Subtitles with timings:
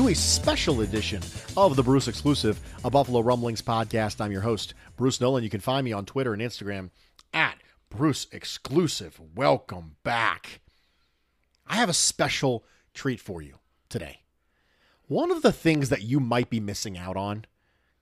[0.00, 1.20] to a special edition
[1.58, 4.18] of the Bruce Exclusive, a Buffalo Rumblings podcast.
[4.18, 5.44] I'm your host, Bruce Nolan.
[5.44, 6.88] You can find me on Twitter and Instagram
[7.34, 7.58] at
[7.90, 9.20] Bruce Exclusive.
[9.34, 10.62] Welcome back.
[11.66, 13.56] I have a special treat for you
[13.90, 14.22] today.
[15.06, 17.44] One of the things that you might be missing out on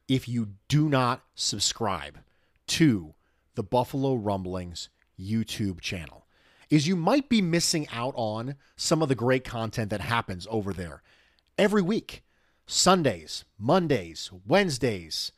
[0.07, 2.21] if you do not subscribe
[2.69, 3.15] to
[3.57, 4.89] the Buffalo Rumblings
[5.19, 6.27] YouTube channel
[6.71, 10.73] is you might be missing out on some of the great content that happens over
[10.73, 11.03] there
[11.59, 12.23] every week.
[12.67, 15.33] Sundays, Mondays, Wednesdays,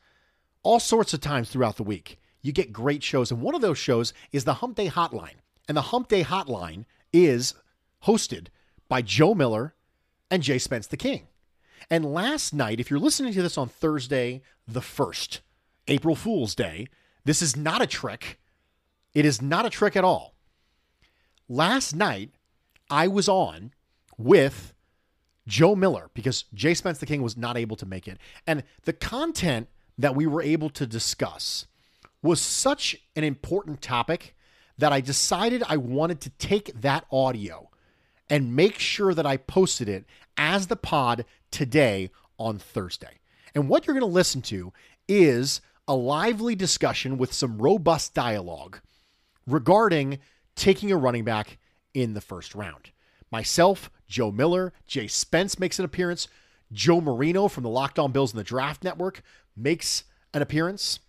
[0.63, 2.19] all sorts of times throughout the week.
[2.41, 3.31] You get great shows.
[3.31, 5.39] And one of those shows is the Hump Day Hotline.
[5.67, 7.53] And the Hump Day Hotline is
[8.05, 8.47] hosted
[8.89, 9.75] by Joe Miller
[10.29, 11.27] and Jay Spence the King.
[11.89, 15.39] And last night, if you're listening to this on Thursday, the 1st,
[15.87, 16.87] April Fool's Day,
[17.25, 18.39] this is not a trick.
[19.13, 20.35] It is not a trick at all.
[21.47, 22.31] Last night,
[22.89, 23.73] I was on
[24.17, 24.73] with
[25.47, 28.17] Joe Miller because Jay Spence the King was not able to make it.
[28.45, 31.67] And the content that we were able to discuss
[32.21, 34.35] was such an important topic
[34.77, 37.69] that I decided I wanted to take that audio
[38.29, 40.05] and make sure that I posted it
[40.37, 43.19] as the pod today on Thursday.
[43.53, 44.71] And what you're going to listen to
[45.07, 48.79] is a lively discussion with some robust dialogue
[49.45, 50.19] regarding
[50.55, 51.57] taking a running back
[51.93, 52.91] in the first round.
[53.31, 56.27] Myself, Joe Miller, Jay Spence makes an appearance.
[56.71, 59.23] Joe Marino from the Locked On Bills and the Draft Network
[59.55, 60.99] makes an appearance.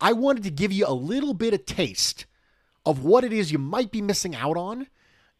[0.00, 2.26] I wanted to give you a little bit of taste
[2.86, 4.86] of what it is you might be missing out on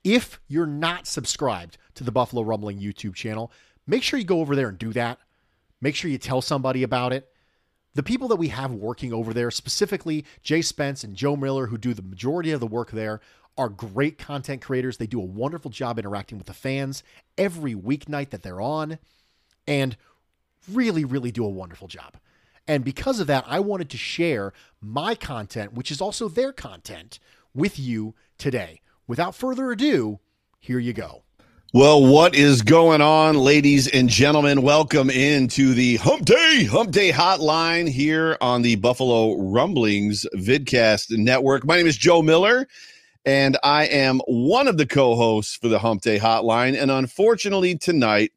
[0.02, 3.52] if you're not subscribed to the Buffalo Rumbling YouTube channel.
[3.86, 5.18] Make sure you go over there and do that.
[5.80, 7.28] Make sure you tell somebody about it.
[7.94, 11.78] The people that we have working over there, specifically Jay Spence and Joe Miller, who
[11.78, 13.20] do the majority of the work there,
[13.60, 14.96] are great content creators.
[14.96, 17.02] They do a wonderful job interacting with the fans
[17.36, 18.98] every weeknight that they're on
[19.68, 19.98] and
[20.72, 22.16] really, really do a wonderful job.
[22.66, 27.18] And because of that, I wanted to share my content, which is also their content,
[27.52, 28.80] with you today.
[29.06, 30.20] Without further ado,
[30.58, 31.24] here you go.
[31.74, 34.62] Well, what is going on, ladies and gentlemen?
[34.62, 41.66] Welcome into the Hump Day, Hump Day Hotline here on the Buffalo Rumblings Vidcast Network.
[41.66, 42.66] My name is Joe Miller,
[43.24, 46.80] and I am one of the co-hosts for the Hump Day Hotline.
[46.80, 48.32] And unfortunately, tonight,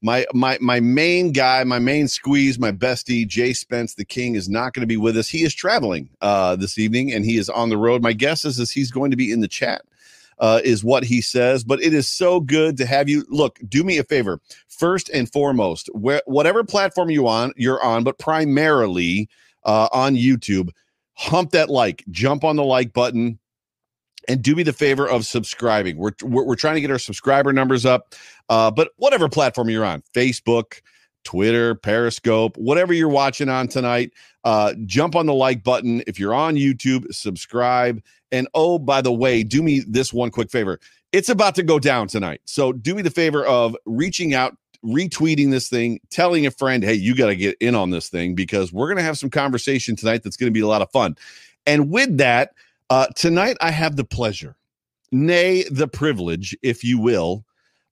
[0.00, 4.48] my my my main guy, my main squeeze, my bestie, Jay Spence, the King, is
[4.48, 5.28] not going to be with us.
[5.28, 8.02] He is traveling uh, this evening, and he is on the road.
[8.02, 9.82] My guess is, is he's going to be in the chat
[10.38, 11.64] uh, is what he says.
[11.64, 13.24] But it is so good to have you.
[13.28, 14.40] Look, do me a favor.
[14.68, 19.28] First and foremost, whatever platform you on, you're on, but primarily
[19.64, 20.70] uh, on YouTube,
[21.14, 23.38] hump that like, jump on the like button.
[24.26, 25.96] And do me the favor of subscribing.
[25.96, 28.14] We're, we're, we're trying to get our subscriber numbers up.
[28.48, 30.80] Uh, but whatever platform you're on, Facebook,
[31.24, 34.12] Twitter, Periscope, whatever you're watching on tonight,
[34.44, 36.02] uh, jump on the like button.
[36.06, 38.02] If you're on YouTube, subscribe.
[38.32, 40.80] And oh, by the way, do me this one quick favor.
[41.12, 42.40] it's about to go down tonight.
[42.44, 46.94] So do me the favor of reaching out, retweeting this thing, telling a friend, hey,
[46.94, 49.96] you got to get in on this thing because we're going to have some conversation
[49.96, 51.16] tonight that's going to be a lot of fun.
[51.66, 52.52] And with that,
[52.90, 54.56] uh, tonight I have the pleasure,
[55.12, 57.44] nay, the privilege, if you will,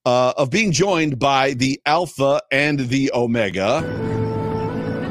[0.05, 3.77] uh, of being joined by the Alpha and the Omega.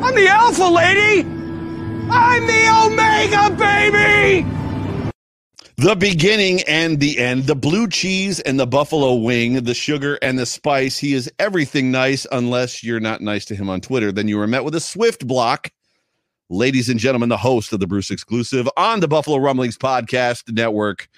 [0.02, 1.28] I'm the Alpha Lady!
[2.08, 4.46] I'm the Omega, baby!
[5.78, 10.38] The beginning and the end, the blue cheese and the buffalo wing, the sugar and
[10.38, 10.96] the spice.
[10.96, 14.10] He is everything nice, unless you're not nice to him on Twitter.
[14.10, 15.70] Then you were met with a swift block.
[16.48, 21.08] Ladies and gentlemen, the host of the Bruce exclusive on the Buffalo Rumblings Podcast Network,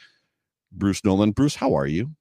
[0.72, 1.32] Bruce Nolan.
[1.32, 2.12] Bruce, how are you?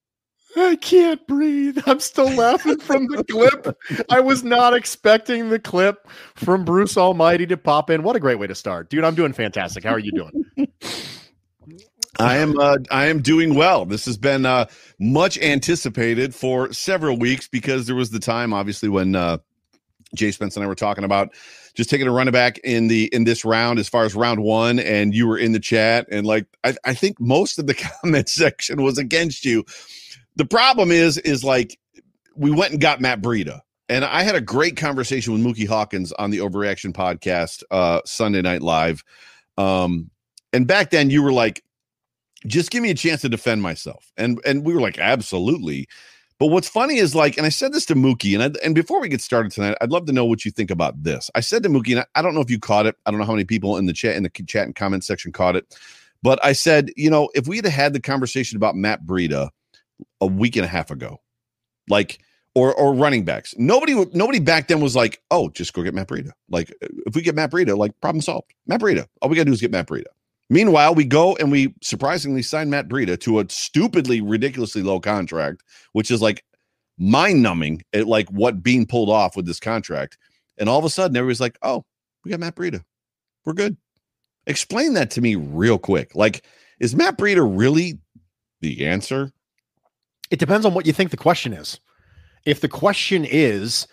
[0.57, 1.77] I can't breathe.
[1.85, 3.77] I'm still laughing from the clip.
[4.09, 8.03] I was not expecting the clip from Bruce Almighty to pop in.
[8.03, 8.89] What a great way to start.
[8.89, 9.85] Dude, I'm doing fantastic.
[9.85, 10.67] How are you doing?
[12.19, 13.85] I am uh, I am doing well.
[13.85, 14.65] This has been uh,
[14.99, 19.37] much anticipated for several weeks because there was the time, obviously, when uh,
[20.15, 21.33] Jay Spence and I were talking about
[21.77, 24.79] just taking a running back in the in this round as far as round one,
[24.79, 28.27] and you were in the chat, and like I, I think most of the comment
[28.27, 29.63] section was against you.
[30.35, 31.79] The problem is, is like
[32.35, 33.61] we went and got Matt Breida.
[33.89, 38.41] And I had a great conversation with Mookie Hawkins on the Overreaction podcast uh, Sunday
[38.41, 39.01] Night Live.
[39.57, 40.09] Um,
[40.51, 41.63] and back then, you were like,
[42.45, 44.11] just give me a chance to defend myself.
[44.17, 45.87] And and we were like, absolutely.
[46.39, 49.01] But what's funny is like, and I said this to Mookie, and I, and before
[49.01, 51.31] we get started tonight, I'd love to know what you think about this.
[51.33, 52.95] I said to Mookie, and I, I don't know if you caught it.
[53.05, 55.31] I don't know how many people in the chat in the chat and comment section
[55.31, 55.75] caught it,
[56.21, 59.49] but I said, you know, if we had had the conversation about Matt Breida
[60.21, 61.21] a week and a half ago,
[61.89, 62.19] like
[62.53, 66.07] or or running backs, nobody nobody back then was like, oh, just go get Matt
[66.07, 66.31] Breida.
[66.49, 68.53] Like if we get Matt Breida, like problem solved.
[68.67, 70.05] Matt Breida, all we gotta do is get Matt Breida.
[70.49, 75.63] Meanwhile, we go and we surprisingly sign Matt Breida to a stupidly, ridiculously low contract,
[75.91, 76.43] which is like
[76.97, 80.17] mind numbing at like what being pulled off with this contract.
[80.57, 81.83] And all of a sudden, everybody's like, oh,
[82.23, 82.83] we got Matt Breida.
[83.45, 83.77] We're good.
[84.47, 86.15] Explain that to me real quick.
[86.15, 86.45] Like,
[86.79, 87.99] is Matt Breida really
[88.61, 89.31] the answer?
[90.31, 91.79] It depends on what you think the question is.
[92.45, 93.87] If the question is,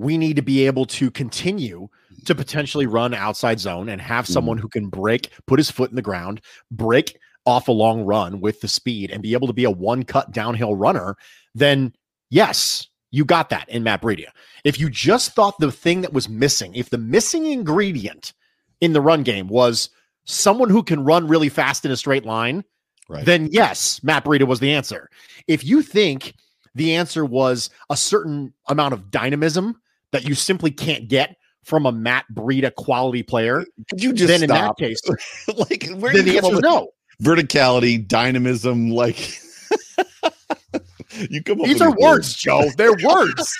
[0.00, 1.88] we need to be able to continue
[2.24, 4.60] to potentially run outside zone and have someone mm.
[4.60, 8.60] who can break, put his foot in the ground, break off a long run with
[8.60, 11.16] the speed and be able to be a one cut downhill runner,
[11.54, 11.92] then
[12.30, 14.26] yes, you got that in Matt Breida.
[14.64, 18.32] If you just thought the thing that was missing, if the missing ingredient
[18.80, 19.90] in the run game was
[20.24, 22.64] someone who can run really fast in a straight line,
[23.08, 23.24] Right.
[23.26, 25.10] then yes, Matt Breida was the answer.
[25.48, 26.34] If you think
[26.76, 29.80] the answer was a certain amount of dynamism
[30.12, 34.42] that you simply can't get from a Matt Breida quality player, Could you just then
[34.42, 35.00] in that case,
[35.56, 36.88] like, where then do the answer is no.
[37.22, 38.90] verticality, dynamism?
[38.90, 39.18] Like,
[41.30, 42.70] you come up These are words, Joe.
[42.76, 43.52] They're words.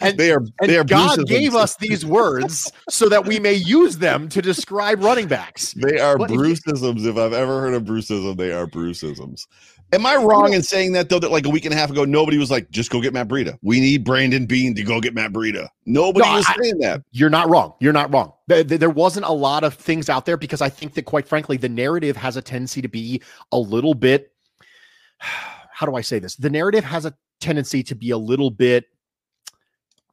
[0.00, 0.40] And, They are.
[0.60, 0.84] and they are.
[0.84, 5.72] God gave us these words so that we may use them to describe running backs.
[5.74, 7.04] They are But if you- Bruceisms.
[7.04, 9.46] If I've ever heard of Bruceism, they are Bruceisms.
[9.94, 11.18] Am I wrong in saying that though?
[11.18, 13.28] That like a week and a half ago, nobody was like, "Just go get Matt
[13.28, 15.68] Breida." We need Brandon Beane to go get Matt Breida.
[15.86, 17.02] Nobody No, was I- saying that.
[17.12, 17.74] You're not wrong.
[17.80, 18.32] You're not wrong.
[18.46, 21.56] There, there wasn't a lot of things out there because I think that, quite frankly,
[21.56, 24.32] the narrative has a tendency to be a little bit.
[25.18, 26.36] How do I say this?
[26.36, 28.84] The narrative has a tendency to be a little bit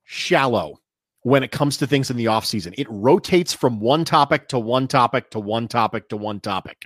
[0.05, 0.79] shallow
[1.23, 2.73] when it comes to things in the offseason.
[2.77, 6.85] It rotates from one topic to one topic to one topic to one topic.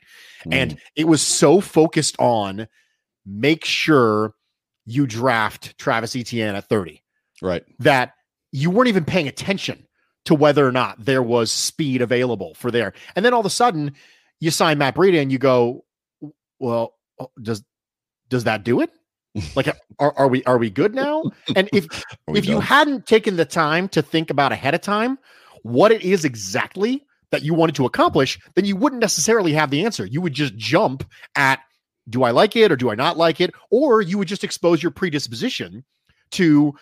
[0.51, 0.79] And mm.
[0.95, 2.67] it was so focused on
[3.25, 4.33] make sure
[4.85, 7.01] you draft Travis Etienne at 30
[7.41, 8.13] right, that
[8.51, 9.85] you weren't even paying attention
[10.25, 12.93] to whether or not there was speed available for there.
[13.15, 13.93] And then all of a sudden,
[14.39, 15.85] you sign Matt Breida and you go,
[16.59, 17.63] well, oh, does
[18.29, 18.91] does that do it?
[19.55, 19.67] Like,
[19.99, 21.23] are, are we are we good now?
[21.57, 21.85] And if
[22.29, 25.19] if you hadn't taken the time to think about ahead of time
[25.63, 29.83] what it is exactly that you wanted to accomplish, then you wouldn't necessarily have the
[29.83, 30.05] answer.
[30.05, 31.03] You would just jump
[31.35, 31.59] at
[32.09, 33.53] do I like it or do I not like it?
[33.71, 35.83] Or you would just expose your predisposition
[36.31, 36.73] to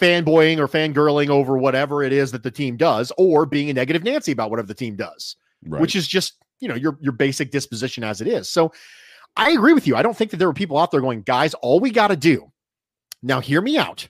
[0.00, 4.04] fanboying or fangirling over whatever it is that the team does, or being a negative
[4.04, 5.80] Nancy about whatever the team does, right.
[5.80, 8.48] which is just, you know, your your basic disposition as it is.
[8.48, 8.72] So
[9.36, 9.96] I agree with you.
[9.96, 12.16] I don't think that there were people out there going, guys, all we got to
[12.16, 12.50] do
[13.22, 14.08] now, hear me out.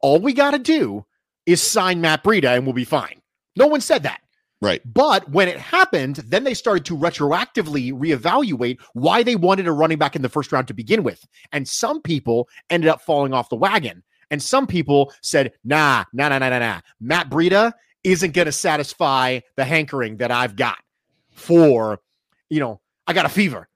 [0.00, 1.04] All we got to do
[1.46, 3.20] is sign Matt Breida and we'll be fine.
[3.56, 4.20] No one said that.
[4.62, 4.80] Right.
[4.84, 9.98] But when it happened, then they started to retroactively reevaluate why they wanted a running
[9.98, 11.26] back in the first round to begin with.
[11.52, 14.02] And some people ended up falling off the wagon.
[14.30, 16.80] And some people said, nah, nah, nah, nah, nah, nah.
[17.00, 20.78] Matt Breida isn't going to satisfy the hankering that I've got
[21.30, 22.00] for,
[22.48, 23.68] you know, I got a fever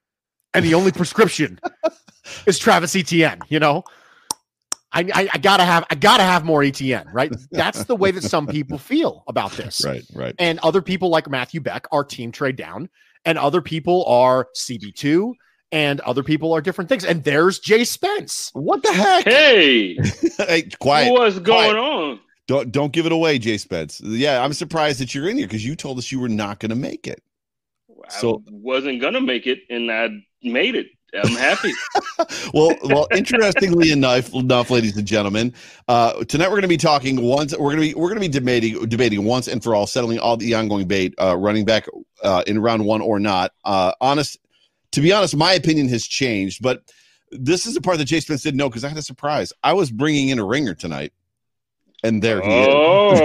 [0.56, 1.60] and the only prescription
[2.46, 3.40] is Travis Etienne.
[3.48, 3.84] You know,
[4.92, 7.32] I, I, I gotta have I gotta have more ETN, right?
[7.50, 10.34] That's the way that some people feel about this, Right, right.
[10.38, 12.88] and other people like Matthew Beck are team trade down,
[13.24, 15.34] and other people are CB two,
[15.72, 17.04] and other people are different things.
[17.04, 18.50] And there's Jay Spence.
[18.54, 19.24] What the heck?
[19.24, 19.98] Hey,
[20.38, 21.12] Hey, quiet.
[21.12, 21.76] what's going quiet.
[21.76, 22.20] on?
[22.46, 24.00] Don't don't give it away, Jay Spence.
[24.02, 26.70] Yeah, I'm surprised that you're in here because you told us you were not going
[26.70, 27.20] to make it.
[28.08, 30.10] So- wasn't gonna make it, and I
[30.44, 30.86] made it.
[31.24, 31.72] I'm happy.
[32.54, 35.54] well, well, interestingly enough, enough, ladies and gentlemen,
[35.88, 37.56] uh, tonight we're going to be talking once.
[37.56, 40.18] We're going to be we're going to be debating debating once and for all, settling
[40.18, 41.86] all the ongoing debate, uh, running back
[42.22, 43.52] uh, in round one or not.
[43.64, 44.38] Uh, honest,
[44.92, 46.82] to be honest, my opinion has changed, but
[47.30, 49.52] this is the part that Jay Spence didn't know because I had a surprise.
[49.62, 51.12] I was bringing in a ringer tonight,
[52.02, 53.20] and there he is.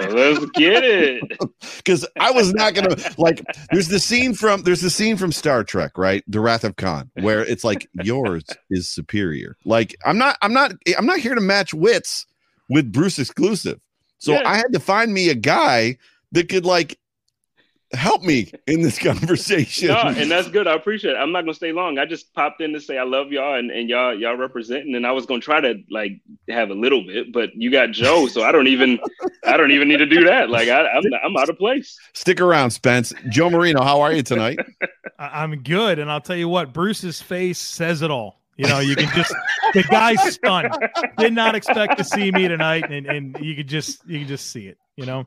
[0.00, 1.22] Let's get it.
[1.76, 3.42] because I was not gonna like.
[3.72, 6.22] There's the scene from there's the scene from Star Trek, right?
[6.26, 9.56] The Wrath of Khan, where it's like yours is superior.
[9.64, 12.26] Like I'm not, I'm not, I'm not here to match wits
[12.68, 13.80] with Bruce exclusive.
[14.18, 14.42] So Yeah.
[14.46, 15.98] I had to find me a guy
[16.32, 16.98] that could like
[17.92, 19.88] help me in this conversation.
[19.88, 20.66] No, and that's good.
[20.66, 21.18] I appreciate it.
[21.18, 21.98] I'm not gonna stay long.
[21.98, 25.06] I just popped in to say I love y'all and, and y'all y'all representing, and
[25.06, 28.42] I was gonna try to like have a little bit, but you got Joe, so
[28.42, 28.98] I don't even
[29.44, 30.50] I don't even need to do that.
[30.50, 31.98] Like I, I'm I'm out of place.
[32.12, 33.12] Stick around, Spence.
[33.28, 34.58] Joe Marino, how are you tonight?
[35.18, 38.40] I- I'm good, and I'll tell you what, Bruce's face says it all.
[38.58, 39.34] You know, you can just
[39.74, 40.74] the guy's stunned.
[41.18, 44.50] Did not expect to see me tonight, and, and you could just you can just
[44.50, 44.78] see it.
[44.96, 45.26] You know,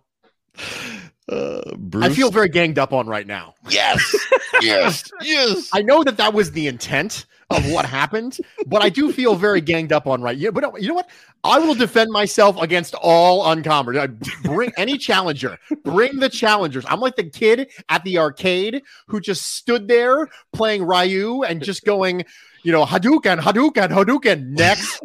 [1.30, 2.06] Uh, Bruce.
[2.06, 3.54] I feel very ganged up on right now.
[3.70, 4.16] yes,
[4.62, 5.70] yes, yes.
[5.74, 9.62] I know that that was the intent of what happened, but I do feel very
[9.62, 10.38] ganged up on right.
[10.38, 11.10] Yeah, but you know what?
[11.44, 14.20] I will defend myself against all uncommon.
[14.44, 15.58] Bring any challenger.
[15.84, 16.86] Bring the challengers.
[16.88, 21.86] I'm like the kid at the arcade who just stood there playing Ryu and just
[21.86, 22.24] going,
[22.64, 24.50] you know, Hadouken, Hadouken, Hadouken.
[24.50, 25.02] Next.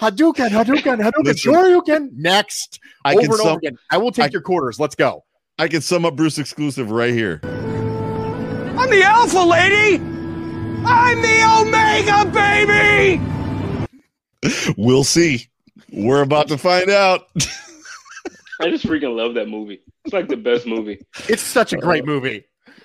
[0.00, 1.52] Hadouken, Hadouken, Hadouken, Listen.
[1.52, 2.08] Shoryuken.
[2.14, 2.80] Next.
[3.04, 3.78] I over can and over again.
[3.90, 4.78] I will take I- your quarters.
[4.78, 5.24] Let's go.
[5.58, 7.40] I can sum up Bruce exclusive right here.
[7.42, 10.02] I'm the Alpha Lady!
[10.84, 13.22] I'm the Omega, baby!
[14.76, 15.48] We'll see.
[15.90, 17.28] We're about to find out.
[18.60, 19.80] I just freaking love that movie.
[20.04, 21.00] It's like the best movie.
[21.26, 22.44] It's such a great movie.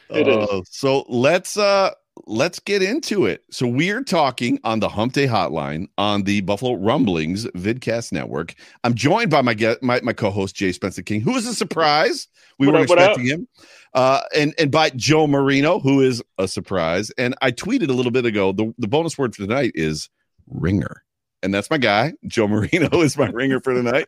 [0.10, 0.38] It is.
[0.38, 1.92] Uh, so let's uh
[2.26, 3.44] let's get into it.
[3.52, 8.56] So we're talking on the Hump Day Hotline on the Buffalo Rumblings Vidcast Network.
[8.84, 12.28] I'm joined by my guest, my, my co-host Jay Spencer King, who is a surprise.
[12.60, 13.48] We What up, expecting him.
[13.94, 17.12] Uh, and and by Joe Marino, who is a surprise.
[17.18, 18.52] And I tweeted a little bit ago.
[18.52, 20.10] The the bonus word for tonight is
[20.48, 21.04] ringer.
[21.44, 22.14] And that's my guy.
[22.28, 24.08] Joe Marino is my ringer for tonight.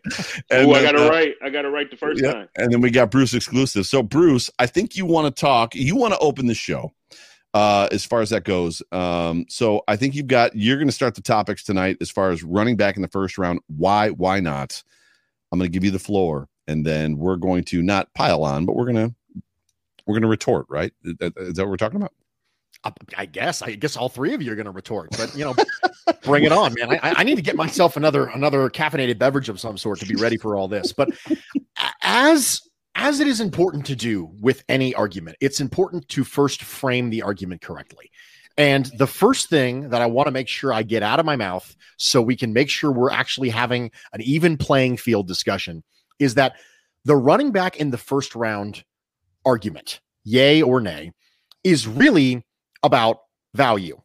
[0.51, 1.33] And Oh, I got it uh, right.
[1.43, 2.31] I got it right the first yeah.
[2.31, 2.49] time.
[2.55, 3.87] And then we got Bruce exclusive.
[3.87, 6.93] So, Bruce, I think you want to talk, you want to open the show
[7.53, 8.81] uh, as far as that goes.
[8.91, 12.31] Um, so, I think you've got, you're going to start the topics tonight as far
[12.31, 13.59] as running back in the first round.
[13.67, 14.83] Why, why not?
[15.51, 18.65] I'm going to give you the floor and then we're going to not pile on,
[18.65, 19.15] but we're going to,
[20.05, 20.91] we're going to retort, right?
[21.03, 22.13] Is that what we're talking about?
[23.15, 23.61] I, guess.
[23.61, 25.55] I guess all three of you are going to retort, but you know,
[26.23, 26.91] bring it on, man.
[26.91, 30.15] I, I need to get myself another another caffeinated beverage of some sort to be
[30.15, 30.91] ready for all this.
[30.91, 31.11] But
[32.01, 32.61] as
[32.95, 37.21] as it is important to do with any argument, it's important to first frame the
[37.21, 38.11] argument correctly.
[38.57, 41.35] And the first thing that I want to make sure I get out of my
[41.35, 45.83] mouth so we can make sure we're actually having an even playing field discussion
[46.19, 46.53] is that
[47.03, 48.83] the running back in the first round
[49.43, 51.11] argument, yay or nay,
[51.63, 52.45] is really
[52.83, 53.21] about
[53.55, 53.99] value.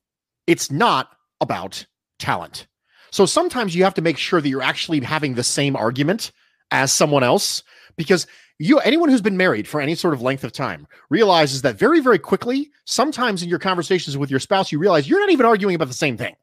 [0.47, 1.85] It's not about
[2.19, 2.67] talent.
[3.11, 6.33] So sometimes you have to make sure that you're actually having the same argument
[6.71, 7.63] as someone else
[7.97, 8.27] because
[8.59, 12.01] you anyone who's been married for any sort of length of time realizes that very
[12.01, 15.75] very quickly sometimes in your conversations with your spouse you realize you're not even arguing
[15.75, 16.35] about the same thing.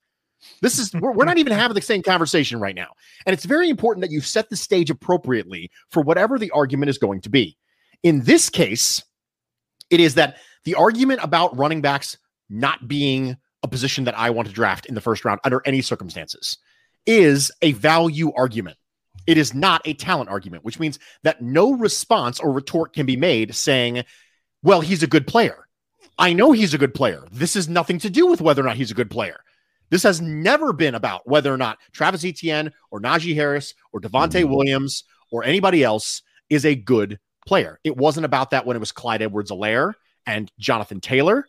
[0.61, 2.89] This is we're, we're not even having the same conversation right now.
[3.25, 6.97] And it's very important that you set the stage appropriately for whatever the argument is
[6.97, 7.57] going to be.
[8.03, 9.03] In this case
[9.89, 12.17] it is that the argument about running backs
[12.49, 15.81] not being a position that I want to draft in the first round under any
[15.81, 16.57] circumstances
[17.05, 18.77] is a value argument.
[19.27, 23.17] It is not a talent argument, which means that no response or retort can be
[23.17, 24.03] made saying,
[24.63, 25.67] well, he's a good player.
[26.17, 27.23] I know he's a good player.
[27.31, 29.39] This has nothing to do with whether or not he's a good player.
[29.89, 34.43] This has never been about whether or not Travis Etienne or Najee Harris or Devontae
[34.43, 34.53] mm-hmm.
[34.53, 37.79] Williams or anybody else is a good player.
[37.83, 39.93] It wasn't about that when it was Clyde Edwards Helaire
[40.25, 41.45] and Jonathan Taylor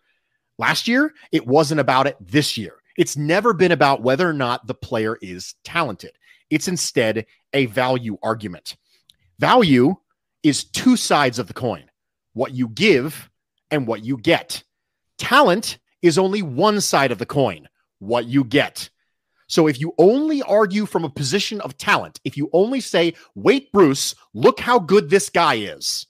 [0.59, 1.13] last year.
[1.33, 2.75] It wasn't about it this year.
[2.97, 6.13] It's never been about whether or not the player is talented.
[6.51, 8.77] It's instead a value argument.
[9.39, 9.97] Value
[10.43, 11.85] is two sides of the coin
[12.35, 13.31] what you give
[13.71, 14.63] and what you get.
[15.19, 17.67] Talent is only one side of the coin,
[17.99, 18.91] what you get.
[19.49, 23.73] So if you only argue from a position of talent, if you only say, wait,
[23.73, 26.07] Bruce, look how good this guy is,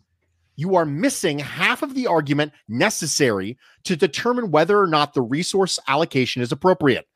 [0.56, 5.78] you are missing half of the argument necessary to determine whether or not the resource
[5.86, 7.06] allocation is appropriate.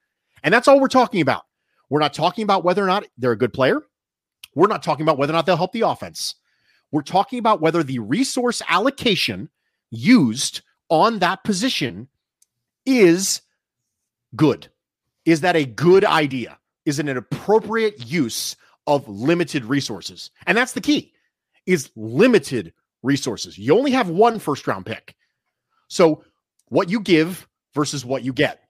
[0.42, 1.44] And that's all we're talking about.
[1.90, 3.82] We're not talking about whether or not they're a good player.
[4.54, 6.36] We're not talking about whether or not they'll help the offense.
[6.92, 9.48] We're talking about whether the resource allocation
[9.90, 12.08] used on that position
[12.86, 13.42] is
[14.34, 14.68] good.
[15.24, 16.58] Is that a good idea?
[16.86, 18.56] Is it an appropriate use
[18.86, 20.30] of limited resources?
[20.46, 21.12] And that's the key
[21.66, 23.58] is limited resources.
[23.58, 25.14] You only have one first round pick.
[25.88, 26.24] So
[26.68, 28.64] what you give versus what you get.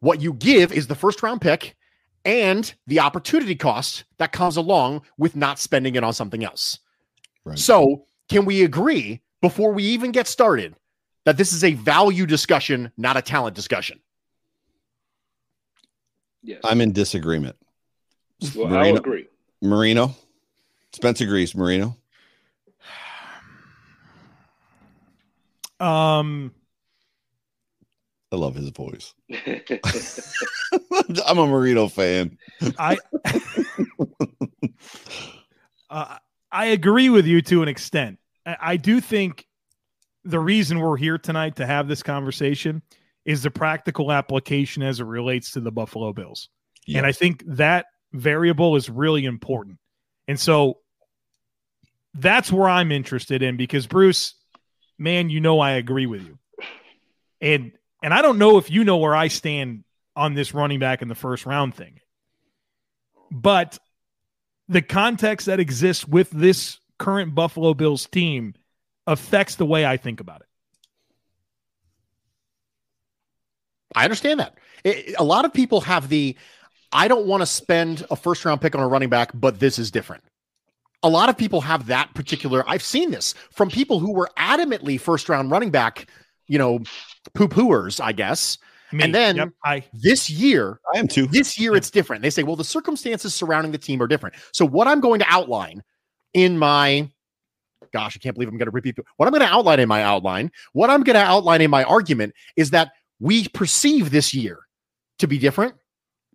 [0.00, 1.74] What you give is the first round pick
[2.24, 6.78] and the opportunity cost that comes along with not spending it on something else.
[7.44, 7.58] Right.
[7.58, 10.74] So, can we agree before we even get started
[11.24, 14.00] that this is a value discussion, not a talent discussion?
[16.42, 16.60] Yes.
[16.64, 17.56] I'm in disagreement.
[18.54, 18.88] well, Marino.
[18.88, 19.26] I'll agree.
[19.60, 20.14] Marino.
[20.92, 21.54] Spence agrees.
[21.54, 21.96] Marino.
[25.80, 26.54] Um,
[28.34, 29.14] I love his voice.
[31.24, 32.36] I'm a Marino fan.
[32.76, 32.98] I
[35.88, 36.16] uh,
[36.50, 38.18] I agree with you to an extent.
[38.44, 39.46] I, I do think
[40.24, 42.82] the reason we're here tonight to have this conversation
[43.24, 46.48] is the practical application as it relates to the Buffalo Bills.
[46.88, 49.78] And I think that variable is really important.
[50.26, 50.78] And so
[52.14, 54.34] that's where I'm interested in because Bruce,
[54.98, 56.38] man, you know I agree with you.
[57.40, 57.72] And
[58.04, 59.82] and I don't know if you know where I stand
[60.14, 62.00] on this running back in the first round thing.
[63.30, 63.78] But
[64.68, 68.54] the context that exists with this current Buffalo Bills team
[69.06, 70.46] affects the way I think about it.
[73.96, 74.58] I understand that.
[74.84, 76.36] It- a lot of people have the
[76.92, 79.78] I don't want to spend a first round pick on a running back, but this
[79.78, 80.22] is different.
[81.02, 82.64] A lot of people have that particular.
[82.68, 86.06] I've seen this from people who were adamantly first round running back,
[86.46, 86.80] you know,
[87.34, 88.58] poo pooers, I guess.
[88.92, 91.26] Me, And then- yep, I This year, I am too.
[91.26, 92.22] this year it's different.
[92.22, 94.36] They say, well, the circumstances surrounding the team are different.
[94.52, 95.82] So what I'm going to outline
[96.32, 97.08] in my
[97.92, 100.02] gosh, I can't believe I'm going to repeat what I'm going to outline in my
[100.02, 100.50] outline.
[100.72, 104.60] What I'm going to outline in my argument is that we perceive this year
[105.20, 105.74] to be different,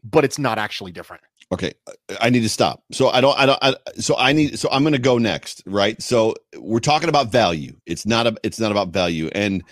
[0.04, 1.22] but it's not actually different.
[1.52, 1.74] Okay,
[2.22, 2.84] I need to stop.
[2.92, 3.38] So I don't.
[3.38, 3.60] I don't.
[3.62, 4.60] I, so I need.
[4.60, 6.00] So I'm going to go next, right?
[6.02, 7.76] So we're talking about value.
[7.86, 8.28] It's not.
[8.28, 9.30] A, it's not about value.
[9.34, 9.64] And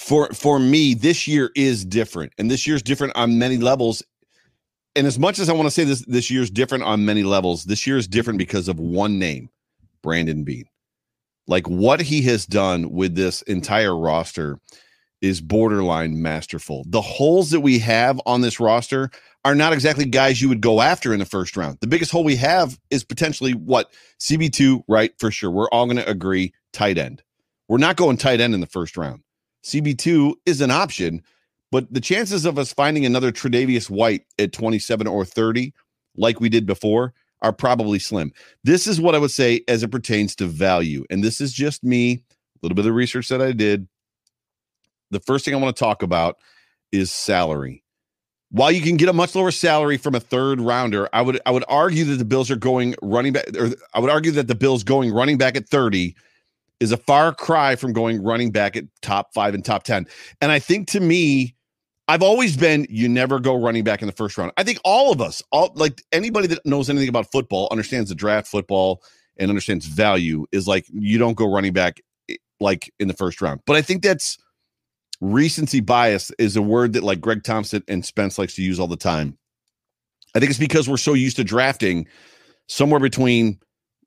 [0.00, 4.02] for for me, this year is different, and this year's different on many levels.
[4.96, 7.64] And as much as I want to say this, this year's different on many levels.
[7.64, 9.50] This year is different because of one name,
[10.02, 10.64] Brandon Beane.
[11.46, 14.58] Like what he has done with this entire roster
[15.20, 16.84] is borderline masterful.
[16.88, 19.10] The holes that we have on this roster
[19.44, 21.76] are not exactly guys you would go after in the first round.
[21.82, 25.12] The biggest hole we have is potentially what CB2, right?
[25.18, 25.50] For sure.
[25.50, 27.22] We're all going to agree tight end.
[27.68, 29.22] We're not going tight end in the first round.
[29.64, 31.22] CB2 is an option,
[31.70, 35.72] but the chances of us finding another Tre'Davious White at 27 or 30,
[36.16, 38.32] like we did before, are probably slim.
[38.64, 41.04] This is what I would say as it pertains to value.
[41.10, 43.88] And this is just me, a little bit of research that I did.
[45.10, 46.36] The first thing I want to talk about
[46.92, 47.82] is salary
[48.50, 51.50] while you can get a much lower salary from a third rounder, I would I
[51.50, 54.54] would argue that the Bills are going running back, or I would argue that the
[54.54, 56.14] Bills going running back at 30
[56.80, 60.06] is a far cry from going running back at top five and top 10.
[60.40, 61.54] And I think to me,
[62.08, 64.50] I've always been you never go running back in the first round.
[64.56, 68.16] I think all of us, all like anybody that knows anything about football, understands the
[68.16, 69.02] draft football
[69.36, 73.40] and understands value is like you don't go running back eh, like in the first
[73.40, 73.60] round.
[73.64, 74.38] But I think that's
[75.20, 78.88] recency bias is a word that like Greg Thompson and Spence likes to use all
[78.88, 79.38] the time.
[80.34, 82.08] I think it's because we're so used to drafting
[82.66, 83.58] somewhere between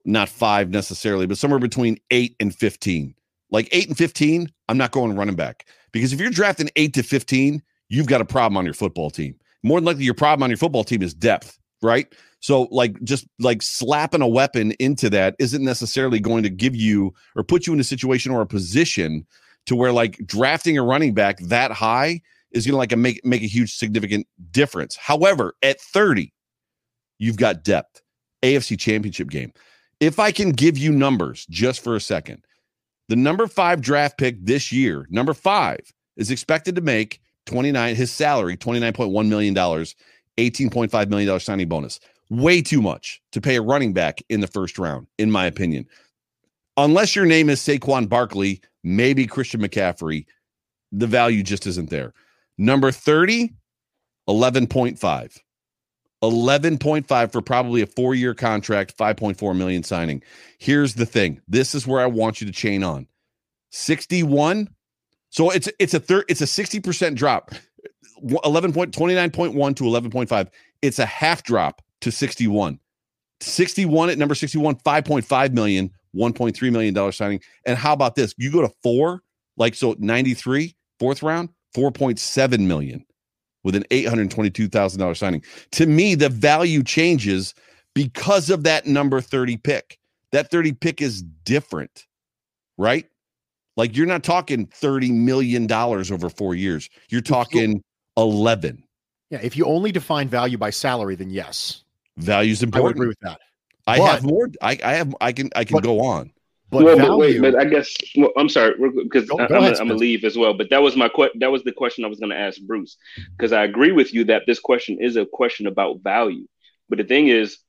[0.06, 3.14] not five necessarily, but somewhere between eight and 15.
[3.52, 7.04] Like eight and 15, I'm not going running back because if you're drafting eight to
[7.04, 9.36] 15, you've got a problem on your football team.
[9.62, 12.14] More than likely, your problem on your football team is depth, right?
[12.40, 17.14] So, like, just like slapping a weapon into that isn't necessarily going to give you
[17.36, 19.26] or put you in a situation or a position
[19.68, 22.20] to where like drafting a running back that high
[22.52, 24.98] is going to like make make a huge significant difference.
[24.98, 26.34] However, at 30,
[27.20, 28.02] you've got depth.
[28.44, 29.54] AFC Championship game.
[30.04, 32.44] If I can give you numbers just for a second,
[33.08, 35.80] the number 5 draft pick this year, number 5
[36.18, 39.96] is expected to make 29 his salary 29.1 million dollars,
[40.38, 42.02] 18.5 million dollar signing bonus.
[42.30, 45.88] Way too much to pay a running back in the first round in my opinion.
[46.76, 50.26] Unless your name is Saquon Barkley, maybe Christian McCaffrey,
[50.92, 52.14] the value just isn't there.
[52.58, 53.54] Number 30,
[54.28, 55.40] 11.5.
[56.24, 60.24] 11.5 for probably a four year contract, 5.4 million signing.
[60.58, 63.08] Here's the thing this is where I want you to chain on
[63.72, 64.70] 61.
[65.30, 67.52] So it's it's a third it's a 60% drop.
[68.46, 70.48] 11 point 29.1 to 11.5.
[70.82, 72.80] It's a half drop to 61.
[73.42, 77.42] 61 at number 61, 5.5 million, 1.3 million dollar signing.
[77.66, 78.34] And how about this?
[78.38, 79.24] You go to four,
[79.58, 83.06] like so 93, fourth round, 4.7 million
[83.64, 85.44] with an $822,000 signing.
[85.72, 87.54] To me, the value changes
[87.94, 90.00] because of that number 30 pick.
[90.32, 92.06] That 30 pick is different,
[92.78, 93.06] right?
[93.78, 96.90] Like you're not talking $30 million over four years.
[97.10, 97.84] You're talking
[98.18, 98.84] 11.
[99.30, 101.84] Yeah, if you only define value by salary, then yes.
[102.18, 102.98] Value's I would important.
[102.98, 103.40] agree with that.
[103.88, 104.50] I But- have more.
[104.62, 105.16] I, I have.
[105.22, 105.50] I can.
[105.56, 106.32] I can But- go on.
[106.78, 110.24] But well, but wait, but I guess well, I'm sorry because I'm, I'm gonna leave
[110.24, 110.54] as well.
[110.54, 112.98] But that was my que- that was the question I was going to ask Bruce
[113.38, 116.48] because I agree with you that this question is a question about value.
[116.90, 117.60] But the thing is,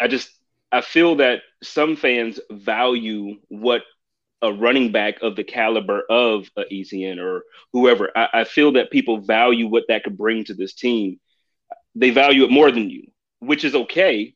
[0.00, 0.30] I just
[0.72, 3.82] I feel that some fans value what
[4.42, 8.10] a running back of the caliber of a ETN or whoever.
[8.16, 11.18] I, I feel that people value what that could bring to this team.
[11.94, 13.08] They value it more than you,
[13.40, 14.34] which is okay.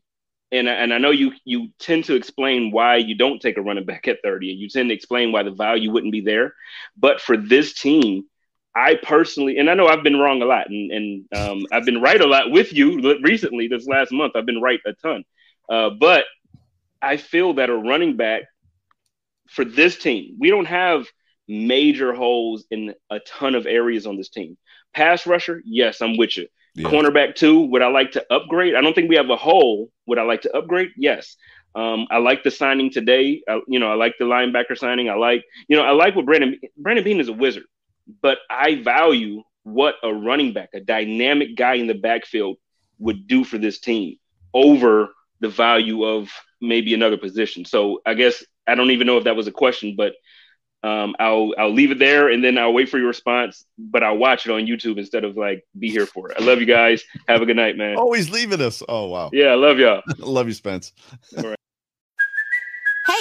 [0.53, 3.87] And and I know you you tend to explain why you don't take a running
[3.87, 6.55] back at 30, and you tend to explain why the value wouldn't be there.
[6.97, 8.25] But for this team,
[8.75, 12.01] I personally, and I know I've been wrong a lot, and, and um, I've been
[12.01, 13.69] right a lot with you recently.
[13.69, 15.25] This last month, I've been right a ton.
[15.69, 16.25] Uh, but
[17.01, 18.43] I feel that a running back
[19.49, 21.07] for this team, we don't have
[21.49, 24.57] major holes in a ton of areas on this team.
[24.95, 26.47] Pass rusher, yes, I'm with you.
[26.75, 26.89] Yeah.
[26.89, 28.75] Cornerback two, would I like to upgrade?
[28.75, 29.91] I don't think we have a hole.
[30.07, 30.91] Would I like to upgrade?
[30.97, 31.37] Yes.
[31.75, 33.43] Um, I like the signing today.
[33.49, 35.09] I, you know, I like the linebacker signing.
[35.09, 37.65] I like, you know, I like what Brandon Brandon Beane is a wizard,
[38.21, 42.57] but I value what a running back, a dynamic guy in the backfield,
[42.99, 44.17] would do for this team
[44.55, 45.09] over
[45.41, 46.31] the value of
[46.61, 47.65] maybe another position.
[47.65, 50.15] So I guess I don't even know if that was a question, but
[50.83, 53.65] um, I'll I'll leave it there and then I'll wait for your response.
[53.79, 56.41] But I'll watch it on YouTube instead of like be here for it.
[56.41, 57.03] I love you guys.
[57.29, 57.97] Have a good night, man.
[57.97, 58.83] Always leaving us.
[58.89, 59.31] Oh wow.
[59.33, 60.03] Yeah, I love y'all.
[60.19, 60.93] Love you, Spence.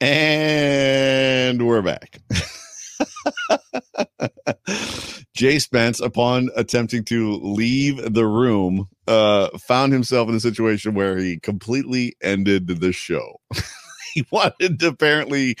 [0.00, 2.20] And we're back.
[5.34, 11.18] Jay Spence, upon attempting to leave the room, uh, found himself in a situation where
[11.18, 13.40] he completely ended the show.
[14.14, 15.56] he wanted to apparently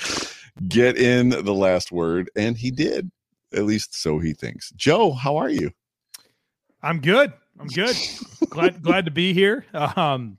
[0.66, 3.10] get in the last word, and he did.
[3.52, 4.70] At least so he thinks.
[4.70, 5.72] Joe, how are you?
[6.82, 7.32] I'm good.
[7.58, 7.96] I'm good.
[8.48, 9.66] glad glad to be here.
[9.74, 10.38] Um,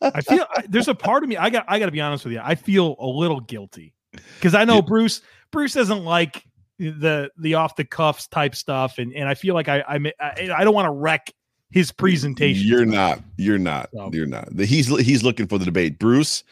[0.00, 1.36] I feel I, there's a part of me.
[1.36, 2.40] I got I got to be honest with you.
[2.42, 3.94] I feel a little guilty
[4.38, 4.80] because I know Yeah.
[4.82, 6.44] Bruce Bruce doesn't like
[6.78, 10.10] the the off the cuffs type stuff, and and I feel like I I ma-
[10.20, 11.32] I, I don't want to wreck
[11.70, 12.66] his presentation.
[12.66, 13.20] You're not.
[13.36, 13.90] You're not.
[13.92, 14.52] So- You're not.
[14.58, 15.98] He's he's looking for the debate.
[15.98, 16.44] Bruce,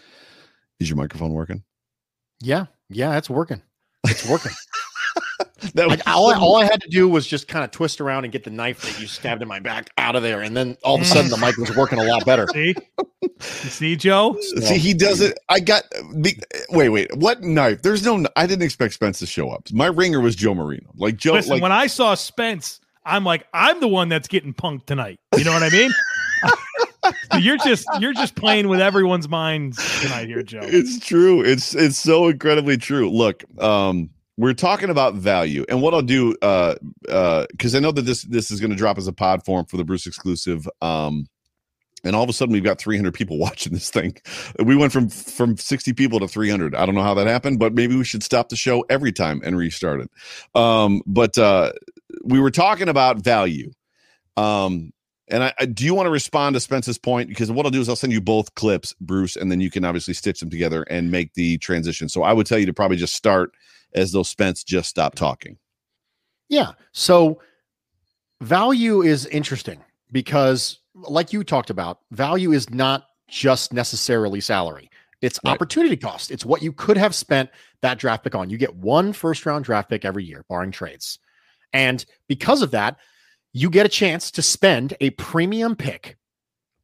[0.80, 1.62] is your microphone working?
[2.40, 3.62] yeah, yeah, it's working.
[4.04, 4.52] It's working.
[5.74, 8.24] That like all I, all I had to do was just kind of twist around
[8.24, 10.76] and get the knife that you stabbed in my back out of there, and then
[10.82, 12.46] all of a sudden the mic was working a lot better.
[12.52, 12.74] See,
[13.22, 14.36] you see, Joe.
[14.56, 15.38] See, he does it.
[15.48, 15.84] I got.
[16.20, 16.38] Be,
[16.70, 17.16] wait, wait.
[17.16, 17.82] What knife?
[17.82, 18.24] There's no.
[18.36, 19.70] I didn't expect Spence to show up.
[19.72, 20.90] My ringer was Joe Marino.
[20.96, 21.34] Like Joe.
[21.34, 25.18] Listen, like when I saw Spence, I'm like, I'm the one that's getting punked tonight.
[25.36, 25.90] You know what I mean?
[27.32, 30.60] So you're just you're just playing with everyone's minds tonight here, Joe.
[30.62, 31.42] it's true.
[31.42, 33.10] It's it's so incredibly true.
[33.10, 34.10] Look, um,
[34.42, 36.74] we're talking about value, and what I'll do, uh,
[37.08, 39.66] uh, because I know that this this is going to drop as a pod form
[39.66, 40.68] for the Bruce exclusive.
[40.80, 41.28] Um,
[42.02, 44.16] and all of a sudden we've got 300 people watching this thing.
[44.58, 46.74] We went from from 60 people to 300.
[46.74, 49.40] I don't know how that happened, but maybe we should stop the show every time
[49.44, 50.10] and restart it.
[50.56, 51.72] Um, but uh,
[52.24, 53.70] we were talking about value.
[54.36, 54.92] Um,
[55.28, 57.28] and I, I do you want to respond to Spence's point?
[57.28, 59.84] Because what I'll do is I'll send you both clips, Bruce, and then you can
[59.84, 62.08] obviously stitch them together and make the transition.
[62.08, 63.52] So I would tell you to probably just start
[63.94, 65.58] as though Spence just stopped talking.
[66.48, 66.72] Yeah.
[66.92, 67.40] So
[68.40, 74.90] value is interesting because, like you talked about, value is not just necessarily salary.
[75.22, 75.52] It's Right.
[75.52, 76.30] opportunity cost.
[76.30, 77.48] It's what you could have spent
[77.80, 78.50] that draft pick on.
[78.50, 81.18] You get one first round draft pick every year, barring trades.
[81.72, 82.98] And because of that,
[83.52, 86.16] you get a chance to spend a premium pick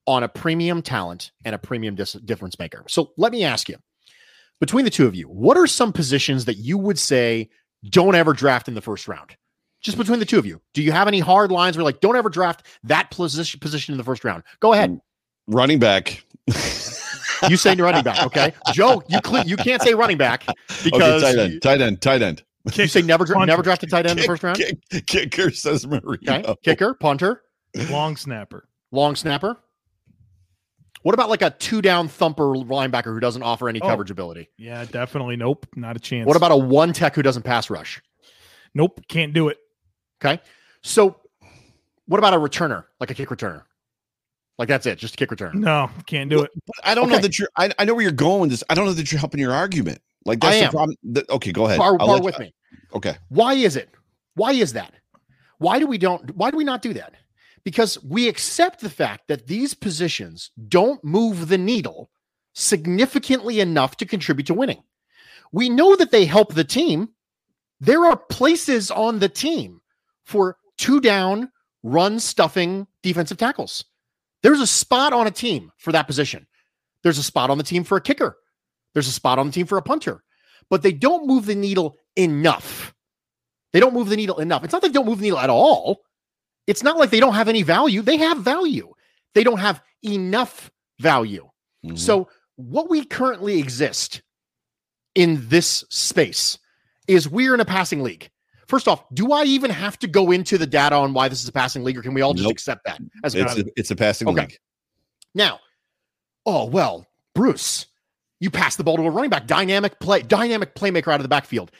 [0.06, 2.84] on a premium talent and a premium dis- difference maker.
[2.88, 3.76] So let me ask you
[4.60, 7.48] between the two of you, what are some positions that you would say
[7.90, 9.36] don't ever draft in the first round?
[9.80, 12.16] Just between the two of you, do you have any hard lines where like don't
[12.16, 14.42] ever draft that position position in the first round?
[14.60, 14.90] Go ahead.
[14.90, 15.00] Mm,
[15.46, 16.24] running back.
[17.48, 18.52] You say running back, okay?
[18.72, 20.44] Joe, you cle you can't say running back
[20.82, 22.42] because okay, tight end, tight end, tight end.
[22.74, 24.58] you say never dra- never draft a tight end in the first round.
[24.58, 26.10] kick- kicker says Marino.
[26.26, 27.44] Okay, kicker, punter,
[27.90, 28.66] Long snapper.
[28.90, 29.56] long snapper.
[31.02, 33.86] What about like a two down thumper linebacker who doesn't offer any Oh.
[33.86, 34.48] coverage ability?
[34.58, 35.36] Yeah, definitely.
[35.36, 35.66] Nope.
[35.76, 36.26] Not a chance.
[36.26, 38.02] What about a one tech who doesn't pass rush?
[38.74, 39.00] Nope.
[39.08, 39.58] Can't do it.
[40.24, 40.40] Okay.
[40.82, 41.16] So
[42.06, 43.62] what about a returner, like a kick returner?
[44.58, 45.60] Like that's it, just a kick return.
[45.60, 46.50] No, can't do it.
[46.66, 47.48] But I don't know that you're.
[47.56, 48.64] I, I know where you're going with this.
[48.68, 50.00] I don't know that you're helping your argument.
[50.24, 50.96] Like that's I the problem.
[51.04, 51.78] That- okay, go ahead.
[51.78, 52.54] Bar, bar with you- me.
[52.92, 53.16] Okay.
[53.28, 53.88] Why is it?
[54.34, 54.94] Why is that?
[55.58, 57.14] Why do we don't why do we not do that?
[57.68, 62.08] Because we accept the fact that these positions don't move the needle
[62.54, 64.82] significantly enough to contribute to winning.
[65.52, 67.10] We know that they help the team.
[67.78, 69.82] There are places on the team
[70.24, 71.52] for two down,
[71.82, 73.84] run stuffing defensive tackles.
[74.42, 76.46] There's a spot on a team for that position.
[77.02, 78.38] There's a spot on the team for a kicker.
[78.94, 80.24] There's a spot on the team for a punter.
[80.70, 82.94] But they don't move the needle enough.
[83.74, 84.64] They don't move the needle enough.
[84.64, 86.00] It's not that they don't move the needle at all.
[86.68, 88.02] It's not like they don't have any value.
[88.02, 88.94] They have value.
[89.34, 91.48] They don't have enough value.
[91.84, 91.98] Mhm.
[91.98, 94.20] So, what we currently exist
[95.14, 96.58] in this space
[97.08, 98.30] is we're in a passing league.
[98.66, 101.48] First off, do I even have to go into the data on why this is
[101.48, 102.52] a passing league, or can we all just Nope.
[102.52, 104.42] accept that as it's a, it's a passing Okay.
[104.42, 104.58] league.
[105.34, 105.58] now,
[106.44, 107.86] oh well, Bruce,
[108.40, 111.28] you pass the ball to a running back, dynamic play, dynamic playmaker out of the
[111.28, 111.70] backfield.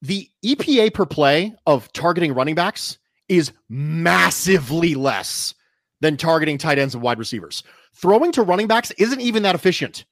[0.00, 5.54] The EPA per play of targeting running backs is massively less
[6.00, 7.62] than targeting tight ends and wide receivers.
[7.94, 10.04] Throwing to running backs isn't even that efficient.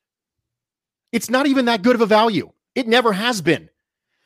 [1.13, 2.51] It's not even that good of a value.
[2.75, 3.69] It never has been.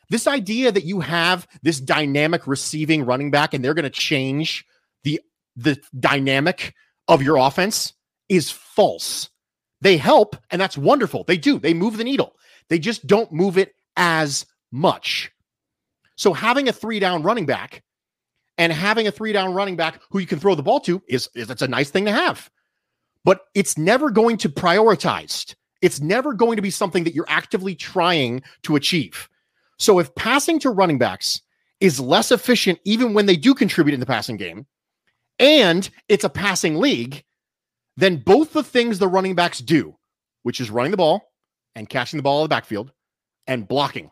[0.09, 4.65] This idea that you have this dynamic receiving running back and they're going to change
[5.03, 5.19] the
[5.55, 6.73] the dynamic
[7.07, 7.93] of your offense
[8.29, 9.29] is false.
[9.81, 11.23] They help, and that's wonderful.
[11.23, 11.59] They do.
[11.59, 12.35] They move the needle.
[12.69, 15.31] They just don't move it as much.
[16.15, 17.83] So having a three down running back
[18.57, 21.29] and having a three down running back who you can throw the ball to is,
[21.35, 22.49] is that's a nice thing to have.
[23.23, 25.55] But it's never going to prioritized.
[25.81, 29.29] It's never going to be something that you're actively trying to achieve.
[29.77, 31.41] So if passing to running backs
[31.79, 34.65] is less efficient even when they do contribute in the passing game,
[35.39, 37.23] and it's a passing league,
[37.95, 39.95] then both the things the running backs do,
[40.43, 41.31] which is running the ball
[41.75, 42.91] and catching the ball in the backfield
[43.45, 44.09] and blocking,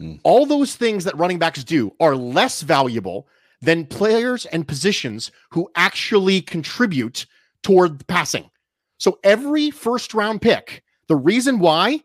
[0.00, 0.14] Hmm.
[0.22, 3.28] all those things that running backs do are less valuable
[3.62, 7.26] than players and positions who actually contribute
[7.62, 8.50] toward passing.
[8.98, 12.00] So every first round pick, the reason why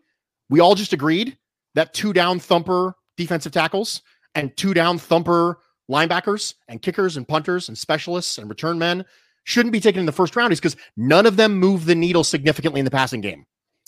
[0.49, 1.37] we all just agreed
[1.75, 4.01] that two down thumper defensive tackles
[4.33, 9.05] and two down thumper linebackers and kickers and punters and specialists and return men
[9.43, 12.23] shouldn't be taken in the first round is because none of them move the needle
[12.23, 13.45] significantly in the passing game.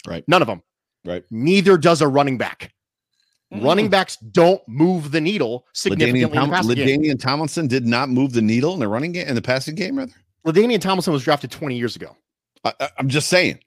[0.08, 0.24] Right.
[0.28, 0.62] None of them.
[1.04, 1.24] Right.
[1.32, 2.72] Neither does a running back.
[3.52, 7.18] Running backs don't move the needle significantly the Tom-.
[7.18, 9.98] Tomlinson did not move the needle in the running game in the passing game.
[9.98, 10.12] Rather,
[10.46, 12.16] Ladainian Tomlinson was drafted 20 years ago.
[12.66, 13.60] I, I'm just saying.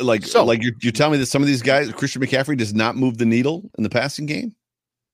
[0.00, 2.72] Like, So- like you're, you're telling me that some of these guys, Christian McCaffrey, does
[2.72, 4.54] not move the needle in the passing game.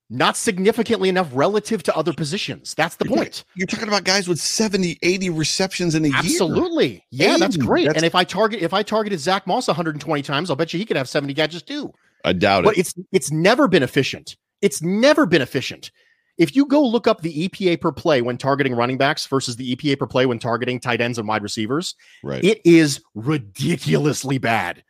[0.09, 2.73] Not significantly enough relative to other positions.
[2.75, 3.45] That's the point.
[3.55, 6.17] You're talking about guys with 70, 80 receptions in a year.
[6.17, 7.03] Absolutely.
[7.09, 7.87] Yeah, that's great.
[7.87, 10.77] That's- and if I target if I targeted Zach Moss 120 times, I'll bet you
[10.79, 11.91] he could have 70 catches too.
[12.23, 12.65] I doubt it.
[12.65, 12.81] But it.
[12.81, 14.37] it's it's never been efficient.
[14.61, 15.91] It's never been efficient.
[16.37, 19.75] If you go look up the EPA per play when targeting running backs versus the
[19.75, 22.43] EPA per play when targeting tight ends and wide receivers, Right.
[22.43, 24.83] it is ridiculously bad.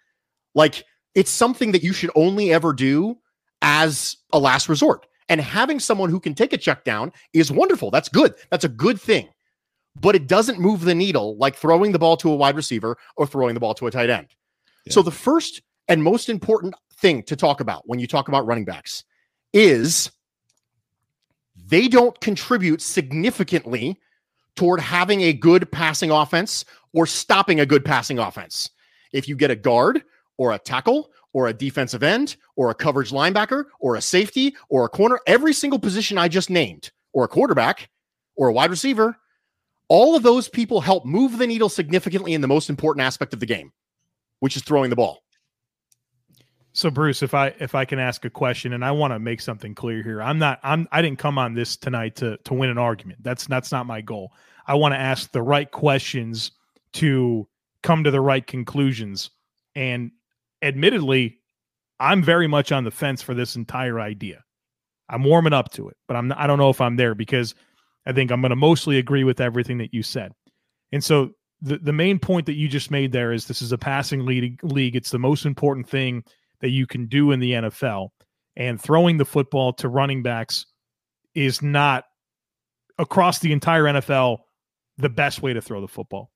[0.56, 3.18] Like it's something that you should only ever do
[3.62, 5.06] as a last resort.
[5.30, 7.92] And having someone who can take a check down is wonderful.
[7.92, 8.36] That's good.
[8.50, 9.30] That's a good thing.
[10.00, 13.28] But it doesn't move the needle like throwing the ball to a wide receiver or
[13.28, 14.28] throwing the ball to a tight end.
[14.90, 18.66] So the first and most important thing to talk about when you talk about running
[18.66, 19.04] backs
[19.54, 20.10] is
[21.68, 24.00] they don't contribute significantly
[24.56, 28.70] toward having a good passing offense or stopping a good passing offense.
[29.12, 30.04] If you get a guard
[30.38, 34.86] or a tackle or a defensive end or a coverage linebacker or a safety or
[34.86, 37.90] a corner, every single position I just named, or a quarterback
[38.36, 39.18] or a wide receiver,
[39.90, 43.40] all of those people help move the needle significantly in the most important aspect of
[43.40, 43.72] the game,
[44.40, 45.23] which is throwing the ball.
[46.74, 49.42] So Bruce, if I if I can ask a question and I want to make
[49.42, 50.22] something clear here.
[50.22, 53.24] I'm not I'm I didn't come on this tonight to to win an argument.
[53.24, 54.34] That's that's not my goal.
[54.66, 56.52] I want to ask the right questions
[56.94, 57.48] to
[57.84, 59.30] come to the right conclusions.
[59.76, 60.12] And
[60.62, 61.40] admittedly,
[62.00, 64.44] I'm very much on the fence for this entire idea.
[65.10, 67.54] I'm warming up to it, but I'm not, I don't know if I'm there because
[68.06, 70.32] I think I'm going to mostly agree with everything that you said.
[70.92, 71.32] And so
[71.62, 74.60] the the main point that you just made there is this is a passing league
[74.64, 74.96] league.
[74.96, 76.24] It's the most important thing
[76.64, 78.10] that you can do in the NFL.
[78.56, 80.66] And throwing the football to running backs
[81.36, 82.06] is not
[82.98, 84.40] across the entire NFL
[84.98, 86.32] the best way to throw the football.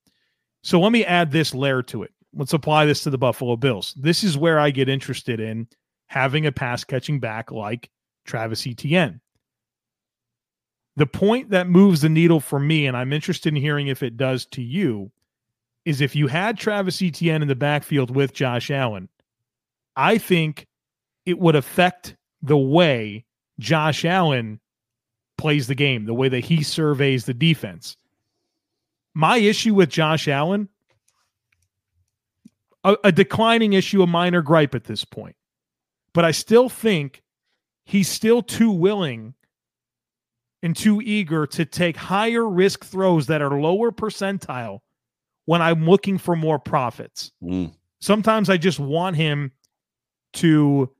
[0.63, 2.11] So let me add this layer to it.
[2.33, 3.93] Let's apply this to the Buffalo Bills.
[3.97, 5.65] This is where I get interested in
[6.07, 7.89] having a pass catching back like
[8.25, 9.21] Travis Etienne.
[10.97, 14.17] The point that moves the needle for me, and I'm interested in hearing if it
[14.17, 15.09] does to you,
[15.85, 19.07] is if you had Travis Etienne in the backfield with Josh Allen,
[19.97, 20.67] I think
[21.25, 23.25] it would affect the way
[23.59, 24.61] Josh Allen
[25.37, 27.97] plays the game, the way that he surveys the defense.
[29.13, 30.69] My issue with Josh Allen,
[32.83, 35.35] a, a, declining issue, a minor gripe at this point,
[36.13, 37.23] but I still think
[37.83, 39.33] he's still too willing
[40.61, 44.79] and too eager to take higher risk throws that are lower percentile
[45.45, 47.31] when I'm looking for more profits.
[47.41, 47.73] Mm.
[47.99, 49.51] Sometimes I just want him
[50.33, 50.91] to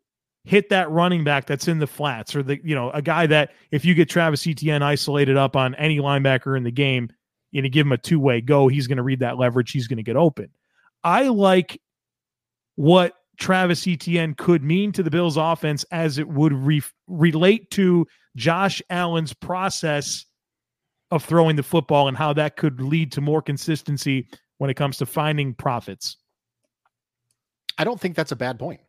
[0.44, 3.52] hit that running back that's in the flats or the you know a guy that
[3.72, 7.10] if you get Travis Etienne isolated up on any linebacker in the game
[7.52, 9.72] you give him a two way go, he's going to read that leverage.
[9.72, 10.50] He's going to get open.
[11.04, 11.82] I like
[12.76, 18.06] what Travis Etienne could mean to the Bills offense as it would re- relate to
[18.36, 20.26] Josh Allen's process
[21.12, 24.98] of throwing the football and how that could lead to more consistency when it comes
[24.98, 26.18] to finding profits.
[27.78, 28.82] I don't think that's a bad point.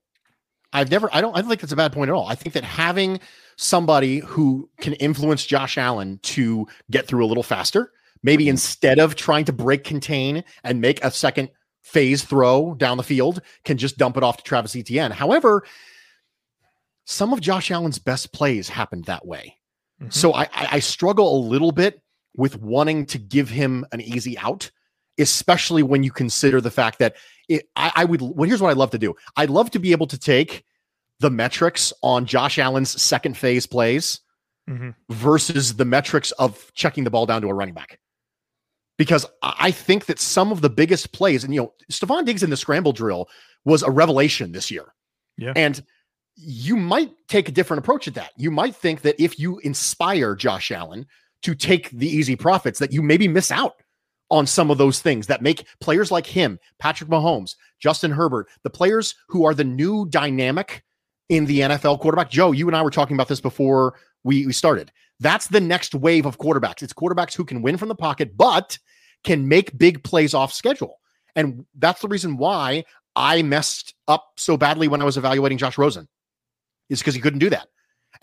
[0.72, 2.26] I've never, I don't, I don't think that's a bad point at all.
[2.26, 3.20] I think that having
[3.56, 8.50] somebody who can influence Josh Allen to get through a little faster, maybe mm-hmm.
[8.50, 11.50] instead of trying to break contain and make a second
[11.82, 15.10] phase throw down the field, can just dump it off to Travis Etienne.
[15.10, 15.64] However,
[17.06, 19.56] some of Josh Allen's best plays happened that way.
[20.00, 20.10] Mm-hmm.
[20.10, 22.02] So I, I struggle a little bit
[22.36, 24.70] with wanting to give him an easy out,
[25.18, 27.16] especially when you consider the fact that
[27.48, 28.20] it, I, I would.
[28.20, 29.14] Well, here's what I'd love to do.
[29.36, 30.64] I'd love to be able to take
[31.20, 34.20] the metrics on Josh Allen's second phase plays
[34.68, 34.90] mm-hmm.
[35.10, 37.98] versus the metrics of checking the ball down to a running back.
[38.96, 42.50] Because I think that some of the biggest plays, and you know, Stefon Diggs in
[42.50, 43.28] the scramble drill
[43.64, 44.92] was a revelation this year.
[45.36, 45.52] Yeah.
[45.54, 45.82] And
[46.34, 48.32] you might take a different approach at that.
[48.36, 51.06] You might think that if you inspire Josh Allen
[51.42, 53.82] to take the easy profits, that you maybe miss out
[54.30, 58.70] on some of those things that make players like him, Patrick Mahomes, Justin Herbert, the
[58.70, 60.84] players who are the new dynamic
[61.28, 62.30] in the NFL quarterback.
[62.30, 64.92] Joe, you and I were talking about this before we, we started.
[65.20, 66.82] That's the next wave of quarterbacks.
[66.82, 68.78] It's quarterbacks who can win from the pocket, but
[69.24, 71.00] can make big plays off schedule.
[71.34, 72.84] And that's the reason why
[73.16, 76.08] I messed up so badly when I was evaluating Josh Rosen,
[76.88, 77.68] is because he couldn't do that.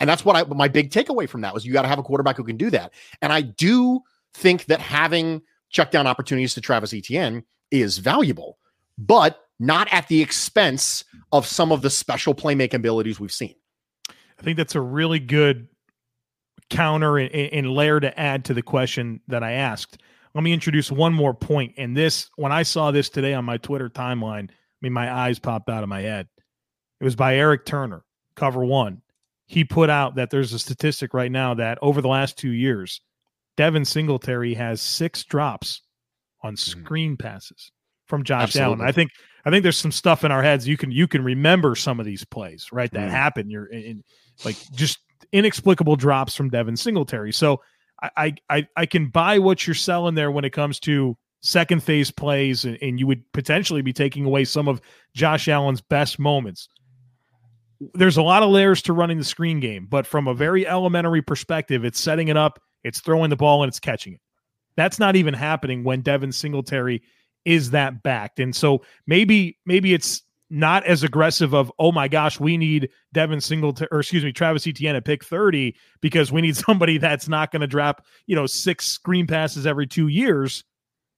[0.00, 2.02] And that's what I my big takeaway from that was you got to have a
[2.02, 2.92] quarterback who can do that.
[3.22, 4.00] And I do
[4.34, 8.58] think that having check down opportunities to Travis Etienne is valuable,
[8.98, 13.54] but not at the expense of some of the special playmaking abilities we've seen.
[14.10, 15.68] I think that's a really good
[16.68, 20.02] counter and, layer to add to the question that I asked.
[20.34, 21.74] Let me introduce one more point.
[21.78, 25.38] And this, when I saw this today on my Twitter timeline, I mean, my eyes
[25.38, 26.28] popped out of my head.
[27.00, 29.00] It was by Eric Turner, cover one.
[29.46, 33.00] He put out that there's a statistic right now that over the last two years,
[33.56, 35.82] Devin Singletary has six drops
[36.42, 36.80] on mm-hmm.
[36.80, 37.70] screen passes
[38.06, 38.74] from Josh Absolutely.
[38.74, 38.88] Allen.
[38.88, 39.10] I think
[39.44, 42.06] I think there's some stuff in our heads you can you can remember some of
[42.06, 43.10] these plays right that mm.
[43.10, 43.50] happen.
[43.50, 44.02] You're in,
[44.44, 44.98] like just
[45.32, 47.32] inexplicable drops from Devin Singletary.
[47.32, 47.60] So
[48.16, 52.10] I, I I can buy what you're selling there when it comes to second phase
[52.10, 54.80] plays, and, and you would potentially be taking away some of
[55.14, 56.68] Josh Allen's best moments.
[57.94, 61.22] There's a lot of layers to running the screen game, but from a very elementary
[61.22, 64.20] perspective, it's setting it up it's throwing the ball and it's catching it.
[64.76, 67.02] That's not even happening when Devin Singletary
[67.44, 68.40] is that backed.
[68.40, 73.40] And so maybe maybe it's not as aggressive of oh my gosh we need Devin
[73.40, 77.50] Singletary or excuse me Travis Etienne at pick 30 because we need somebody that's not
[77.50, 80.62] going to drop you know six screen passes every 2 years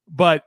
[0.08, 0.44] but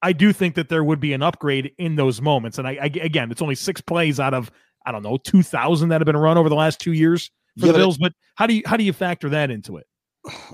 [0.00, 2.86] I do think that there would be an upgrade in those moments and I, I
[3.02, 4.52] again it's only 6 plays out of
[4.86, 7.72] I don't know 2000 that have been run over the last 2 years for yeah,
[7.72, 9.86] the Bills but how do you how do you factor that into it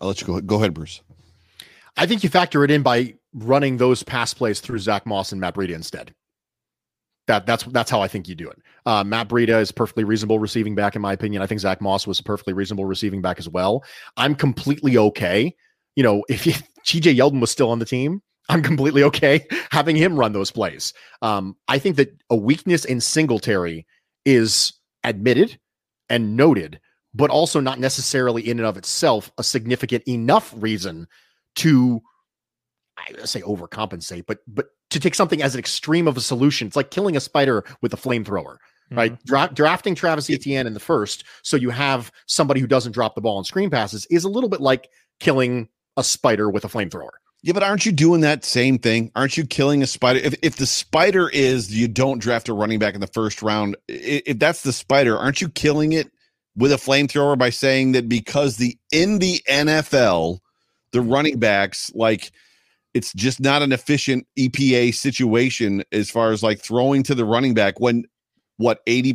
[0.00, 0.40] I'll let you go.
[0.40, 1.02] Go ahead, Bruce.
[1.96, 5.40] I think you factor it in by running those pass plays through Zach Moss and
[5.40, 6.14] Matt Breida instead.
[7.26, 8.58] That that's that's how I think you do it.
[8.86, 11.42] Uh, Matt Breida is perfectly reasonable receiving back, in my opinion.
[11.42, 13.84] I think Zach Moss was a perfectly reasonable receiving back as well.
[14.16, 15.54] I'm completely okay.
[15.94, 16.44] You know, if
[16.86, 20.94] TJ Yeldon was still on the team, I'm completely okay having him run those plays.
[21.20, 23.86] Um, I think that a weakness in Singletary
[24.24, 24.72] is
[25.04, 25.58] admitted
[26.08, 26.80] and noted,
[27.14, 31.06] but also not necessarily in and of itself a significant enough reason
[31.56, 32.00] to
[32.98, 36.66] I say overcompensate, but but to take something as an extreme of a solution.
[36.66, 38.56] It's like killing a spider with a flamethrower,
[38.90, 39.12] right?
[39.12, 39.22] Mm-hmm.
[39.26, 43.20] Dra- drafting Travis Etienne in the first, so you have somebody who doesn't drop the
[43.20, 44.88] ball on screen passes, is a little bit like
[45.20, 47.10] killing a spider with a flamethrower.
[47.42, 49.12] Yeah, but aren't you doing that same thing?
[49.14, 50.18] Aren't you killing a spider?
[50.18, 53.76] If, if the spider is you don't draft a running back in the first round,
[53.88, 56.10] i- if that's the spider, aren't you killing it
[56.58, 60.40] with a flamethrower by saying that because the in the NFL,
[60.92, 62.30] the running backs like
[62.94, 67.54] it's just not an efficient EPA situation as far as like throwing to the running
[67.54, 68.04] back when
[68.56, 69.14] what 80%,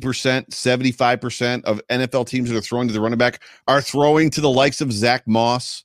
[0.50, 4.50] 75% of NFL teams that are throwing to the running back are throwing to the
[4.50, 5.84] likes of Zach Moss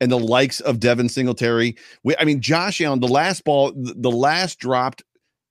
[0.00, 1.76] and the likes of Devin Singletary.
[2.04, 5.02] We, I mean, Josh Allen, the last ball, the last dropped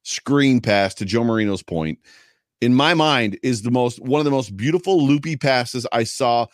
[0.03, 1.99] screen pass to Joe Marino's point,
[2.61, 6.47] in my mind, is the most one of the most beautiful loopy passes I saw.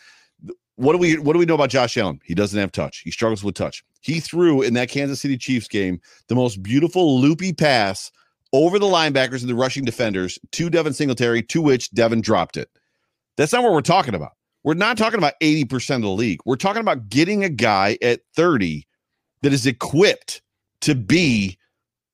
[0.76, 2.20] What do we what do we know about Josh Allen?
[2.24, 2.99] He doesn't have touch.
[2.99, 3.84] He struggles with touch.
[4.01, 8.12] He threw in that Kansas City Chiefs game the most beautiful loopy pass
[8.53, 12.70] over the linebackers and the rushing defenders to Devin Singletary, to which Devin dropped it.
[13.38, 14.32] That's not what we're talking about.
[14.64, 16.39] We're not talking about 80% of the league.
[16.45, 18.88] We're talking about getting a guy at 30
[19.41, 20.41] that is equipped
[20.82, 21.58] to be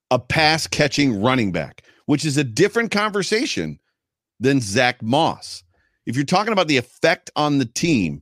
[0.09, 3.79] a pass catching running back, which is a different conversation
[4.41, 5.63] than Zach Moss.
[6.05, 8.21] If you're talking about the effect on the team,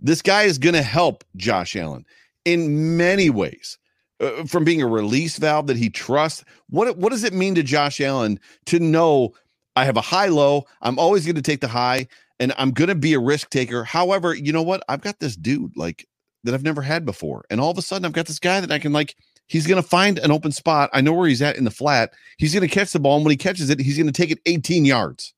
[0.00, 2.04] this guy is going to help Josh Allen
[2.44, 3.78] in many ways.
[4.20, 7.64] Uh, from being a release valve that he trusts, what what does it mean to
[7.64, 9.34] Josh Allen to know
[9.76, 12.06] I have a high low, I'm always going to take the high,
[12.38, 13.82] and I'm going to be a risk taker.
[13.82, 14.84] However, you know what?
[14.88, 16.06] I've got this dude like
[16.44, 18.70] that I've never had before, and all of a sudden I've got this guy that
[18.70, 19.16] I can like.
[19.46, 20.88] He's going to find an open spot.
[20.94, 22.14] I know where he's at in the flat.
[22.38, 24.30] He's going to catch the ball, and when he catches it, he's going to take
[24.30, 25.33] it 18 yards.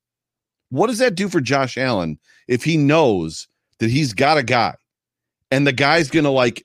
[0.70, 3.48] What does that do for Josh Allen if he knows
[3.78, 4.74] that he's got a guy
[5.50, 6.64] and the guy's going to like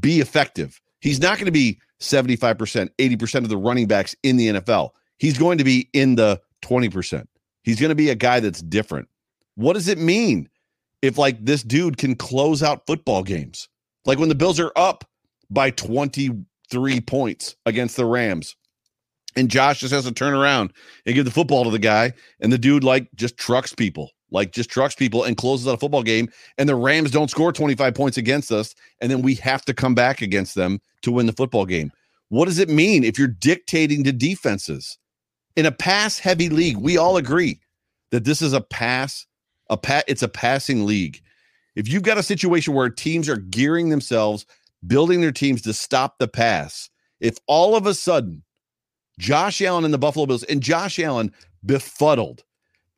[0.00, 0.80] be effective?
[1.00, 4.90] He's not going to be 75%, 80% of the running backs in the NFL.
[5.18, 7.26] He's going to be in the 20%.
[7.62, 9.08] He's going to be a guy that's different.
[9.54, 10.48] What does it mean
[11.02, 13.68] if like this dude can close out football games?
[14.04, 15.04] Like when the Bills are up
[15.50, 18.56] by 23 points against the Rams
[19.36, 20.72] and Josh just has to turn around
[21.06, 24.52] and give the football to the guy, and the dude like just trucks people, like
[24.52, 26.28] just trucks people and closes out a football game,
[26.58, 29.94] and the Rams don't score 25 points against us, and then we have to come
[29.94, 31.90] back against them to win the football game.
[32.28, 34.98] What does it mean if you're dictating to defenses
[35.56, 36.76] in a pass heavy league?
[36.76, 37.60] We all agree
[38.10, 39.26] that this is a pass,
[39.68, 41.20] a pat, it's a passing league.
[41.74, 44.46] If you've got a situation where teams are gearing themselves,
[44.86, 46.88] building their teams to stop the pass,
[47.20, 48.43] if all of a sudden
[49.18, 51.32] Josh Allen and the Buffalo Bills, and Josh Allen
[51.64, 52.44] befuddled,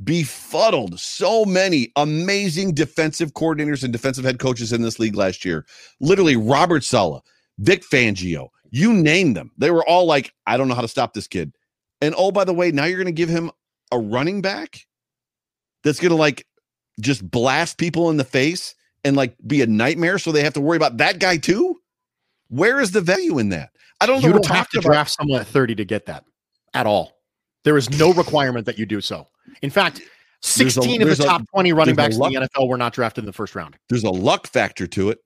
[0.03, 5.67] befuddled so many amazing defensive coordinators and defensive head coaches in this league last year.
[6.01, 7.23] Literally, Robert Saleh,
[7.59, 9.51] Vic Fangio, you name them.
[9.59, 11.53] They were all like, I don't know how to stop this kid.
[12.01, 13.51] And oh, by the way, now you're going to give him
[13.93, 14.87] a running back
[15.83, 16.47] that's going to like
[17.01, 20.19] just blast people in the face and like be a nightmare.
[20.19, 21.81] So they have to worry about that guy too.
[22.49, 23.71] Where is the value in that?
[24.01, 24.29] I don't know.
[24.29, 24.93] You don't have to talking about.
[24.95, 26.25] draft someone at 30 to get that
[26.75, 27.19] at all.
[27.65, 29.27] There is no requirement that you do so.
[29.63, 32.35] In fact, There's a- 16 of there's the a- top 20 running there's a backs
[32.35, 33.77] in the NFL were not drafted in the first round.
[33.89, 35.19] there's a luck factor to it.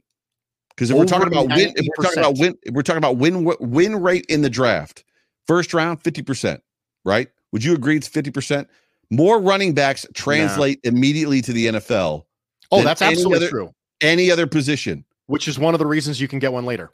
[0.70, 3.16] Because if we're talking Over about win, if we're talking about win, we're talking about
[3.18, 5.04] win win rate in the draft,
[5.46, 6.62] first round fifty percent,
[7.04, 7.28] right?
[7.52, 8.66] Would you agree it's fifty percent?
[9.10, 12.24] More running backs translate immediately to the NFL.
[12.70, 13.74] Oh, that's absolutely other- true.
[14.00, 16.90] Any other position, Which is one of the reasons you can get one later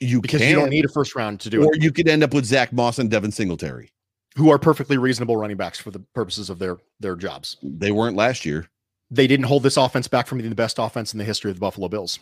[0.00, 1.78] you because can, you don't need a first round to do or it.
[1.78, 3.92] Or you could end up with Zach Moss and Devin Singletary.
[4.36, 7.56] Who are perfectly reasonable running backs for the purposes of their their jobs.
[7.62, 8.68] They weren't last year.
[9.10, 11.56] They didn't hold this offense back from being the best offense in the history of
[11.56, 12.18] the Buffalo Bills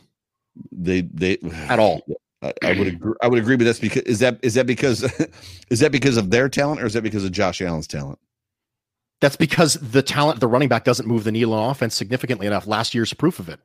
[0.72, 1.38] They they
[1.68, 2.02] at all.
[2.42, 3.12] I, I would agree.
[3.22, 5.02] I would agree, but that's because is that is that because
[5.70, 8.18] is that because of their talent or is that because of Josh Allen's talent?
[9.20, 12.66] That's because the talent, the running back doesn't move the needle on offense significantly enough.
[12.66, 13.60] Last year's proof of it.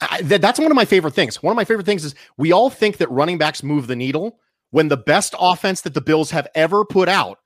[0.00, 1.42] I, that- that's one of my favorite things.
[1.42, 4.38] One of my favorite things is we all think that running backs move the needle
[4.70, 7.38] when the best offense that the Bills have ever put out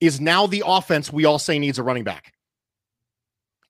[0.00, 2.32] is now the offense we all say needs a running back.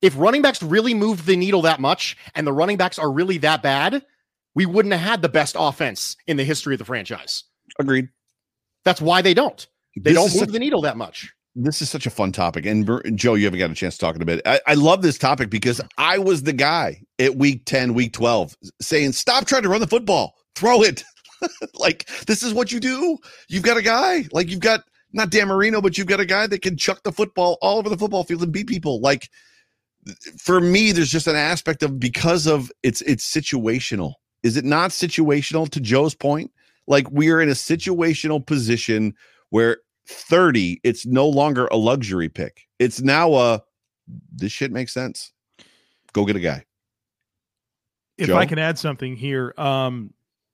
[0.01, 3.39] If running backs really moved the needle that much and the running backs are really
[3.39, 4.05] that bad,
[4.55, 7.45] we wouldn't have had the best offense in the history of the franchise.
[7.79, 8.09] Agreed.
[8.85, 9.67] That's why they don't.
[9.97, 11.33] They This don't move such- the needle that much.
[11.55, 12.67] This is such a fun topic.
[12.67, 12.87] And
[13.17, 14.41] Joe, you haven't got a chance to talk in a bit.
[14.47, 18.57] I, I love this topic because I was the guy at week 10, week 12
[18.81, 21.05] saying, stop trying to run the football, throw it.
[21.75, 23.19] like, this is what you do.
[23.49, 24.83] You've got a guy, like, you've got
[25.13, 27.89] not Dan Marino, but you've got a guy that can chuck the football all over
[27.89, 29.01] the football field and beat people.
[29.01, 29.29] Like,
[30.39, 34.15] for me, there's just an aspect of because of it's it's situational.
[34.43, 36.51] Is it not situational to Joe's point?
[36.87, 39.15] Like we are in a situational position
[39.51, 39.79] where
[40.11, 42.67] 30, it's no longer a luxury pick.
[42.79, 43.63] It's now a
[44.33, 45.33] this shit makes sense.
[46.13, 46.65] Go get a guy.
[48.19, 48.37] if Joe?
[48.37, 50.13] I can add something here, um,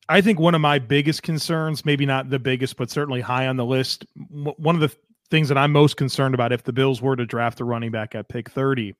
[0.09, 3.57] I think one of my biggest concerns, maybe not the biggest, but certainly high on
[3.57, 4.95] the list, w- one of the
[5.31, 8.15] things that I'm most concerned about if the Bills were to draft a running back
[8.15, 8.95] at pick 30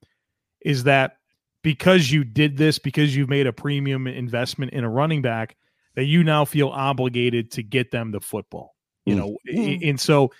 [0.63, 1.19] is that
[1.63, 5.57] because you did this, because you've made a premium investment in a running back,
[5.95, 8.76] that you now feel obligated to get them the football.
[9.07, 9.19] You Mm.
[9.19, 10.33] know, I- and so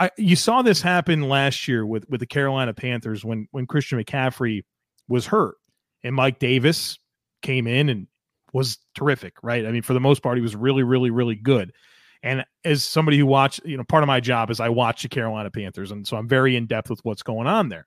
[0.00, 4.02] I, you saw this happen last year with with the Carolina Panthers when when Christian
[4.02, 4.64] McCaffrey
[5.08, 5.54] was hurt
[6.02, 6.98] and Mike Davis
[7.42, 8.06] came in and
[8.52, 9.66] was terrific, right?
[9.66, 11.72] I mean, for the most part, he was really, really, really good.
[12.22, 15.08] And as somebody who watched, you know, part of my job is I watch the
[15.08, 17.86] Carolina Panthers, and so I'm very in depth with what's going on there.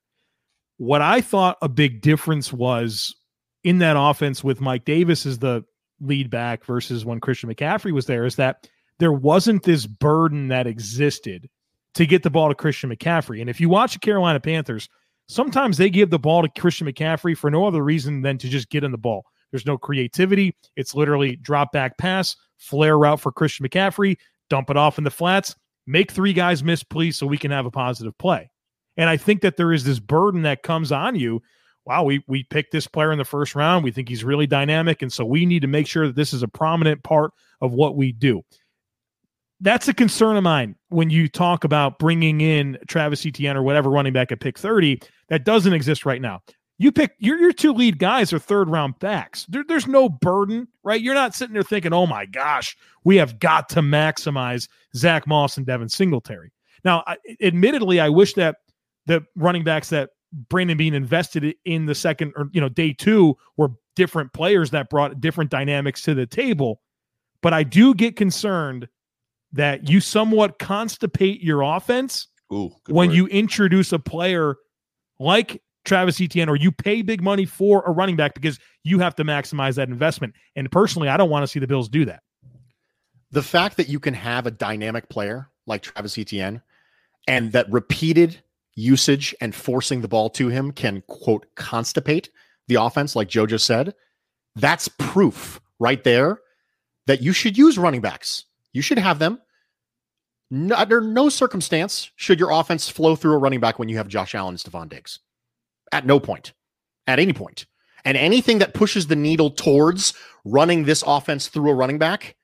[0.78, 3.16] What I thought a big difference was
[3.64, 5.66] in that offense with Mike Davis as the
[6.00, 8.70] lead back versus when Christian McCaffrey was there is that
[9.00, 11.50] there wasn't this burden that existed
[11.96, 13.42] to get the ball to Christian McCaffrey.
[13.42, 14.88] And if you watch the Carolina Panthers,
[15.28, 18.70] sometimes they give the ball to Christian McCaffrey for no other reason than to just
[18.70, 19.26] get in the ball.
[19.52, 20.56] There's no creativity.
[20.76, 24.18] It's literally drop back pass, flare route for Christian McCaffrey,
[24.50, 27.66] dump it off in the flats, make three guys miss, please, so we can have
[27.66, 28.50] a positive play.
[28.98, 31.42] And I think that there is this burden that comes on you.
[31.86, 33.84] Wow, we we picked this player in the first round.
[33.84, 36.44] We think he's really dynamic, and so we need to make sure that this is
[36.44, 37.32] a prominent part
[37.62, 38.44] of what we do.
[39.60, 43.90] That's a concern of mine when you talk about bringing in Travis Etienne or whatever
[43.90, 45.02] running back at pick 30.
[45.30, 46.42] That doesn't exist right now.
[46.80, 49.48] You pick your your two lead guys are third round backs.
[49.50, 51.02] There, there's no burden, right?
[51.02, 55.58] You're not sitting there thinking, "Oh my gosh, we have got to maximize Zach Moss
[55.58, 56.52] and Devin Singletary."
[56.86, 58.58] Now, I, admittedly, I wish that
[59.08, 60.12] the running backs that
[60.50, 64.92] Brandon Beane invested in the second or you know day two were different players that
[64.92, 66.82] brought different dynamics to the table.
[67.42, 68.88] But I do get concerned
[69.58, 73.16] that you somewhat constipate your offense Ooh, when word.
[73.16, 74.56] you introduce a player
[75.20, 79.16] like Travis Etienne or you pay big money for a running back because you have
[79.16, 80.34] to maximize that investment.
[80.56, 82.22] And personally, I don't want to see the Bills do that.
[83.32, 86.62] the fact that you can have a dynamic player like Travis Etienne
[87.28, 88.40] and that repeated
[88.76, 92.30] usage and forcing the ball to him can quote constipate
[92.68, 93.94] the offense like Joe just said
[94.56, 96.40] that's proof right there
[97.08, 99.40] that you should use running backs you should have them
[100.50, 104.08] no, under no circumstance should your offense flow through a running back when you have
[104.08, 105.20] Josh Allen and Stefon Diggs
[105.92, 106.54] at no point
[107.06, 107.66] at any point
[108.06, 110.14] and anything that pushes the needle towards
[110.46, 112.36] running this offense through a running back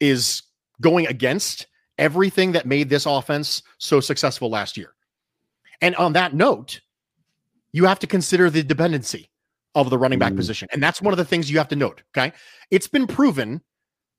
[0.00, 0.42] is
[0.80, 1.66] going against
[1.98, 4.94] everything that made this offense so successful last year.
[5.80, 6.80] And on that note,
[7.72, 9.30] you have to consider the dependency
[9.74, 10.36] of the running back Mm.
[10.36, 10.68] position.
[10.72, 12.02] And that's one of the things you have to note.
[12.16, 12.32] Okay.
[12.70, 13.60] It's been proven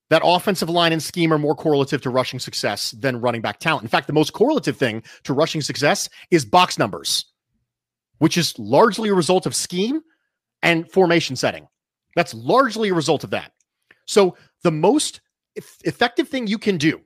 [0.09, 3.83] that offensive line and scheme are more correlative to rushing success than running back talent.
[3.83, 7.25] In fact, the most correlative thing to rushing success is box numbers,
[8.19, 10.01] which is largely a result of scheme
[10.61, 11.67] and formation setting.
[12.15, 13.51] That's largely a result of that.
[14.05, 15.21] So the most
[15.57, 17.01] eff- effective thing you can do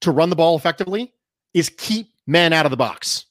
[0.00, 1.12] to run the ball effectively
[1.54, 3.26] is keep men out of the box.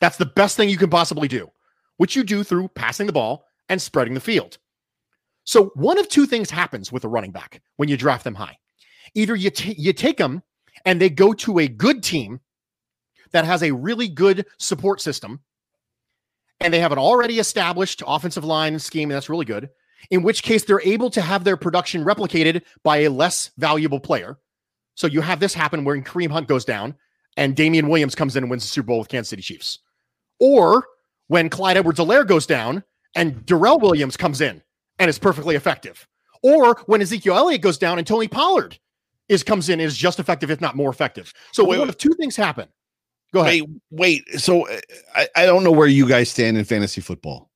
[0.00, 1.50] That's the best thing you can possibly do,
[1.96, 4.58] which you do through passing the ball and spreading the field.
[5.44, 8.58] So one of two things happens with a running back when you draft them high.
[9.14, 10.42] Either you ta- you take them
[10.84, 12.40] and they go to a good team
[13.32, 15.40] that has a really good support system
[16.60, 19.68] and they have an already established offensive line scheme and that's really good,
[20.10, 24.38] in which case they're able to have their production replicated by a less valuable player.
[24.94, 26.94] So you have this happen where Kareem Hunt goes down
[27.36, 29.80] and Damien Williams comes in and wins the Super Bowl with Kansas City Chiefs.
[30.38, 30.86] Or
[31.28, 32.84] when Clyde Edwards Helaire goes down
[33.14, 34.62] and Darrel Williams comes in
[35.02, 36.06] and is perfectly effective.
[36.42, 38.78] Or when Ezekiel Elliott goes down and Tony Pollard
[39.28, 41.32] is comes in is just effective, if not more effective.
[41.50, 42.68] So Wait, one of two things happen.
[43.34, 43.62] Go ahead.
[43.90, 44.40] Wait, wait.
[44.40, 44.78] So uh,
[45.14, 47.50] I, I don't know where you guys stand in fantasy football.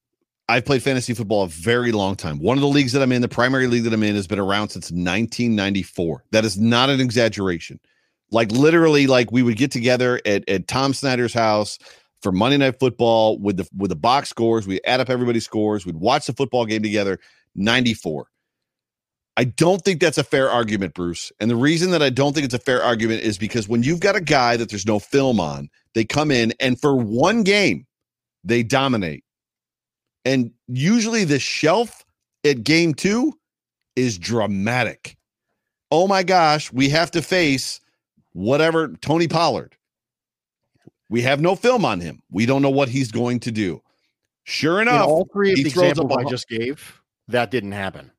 [0.48, 2.38] I've played fantasy football a very long time.
[2.38, 4.38] One of the leagues that I'm in, the primary league that I'm in, has been
[4.38, 6.24] around since 1994.
[6.32, 7.78] That is not an exaggeration.
[8.30, 11.78] Like literally, like we would get together at, at Tom Snyder's house
[12.26, 14.66] for Monday Night Football with the with the box scores.
[14.66, 15.86] We add up everybody's scores.
[15.86, 17.20] We'd watch the football game together.
[17.54, 18.26] 94.
[19.36, 21.30] I don't think that's a fair argument, Bruce.
[21.38, 24.00] And the reason that I don't think it's a fair argument is because when you've
[24.00, 27.86] got a guy that there's no film on, they come in and for one game,
[28.42, 29.22] they dominate.
[30.24, 32.04] And usually the shelf
[32.44, 33.34] at game two
[33.94, 35.16] is dramatic.
[35.92, 37.80] Oh my gosh, we have to face
[38.32, 39.75] whatever Tony Pollard.
[41.08, 42.22] We have no film on him.
[42.30, 43.80] We don't know what he's going to do.
[44.44, 48.12] Sure In enough, all three of he the examples I just gave, that didn't happen.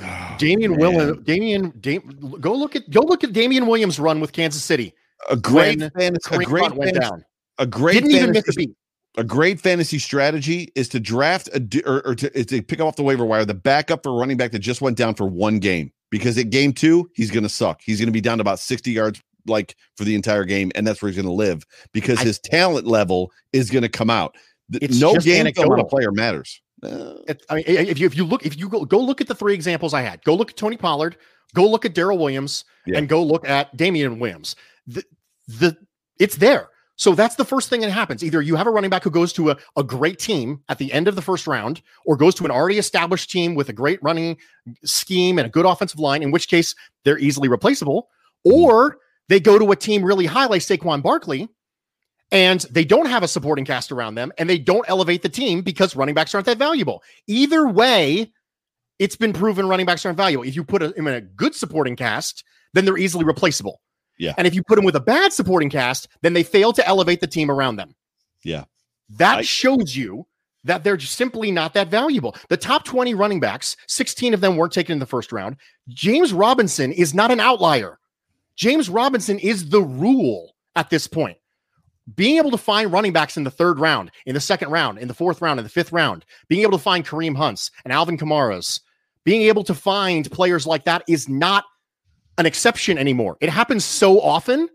[0.00, 0.76] Oh, Damien.
[0.76, 4.92] Williams, Damien, Dam- go look at go look at Damien Williams' run with Kansas City.
[5.30, 7.24] a great fantasy, a great went down.
[7.58, 8.70] a great Didn't even miss a beat.
[9.16, 13.04] a great fantasy strategy is to draft a or, or to, to pick off the
[13.04, 16.36] waiver wire the backup for running back that just went down for one game because
[16.38, 17.80] at game two he's going to suck.
[17.84, 20.86] He's going to be down to about sixty yards like for the entire game, and
[20.86, 24.10] that's where he's going to live because I- his talent level is going to come
[24.10, 24.36] out.
[24.72, 26.60] It's no game on a player matters.
[26.82, 27.14] Uh,
[27.50, 29.54] I mean, if you if you look if you go go look at the three
[29.54, 31.16] examples I had, go look at Tony Pollard,
[31.54, 32.98] go look at Darrel Williams, Yeah.
[32.98, 34.56] and go look at Damien Williams.
[34.86, 35.02] The
[35.48, 35.76] the
[36.18, 36.68] it's there.
[36.96, 38.22] So that's the first thing that happens.
[38.22, 40.92] Either you have a running back who goes to a, a great team at the
[40.92, 44.00] end of the first round, or goes to an already established team with a great
[44.02, 44.36] running
[44.84, 46.74] scheme and a good offensive line, in which case
[47.04, 48.10] they're easily replaceable,
[48.44, 48.98] or
[49.28, 51.48] they go to a team really high like Saquon Barkley,
[52.30, 55.62] and they don't have a supporting cast around them and they don't elevate the team
[55.62, 57.02] because running backs aren't that valuable.
[57.26, 58.32] Either way,
[58.98, 60.44] it's been proven running backs aren't valuable.
[60.44, 63.80] If you put them in a good supporting cast, then they're easily replaceable.
[64.18, 64.34] Yeah.
[64.36, 67.20] And if you put them with a bad supporting cast, then they fail to elevate
[67.20, 67.94] the team around them.
[68.42, 68.64] Yeah.
[69.10, 70.26] That I- shows you
[70.64, 72.34] that they're simply not that valuable.
[72.48, 75.56] The top 20 running backs, 16 of them weren't taken in the first round.
[75.88, 77.98] James Robinson is not an outlier.
[78.56, 81.36] James Robinson is the rule at this point.
[82.14, 85.08] Being able to find running backs in the third round, in the second round, in
[85.08, 88.18] the fourth round, in the fifth round, being able to find Kareem Hunts and Alvin
[88.18, 88.80] Kamara's,
[89.24, 91.64] being able to find players like that is not
[92.36, 93.38] an exception anymore.
[93.40, 94.68] It happens so often,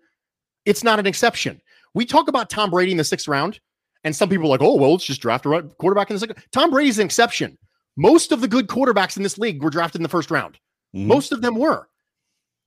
[0.66, 1.62] it's not an exception.
[1.94, 3.60] We talk about Tom Brady in the sixth round,
[4.04, 6.38] and some people are like, oh, well, let's just draft a quarterback in the second.
[6.52, 7.58] Tom Brady's an exception.
[7.96, 10.58] Most of the good quarterbacks in this league were drafted in the first round.
[10.96, 11.06] Mhm.
[11.06, 11.89] Most of them were.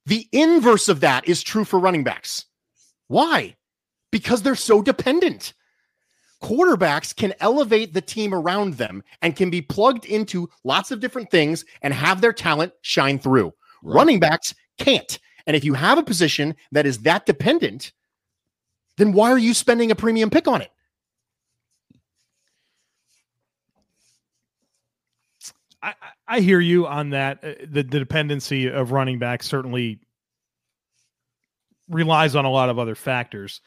[0.06, 2.46] The inverse of that is true for running backs.
[3.08, 3.56] Why?
[4.10, 5.54] Because they're so dependent.
[6.42, 11.30] Quarterbacks can elevate the team around them and can be plugged into lots of different
[11.30, 13.52] things and have their talent shine through.
[13.82, 13.94] Right.
[13.96, 15.18] Running backs can't.
[15.46, 17.92] And if you have a position that is that dependent,
[18.96, 20.70] then why are you spending a premium pick on it?
[25.82, 25.94] I,
[26.36, 27.38] I- hear you on that.
[27.42, 30.00] Uh, The, the dependency of running back certainly
[31.88, 33.60] relies on a lot of other factors.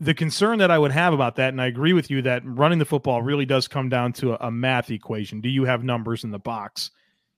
[0.00, 2.78] The concern that I would have about that, and I agree with you that running
[2.78, 5.40] the football really does come down to a, a math equation.
[5.40, 6.90] Do you have numbers in the box?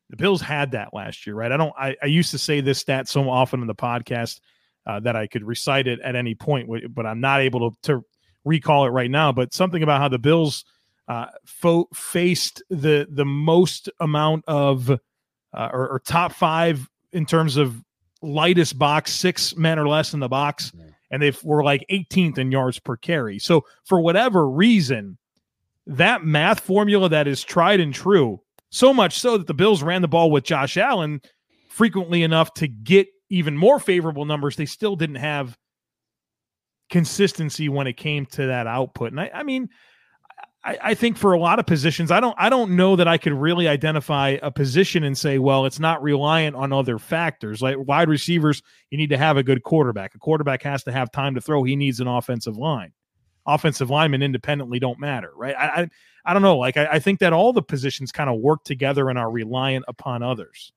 [0.09, 1.53] The Bills had that last year, right?
[1.53, 1.75] I don't.
[1.79, 4.41] I, I used to say this stat so often in the podcast
[4.87, 8.05] uh, that I could recite it at any point, but I'm not able to, to
[8.45, 9.33] recall it right now.
[9.33, 10.65] But something about how the Bills
[11.09, 17.57] uh, fo- faced the the most amount of uh, or, or top five in terms
[17.57, 17.83] of
[18.23, 20.73] lightest box, six men or less in the box,
[21.11, 23.39] and they were like 18th in yards per carry.
[23.39, 25.19] So for whatever reason,
[25.87, 28.41] that math formula that is tried and true,
[28.71, 31.21] so much so that the Bills ran the ball with Josh Allen
[31.71, 34.57] frequently enough to get even more favorable numbers.
[34.57, 35.57] They still didn't have
[36.91, 39.13] consistency when it came to that output.
[39.13, 39.69] And I, I mean,
[40.67, 43.19] I, I think for a lot of positions, I don't I don't know that I
[43.19, 47.63] could really identify a position and say, well, it's not reliant on other factors.
[47.63, 50.15] Like wide receivers, you need to have a good quarterback.
[50.17, 51.63] A quarterback has to have time to throw.
[51.63, 52.93] He needs an offensive line.
[53.47, 55.55] Offensive linemen independently don't matter, right?
[55.57, 55.91] I I,
[56.27, 56.59] I don't know.
[56.59, 59.85] Like I, I think that all the positions kind of work together and are reliant
[59.87, 60.73] upon others.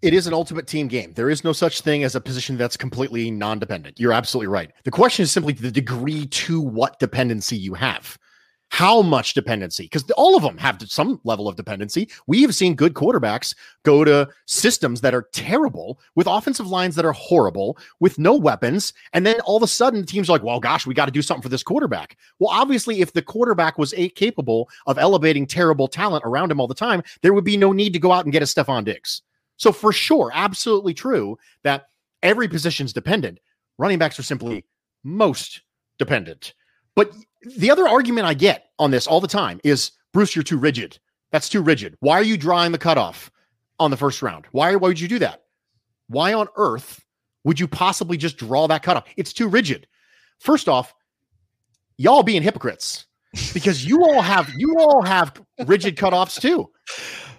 [0.00, 1.14] It is an ultimate team game.
[1.14, 3.98] There is no such thing as a position that's completely non dependent.
[3.98, 4.70] You're absolutely right.
[4.84, 8.16] The question is simply the degree to what dependency you have.
[8.74, 9.84] How much dependency?
[9.84, 12.08] Because all of them have some level of dependency.
[12.26, 13.54] We have seen good quarterbacks
[13.84, 18.92] go to systems that are terrible with offensive lines that are horrible with no weapons.
[19.12, 21.22] And then all of a sudden, teams are like, well, gosh, we got to do
[21.22, 22.16] something for this quarterback.
[22.40, 26.66] Well, obviously, if the quarterback was a- capable of elevating terrible talent around him all
[26.66, 29.22] the time, there would be no need to go out and get a Stefon Diggs.
[29.56, 31.90] So for sure, absolutely true that
[32.24, 33.38] every position's dependent.
[33.78, 34.64] Running backs are simply
[35.04, 35.60] most
[35.96, 36.54] dependent.
[36.96, 37.12] But
[37.56, 40.98] the other argument I get on this all the time is Bruce, you're too rigid.
[41.32, 41.96] That's too rigid.
[42.00, 43.30] Why are you drawing the cutoff
[43.80, 44.46] on the first round?
[44.52, 45.42] Why, why would you do that?
[46.08, 47.04] Why on earth
[47.44, 49.04] would you possibly just draw that cutoff?
[49.16, 49.86] It's too rigid.
[50.38, 50.94] First off,
[51.96, 53.06] y'all being hypocrites
[53.52, 56.70] because you all have you all have rigid cutoffs too.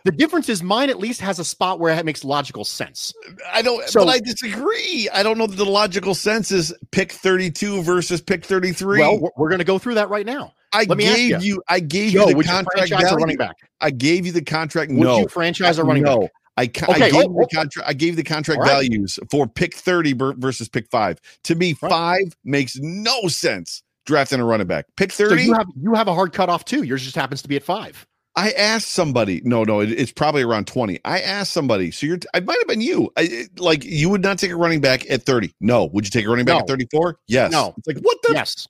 [0.04, 3.12] The difference is mine at least has a spot where it makes logical sense.
[3.52, 5.10] I don't, So- but I disagree.
[5.12, 9.00] I don't know that the logical sense is pick 32 versus pick 33.
[9.00, 10.54] Well, we're, we're going to go through that right now.
[10.76, 11.56] I let me gave you.
[11.56, 13.18] you, I gave Joe, you the you contract franchise value.
[13.18, 13.56] running back?
[13.82, 14.92] I gave you the contract.
[14.92, 16.22] Would no, you franchise a uh, running no.
[16.22, 16.32] back?
[16.58, 17.56] I, ca- I gave oh, you the oh.
[17.56, 17.90] contract.
[17.90, 18.68] I gave the contract right.
[18.70, 21.20] values for pick 30 ber- versus pick five.
[21.44, 21.90] To me, Right.
[21.90, 24.86] five makes no sense drafting a running back.
[24.96, 25.44] Pick So 30.
[25.44, 26.84] you have you have a hard cutoff too.
[26.84, 28.06] Yours just happens to be at five.
[28.38, 29.42] I asked somebody.
[29.46, 31.00] No, no, it, it's probably around twenty.
[31.06, 31.92] I asked somebody.
[31.92, 32.20] So you're.
[32.34, 33.12] I might have been you.
[33.18, 35.54] I, it- like you would not take a running back at thirty.
[35.62, 35.86] No.
[35.86, 36.60] Would you take a running back No.
[36.60, 37.18] at thirty-four?
[37.28, 37.52] Yes.
[37.52, 37.74] No.
[37.78, 38.34] It's like what the?
[38.34, 38.68] Yes.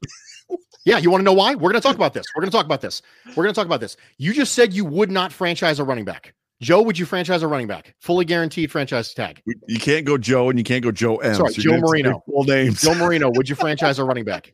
[0.85, 1.55] Yeah, you want to know why?
[1.55, 2.25] We're going to talk about this.
[2.35, 3.01] We're going to talk about this.
[3.29, 3.97] We're going to talk about this.
[4.17, 6.35] You just said you would not franchise a running back.
[6.61, 7.93] Joe, would you franchise a running back?
[7.99, 9.41] Fully guaranteed franchise tag.
[9.67, 11.35] You can't go Joe and you can't go Joe M.
[11.35, 12.23] Sorry, So Joe you're gonna have to Marino.
[12.27, 12.81] Full names.
[12.81, 14.53] Joe Marino, would you franchise a running back?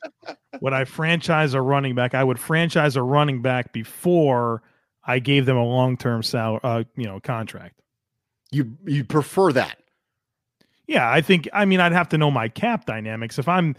[0.61, 2.15] Would I franchise a running back?
[2.15, 4.63] I would franchise a running back before
[5.03, 7.79] I gave them a long term salary, uh, you know, contract.
[8.51, 9.77] You you prefer that?
[10.87, 11.47] Yeah, I think.
[11.53, 13.37] I mean, I'd have to know my cap dynamics.
[13.37, 13.75] If I'm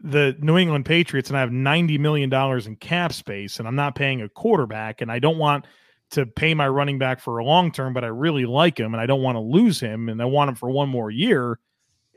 [0.00, 3.76] the New England Patriots and I have ninety million dollars in cap space, and I'm
[3.76, 5.66] not paying a quarterback, and I don't want
[6.10, 9.00] to pay my running back for a long term, but I really like him, and
[9.00, 11.58] I don't want to lose him, and I want him for one more year.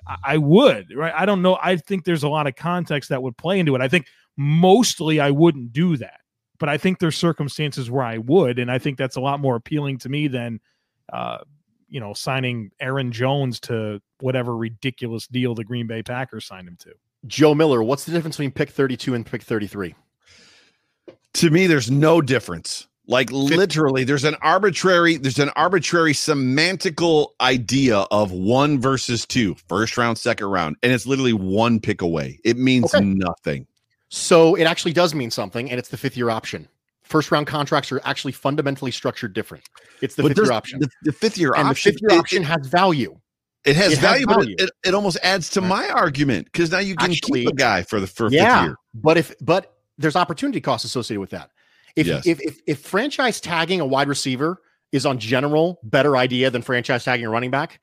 [0.08, 1.14] I, I would, right?
[1.16, 1.58] I don't know.
[1.62, 3.82] I think there's a lot of context that would play into it.
[3.82, 4.08] I think
[4.38, 6.22] mostly I wouldn't do that,
[6.60, 9.56] but I think there's circumstances where I would, and I think that's a lot more
[9.56, 10.60] appealing to me than.
[11.12, 11.40] Uh,
[11.90, 16.76] you know, signing Aaron Jones to whatever ridiculous deal the Green Bay Packers signed him
[16.80, 16.94] to.
[17.28, 19.96] Joe Miller, what's the difference between pick 32 and pick 33?
[21.34, 27.98] to me there's no difference like literally there's an arbitrary there's an arbitrary semantical idea
[28.12, 32.56] of one versus two first round second round and it's literally one pick away it
[32.56, 33.04] means Okay.
[33.04, 33.66] nothing
[34.10, 36.68] So it actually does mean something, and it's the fifth year option.
[37.02, 39.64] First round contracts are actually fundamentally structured different.
[40.04, 40.80] It's the But fifth year option.
[40.80, 43.20] the, the fifth year and option the fifth year option has value.
[43.66, 46.72] It has it has value, but it, it, it almost adds to my argument because
[46.72, 49.34] now you can Actually, keep a guy for the for fifth yeah, year but if
[49.42, 51.52] but there's opportunity costs associated with that.
[51.96, 52.26] If, Yes.
[52.26, 54.62] if if if franchise tagging a wide receiver
[54.92, 57.80] is on general better idea than franchise tagging a running back,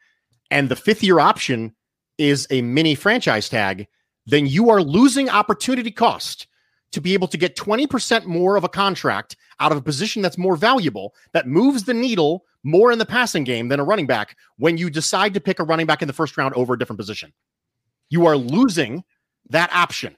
[0.51, 1.75] and the fifth year option
[2.19, 3.87] is a mini franchise tag,
[4.27, 6.47] then you are losing opportunity cost
[6.93, 10.39] to be able to get 20% more of a contract out of a position that's
[10.39, 14.37] more valuable, that moves the needle more in the passing game than a running back
[14.59, 16.99] when you decide to pick a running back in the first round over a different
[16.99, 17.33] position.
[18.09, 19.05] You are losing
[19.51, 20.17] that option.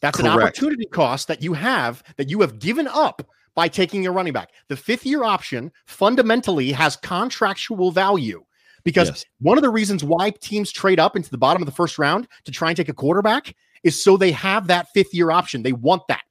[0.00, 4.12] That's an opportunity cost that you have that you have given up by taking your
[4.12, 4.50] running back.
[4.68, 8.44] The fifth year option fundamentally has contractual value
[8.82, 9.24] because Yes.
[9.40, 12.26] one of the reasons why teams trade up into the bottom of the first round
[12.44, 15.62] to try and take a quarterback is so they have that fifth year option.
[15.62, 16.22] They want that.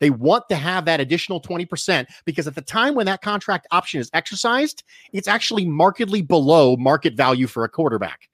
[0.00, 4.00] They want to have that additional 20% because at the time when that contract option
[4.00, 4.82] is exercised,
[5.12, 8.28] it's actually markedly below market value for a quarterback.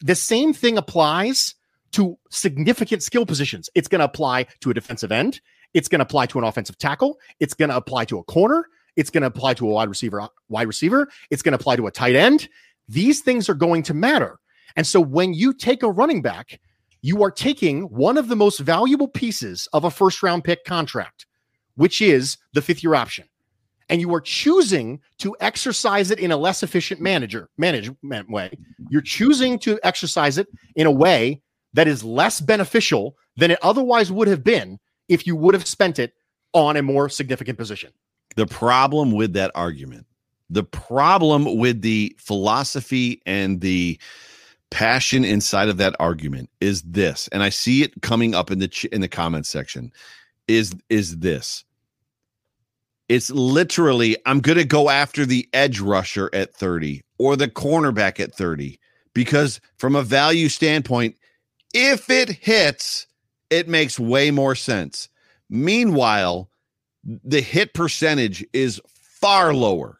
[0.00, 1.54] The same thing applies
[1.92, 3.70] to significant skill positions.
[3.74, 5.40] It's going to apply to a defensive end.
[5.74, 7.18] It's going to apply to an offensive tackle.
[7.40, 8.66] It's going to apply to a corner.
[8.96, 10.26] It's going to apply to a wide receiver.
[10.48, 11.08] Wide receiver.
[11.30, 12.48] It's going to apply to a tight end.
[12.88, 14.38] These things are going to matter.
[14.76, 16.60] And so when you take a running back,
[17.02, 21.26] you are taking one of the most valuable pieces of a first round pick contract,
[21.74, 23.26] which is the fifth year option.
[23.88, 28.56] And you are choosing to exercise it in a less efficient manager management way.
[28.88, 30.46] You're choosing to exercise it
[30.76, 31.42] in a way
[31.74, 34.78] that is less beneficial than it otherwise would have been
[35.08, 36.14] if you would have spent it
[36.54, 37.92] on a more significant position.
[38.36, 40.06] the problem with that argument
[40.50, 43.98] the problem with the philosophy and the
[44.72, 48.68] passion inside of that argument is this and i see it coming up in the
[48.68, 49.92] ch- in the comment section
[50.48, 51.64] is is this
[53.08, 58.18] it's literally i'm going to go after the edge rusher at 30 or the cornerback
[58.18, 58.80] at 30
[59.14, 61.14] because from a value standpoint
[61.74, 63.06] if it hits
[63.50, 65.10] it makes way more sense
[65.50, 66.48] meanwhile
[67.04, 69.98] the hit percentage is far lower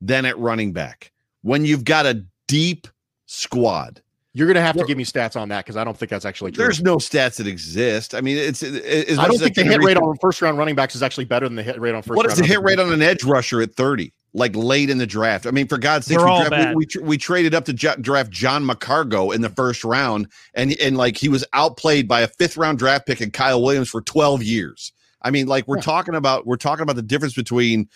[0.00, 1.12] than at running back
[1.42, 2.88] when you've got a deep
[3.26, 4.02] squad.
[4.38, 6.24] You're going to have to give me stats on that because I don't think that's
[6.24, 6.62] actually true.
[6.62, 8.14] There's no stats that exist.
[8.14, 8.62] I mean, it's.
[8.62, 11.02] it- as I don't as think the hit rate on first round running backs is
[11.02, 12.32] actually better than the hit rate on first What round.
[12.34, 14.12] is the hit rate on an edge rusher at 30?
[14.34, 15.44] Like late in the draft.
[15.46, 18.30] I mean, for God's sake, we, draft- we, we, we traded up to j- draft
[18.30, 22.56] John McCargo in the first round, and and like he was outplayed by a fifth
[22.56, 24.92] round draft pick and Kyle Williams for 12 years.
[25.22, 25.82] I mean, like we're Yeah.
[25.82, 27.88] talking about we're talking about the difference between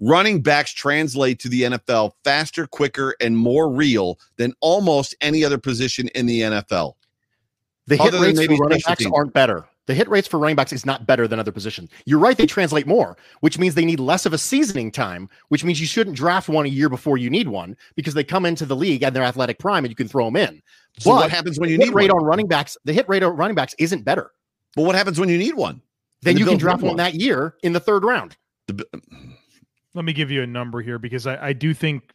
[0.00, 5.58] running backs translate to the NFL faster, quicker, and more real than almost any other
[5.58, 6.94] position in the NFL.
[7.86, 9.12] The hit rates maybe for running backs teams.
[9.14, 9.66] aren't better.
[9.86, 11.90] The hit rates for running backs is not better than other positions.
[12.04, 15.64] You're right, they translate more, which means they need less of a seasoning time, which
[15.64, 18.64] means you shouldn't draft one a year before you need one because they come into
[18.64, 20.62] the league at their athletic prime and you can throw them in.
[20.98, 22.20] So what happens when you need rate one?
[22.20, 22.76] on running backs?
[22.84, 24.30] The hit rate on running backs isn't better.
[24.76, 25.82] But what happens when you need one?
[26.22, 28.36] Then the you can draft one that year in the third round.
[28.68, 29.34] Um,
[29.94, 32.12] Let me give you a number here because I, I do think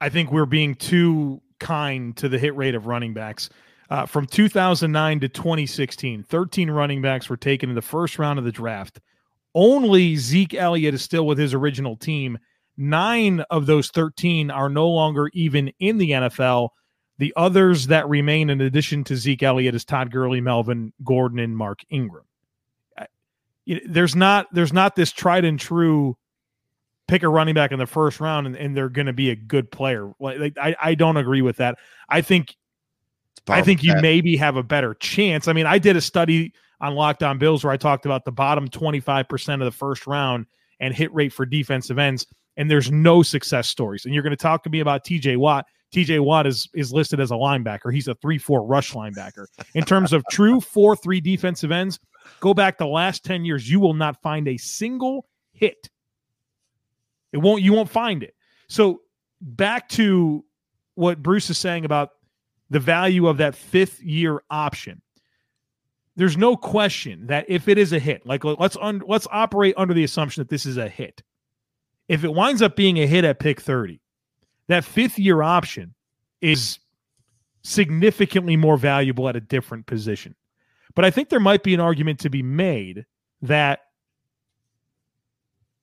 [0.00, 3.48] I think we're being too kind to the hit rate of running backs.
[3.90, 8.44] Uh, from 2009 to 2016, 13 running backs were taken in the first round of
[8.44, 9.00] the draft.
[9.54, 12.38] Only Zeke Elliott is still with his original team.
[12.76, 16.70] Nine of those 13 are no longer even in the NFL.
[17.18, 21.56] The others that remain, in addition to Zeke Elliott, is Todd Gurley, Melvin Gordon, and
[21.56, 22.24] Mark Ingram.
[23.66, 26.18] There's not there's not this tried and true
[27.06, 29.36] pick a running back in the first round and, and they're going to be a
[29.36, 30.12] good player.
[30.18, 31.78] Like, like I, I don't agree with that.
[32.08, 32.56] I think
[33.48, 35.48] I think you maybe have a better chance.
[35.48, 38.68] I mean, I did a study on Lockdown Bills where I talked about the bottom
[38.68, 40.46] 25% of the first round
[40.80, 42.26] and hit rate for defensive ends,
[42.56, 44.04] and there's no success stories.
[44.04, 45.66] And you're going to talk to me about TJ Watt.
[45.92, 47.92] TJ Watt is is listed as a linebacker.
[47.92, 49.46] He's a 3-4 rush linebacker.
[49.74, 52.00] In terms of true 4-3 defensive ends,
[52.40, 55.90] go back the last 10 years, you will not find a single hit.
[57.34, 58.34] It won't you won't find it.
[58.68, 59.00] So
[59.40, 60.44] back to
[60.94, 62.10] what Bruce is saying about
[62.70, 65.02] the value of that fifth year option.
[66.14, 69.92] There's no question that if it is a hit, like let's un, let's operate under
[69.92, 71.24] the assumption that this is a hit.
[72.06, 74.00] If it winds up being a hit at pick 30,
[74.68, 75.92] that fifth year option
[76.40, 76.78] is
[77.62, 80.36] significantly more valuable at a different position.
[80.94, 83.06] But I think there might be an argument to be made
[83.42, 83.80] that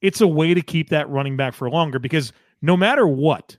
[0.02, 3.58] it's a way to keep that running back for longer because no matter what,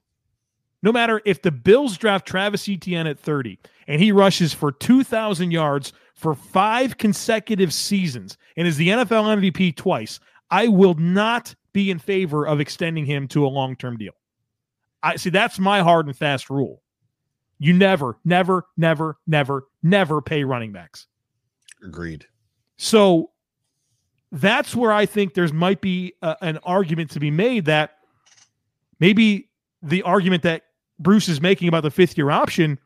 [0.82, 5.50] no matter if the Bills draft Travis Etienne at 30 and he rushes for 2,000
[5.50, 10.20] yards for five consecutive seasons and is the NFL MVP twice,
[10.50, 14.12] I will not be in favor of extending him to a long term deal.
[15.02, 16.82] I see that's my hard and fast rule.
[17.58, 21.06] You never, never, never, never, never pay running backs.
[21.82, 22.26] Agreed.
[22.76, 23.31] So
[24.32, 27.98] that's where I think there's might be a, an argument to be made that
[28.98, 29.50] maybe
[29.82, 30.62] the argument that
[30.98, 32.78] Bruce is making about the fifth year option,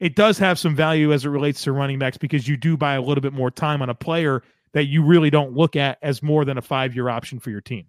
[0.00, 2.94] it does have some value as it relates to running backs because you do buy
[2.94, 4.42] a little bit more time on a player
[4.72, 7.60] that you really don't look at as more than a five year option for your
[7.60, 7.86] team.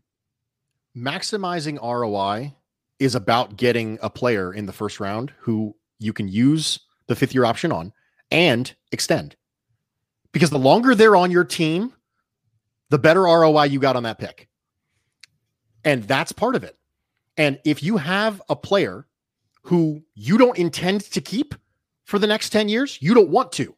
[0.96, 2.56] maximizing ROI
[3.00, 7.34] is about getting a player in the first round who you can use the fifth
[7.34, 7.92] year option on
[8.32, 9.36] and extend.
[10.32, 11.94] Because the longer they're on your team,
[12.90, 14.48] the better ROI you got on that pick.
[15.84, 16.78] And that's part of it.
[17.38, 19.08] And if you have a player
[19.64, 21.56] who you don't intend to keep
[22.06, 23.76] for the next 10 years, you don't want to.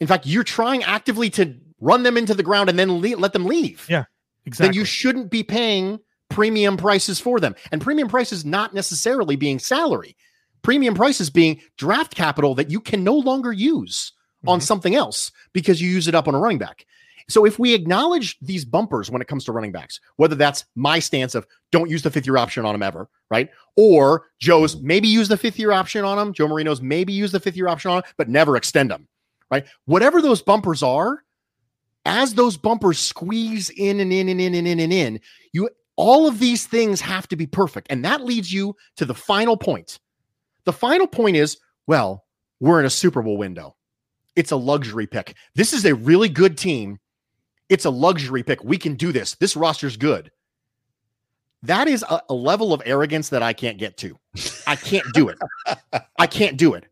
[0.00, 3.32] In fact, you're trying actively to run them into the ground and then le- let
[3.32, 4.04] them leave Yeah,
[4.46, 4.68] exactly.
[4.68, 7.54] then you shouldn't be paying premium prices for them.
[7.72, 10.16] And premium prices not necessarily being salary.
[10.62, 14.12] Premium prices being draft capital that you can no longer use
[14.46, 14.64] on mm-hmm.
[14.64, 16.84] something else because you use it up on a running back.
[17.28, 20.98] So if we acknowledge these bumpers when it comes to running backs, whether that's my
[20.98, 23.50] stance of don't use the fifth year option on him ever, right?
[23.76, 24.86] Or Joe's mm-hmm.
[24.86, 27.68] maybe use the fifth year option on him, Joe Marino's maybe use the fifth year
[27.68, 29.06] option on him, but never extend them,
[29.50, 29.66] right?
[29.84, 31.22] Whatever those bumpers are,
[32.06, 35.20] as those bumpers squeeze in and in and in and in and in,
[35.52, 37.88] you all of these things have to be perfect.
[37.90, 39.98] And that leads you to the final point.
[40.64, 42.24] The final point is, well,
[42.60, 43.74] we're in a Super Bowl window.
[44.36, 45.34] It's a luxury pick.
[45.56, 46.98] This is a really good team.
[47.68, 48.64] It's a luxury pick.
[48.64, 49.34] We can do this.
[49.34, 50.30] This roster's good.
[51.62, 54.18] That is a, a level of arrogance that I can't get to.
[54.66, 55.38] I can't do it.
[56.18, 56.84] I can't do it.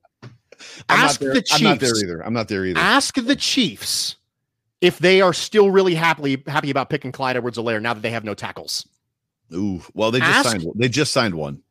[0.88, 1.60] I'm Ask not there, the Chiefs.
[1.60, 2.20] I'm not there either.
[2.26, 2.80] I'm not there either.
[2.80, 4.16] Ask the Chiefs
[4.80, 8.24] if they are still really happily happy about picking Clyde Edwards-Helaire now that they have
[8.24, 8.86] no tackles.
[9.54, 10.66] Ooh, well, they just Ask- signed.
[10.74, 11.62] They just signed one.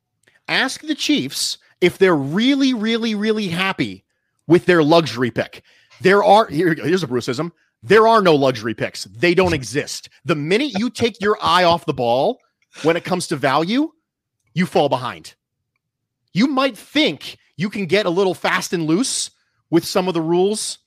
[0.47, 4.05] Ask the Chiefs if they're really, really, really happy
[4.47, 5.63] with their luxury pick.
[6.01, 7.51] There are here, here's a Bruceism.
[7.85, 9.03] There are no luxury picks.
[9.05, 10.09] They don't exist.
[10.25, 12.39] The minute you take your eye off the ball
[12.83, 13.91] when it comes to value,
[14.53, 15.35] you fall behind.
[16.33, 19.31] You might think you can get a little fast and loose
[19.69, 20.79] with some of the rules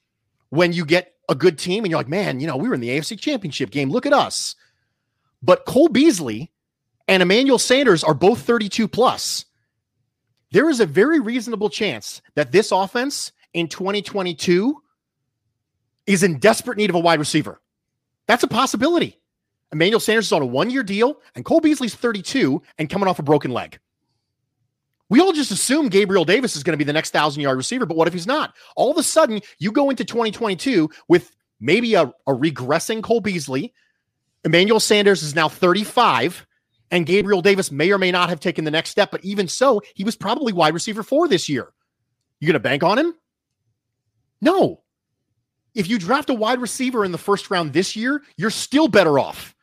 [0.50, 2.80] when you get a good team and you're like, man, you know, we were in
[2.80, 3.90] the AFC championship game.
[3.90, 4.56] Look at us.
[5.42, 6.50] But Cole Beasley
[7.06, 9.44] and Emmanuel Sanders are both 32 plus.
[10.50, 14.82] There is a very reasonable chance that this offense in 2022
[16.08, 17.60] is in desperate need of a wide receiver.
[18.26, 19.20] That's a possibility.
[19.70, 23.18] Emmanuel Sanders is on a one year deal, and Cole Beasley's 32 and coming off
[23.18, 23.78] a broken leg.
[25.10, 27.86] We all just assume Gabriel Davis is going to be the next thousand yard receiver,
[27.86, 28.54] but what if he's not?
[28.74, 31.30] All of a sudden, you go into 2022 with
[31.60, 33.72] maybe a, a regressing Cole Beasley.
[34.44, 36.46] Emmanuel Sanders is now 35,
[36.90, 39.82] and Gabriel Davis may or may not have taken the next step, but even so,
[39.94, 41.72] he was probably wide receiver four this year.
[42.40, 43.14] You going to bank on him?
[44.40, 44.82] No.
[45.74, 49.18] If you draft a wide receiver in the first round this year, you're still better
[49.18, 49.54] off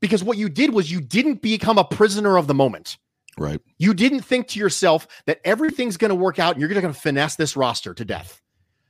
[0.00, 2.98] because what you did was you didn't become a prisoner of the moment.
[3.38, 3.60] Right.
[3.78, 6.92] You didn't think to yourself that everything's going to work out and you're going to
[6.92, 8.40] finesse this roster to death.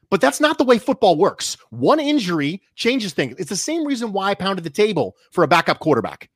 [0.08, 1.56] But that's not the way football works.
[1.70, 3.34] One injury changes things.
[3.38, 6.30] It's the same reason why I pounded the table for a backup quarterback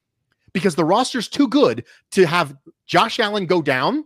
[0.52, 2.56] because the roster's too good to have
[2.86, 4.04] Josh Allen go down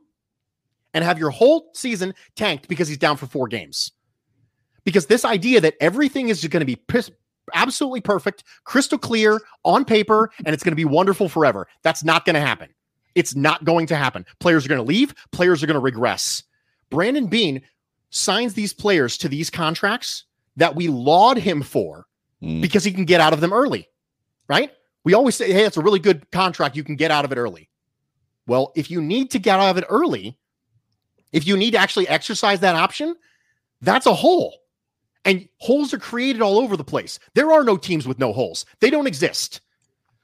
[0.93, 3.93] and have your whole season tanked because he's down for four games.
[4.85, 6.78] Because this idea that everything is going to be
[7.55, 12.24] absolutely perfect, crystal clear on paper, and it's going to be wonderful forever, that's not
[12.24, 12.68] going to happen.
[13.14, 14.26] It's not going to happen.
[14.41, 16.43] Players are going to leave, players are going to regress.
[16.91, 17.62] Brandon Beane
[18.11, 20.24] signs these players to these contracts
[20.57, 22.07] that we laud him for
[22.45, 22.61] Mm.
[22.61, 23.89] because he can get out of them early,
[24.49, 24.70] right?
[25.05, 26.76] We always say, hey, it's a really good contract.
[26.76, 27.70] You can get out of it early.
[28.47, 30.37] Well, if you need to get out of it early,
[31.32, 33.14] if you need to actually exercise that option,
[33.80, 34.55] that's a hole.
[35.25, 37.18] And holes are created all over the place.
[37.35, 39.61] There are no teams with no holes, they don't exist.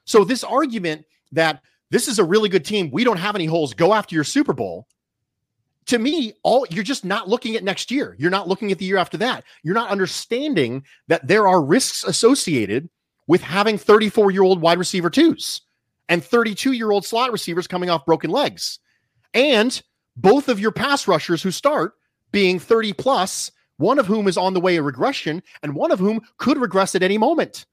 [0.05, 3.73] So, this argument that this is a really good team, we don't have any holes,
[3.73, 4.87] go after your Super Bowl.
[5.87, 8.15] To me, all you're just not looking at next year.
[8.19, 9.43] You're not looking at the year after that.
[9.63, 12.89] You're not understanding that there are risks associated
[13.27, 15.61] with having 34 year old wide receiver twos
[16.07, 18.79] and 32 year old slot receivers coming off broken legs.
[19.33, 19.81] And
[20.15, 21.93] both of your pass rushers who start
[22.31, 25.99] being 30 plus, one of whom is on the way of regression and one of
[25.99, 27.65] whom could regress at any moment.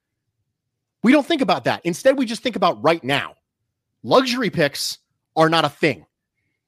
[1.02, 1.82] We don't think about that.
[1.84, 3.34] Instead, we just think about right now.
[4.02, 4.98] Luxury picks
[5.36, 6.06] are not a thing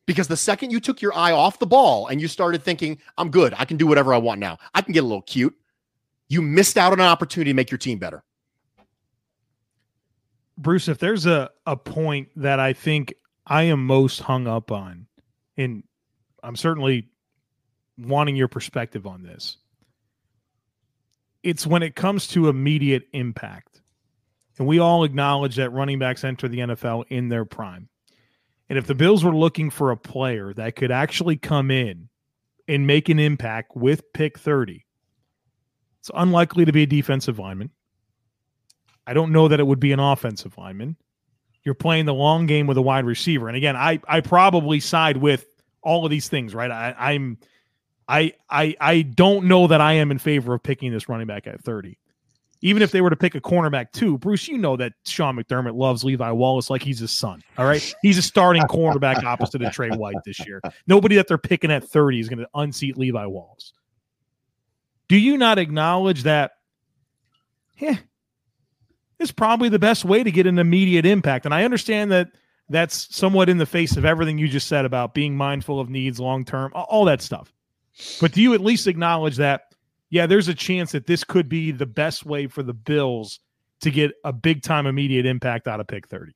[0.07, 3.31] because the second you took your eye off the ball and you started thinking, I'm
[3.31, 5.55] good, I can do whatever I want now, I can get a little cute,
[6.29, 8.23] you missed out on an opportunity to make your team better.
[10.59, 13.15] Bruce, if there's a, a point that I think
[13.47, 15.07] I am most hung up on,
[15.57, 15.83] and
[16.43, 17.09] I'm certainly
[18.01, 19.57] wanting your perspective on this,
[21.43, 23.81] it's when it comes to immediate impact.
[24.59, 27.89] And we all acknowledge that running backs enter the NFL in their prime.
[28.69, 32.09] And if the Bills were looking for a player that could actually come in
[32.69, 34.85] and make an impact with pick 30,
[36.01, 37.71] it's unlikely to be a defensive lineman.
[39.07, 40.97] I don't know that it would be an offensive lineman.
[41.65, 43.49] You're playing the long game with a wide receiver.
[43.49, 45.47] And again, I I probably side with
[45.83, 46.71] all of these things, right?
[46.71, 47.39] I, I'm
[48.11, 51.47] I I I don't know that I am in favor of picking this running back
[51.47, 51.97] at 30.
[52.63, 55.75] Even if they were to pick a cornerback too, Bruce, you know that Sean McDermott
[55.75, 57.43] loves Levi Wallace like he's his son.
[57.57, 57.95] All right.
[58.03, 60.61] He's a starting cornerback opposite of Tre White this year.
[60.87, 63.73] Nobody that they're picking at 30 is going to unseat Levi Wallace.
[65.09, 66.51] Do you not acknowledge that?
[67.79, 67.97] Yeah,
[69.21, 71.45] is probably the best way to get an immediate impact.
[71.45, 72.29] And I understand that
[72.69, 76.21] that's somewhat in the face of everything you just said about being mindful of needs
[76.21, 77.53] long term, all that stuff.
[78.21, 79.75] But do you at least acknowledge that,
[80.11, 83.41] yeah, there's a chance that this could be the best way for the Bills
[83.81, 86.33] to get a big time immediate impact out of pick 30?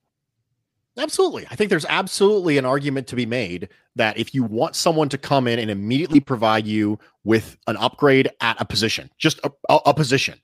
[0.97, 1.45] Absolutely.
[1.51, 5.19] I think there's absolutely an argument to be made that if you want someone to
[5.19, 9.79] come in and immediately provide you with an upgrade at a position, just a, a,
[9.87, 10.39] a position,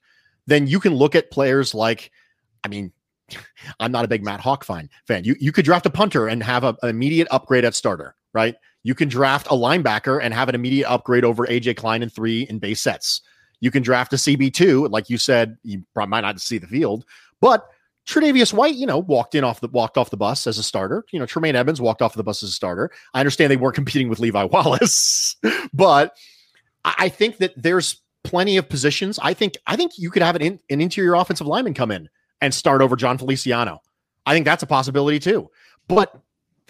[0.47, 2.11] then you can look at players like,
[2.64, 2.93] I mean,
[3.81, 5.25] I'm not a big Matt Haack fan.
[5.25, 8.57] You you could draft a punter and have a, an immediate upgrade at starter, right?
[8.83, 12.43] You can draft a linebacker and have an immediate upgrade over AJ Klein in three
[12.43, 13.20] in base sets.
[13.61, 17.05] You can draft a CB2, like you said, you probably might not see the field,
[17.41, 17.68] but
[18.07, 21.05] Tre'Davious White, you know, walked in off the walked off the bus as a starter.
[21.12, 22.91] You know, Tremaine Edmunds walked off the bus as a starter.
[23.14, 25.37] I understand they weren't competing with Levi Wallace,
[25.72, 26.16] but
[26.85, 29.18] I think that there's plenty of positions.
[29.22, 32.09] I think I think you could have an, in, an interior offensive lineman come in
[32.41, 33.83] and start over Jon Feliciano.
[34.24, 35.51] I think that's a possibility too.
[35.87, 36.18] But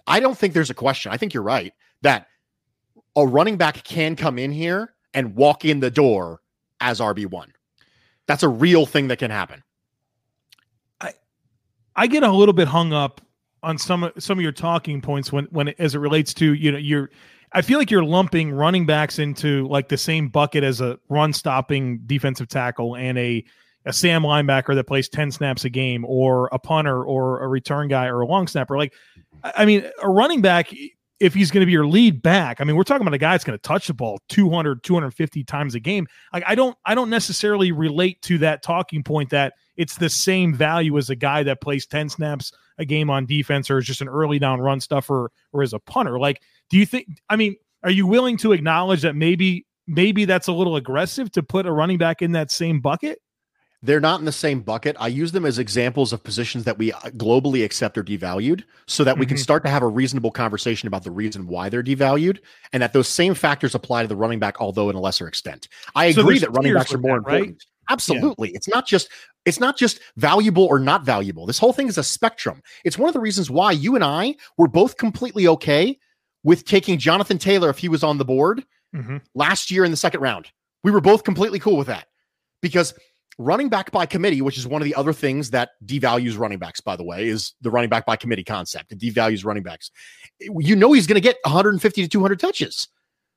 [0.07, 1.13] I don't think there's a question.
[1.13, 1.73] I think you're right
[2.03, 2.27] that
[3.17, 6.41] a running back can come in here and walk in the door
[6.81, 7.49] as RB1.
[8.27, 9.63] That's a real thing that can happen.
[11.01, 11.15] I
[11.97, 13.21] I get a little bit hung up
[13.63, 16.79] on some some of your talking points when when as it relates to you know
[16.79, 17.11] you're
[17.53, 21.33] I feel like you're lumping running backs into like the same bucket as a run
[21.33, 23.45] stopping defensive tackle and a
[23.87, 27.89] a Sam linebacker that plays 10 snaps a game or a punter or a return
[27.89, 28.93] guy or a long snapper like
[29.43, 30.71] I mean a running back
[31.21, 32.61] if he's going to be your lead back.
[32.61, 35.45] I mean, we're talking about a guy that's going to touch the ball 200, 250
[35.45, 36.07] times a game.
[36.33, 40.55] Like I don't, I don't necessarily relate to that talking point that it's the same
[40.55, 44.01] value as a guy that plays 10 snaps a game on defense or is just
[44.01, 46.19] an early down run stuffer or as a punter.
[46.19, 46.41] Like,
[46.71, 50.53] do you think, I mean, are you willing to acknowledge that maybe, maybe that's a
[50.53, 53.21] little aggressive to put a running back in that same bucket?
[53.83, 54.95] They're not in the same bucket.
[55.01, 59.05] I use them as examples of positions that we uh, globally accept are devalued so
[59.05, 59.41] that we can Mhm.
[59.41, 62.41] start to have a reasonable conversation about the reason why they're devalued
[62.75, 65.67] and that those same factors apply to the running back, although in a lesser extent.
[65.95, 67.37] I So agree that running backs are more that, right?
[67.39, 67.65] important.
[67.89, 68.51] Absolutely.
[68.51, 69.09] It's not just
[69.47, 71.47] it's not just valuable or not valuable.
[71.47, 72.63] This whole thing is a spectrum.
[72.85, 75.99] It's one of the reasons why you and I were both completely okay
[76.45, 78.63] with taking Jonathan Taylor if he was on the board
[78.95, 79.23] Mhm.
[79.35, 80.49] last year in the second round.
[80.85, 82.09] We were both completely cool with that
[82.61, 82.93] because
[83.41, 86.81] running back by committee, which is one of the other things that devalues running backs,
[86.81, 88.93] by the way, is the running back by committee concept.
[88.93, 89.91] It devalues running backs.
[90.39, 92.89] You know he's going to get 150 to 200 touches.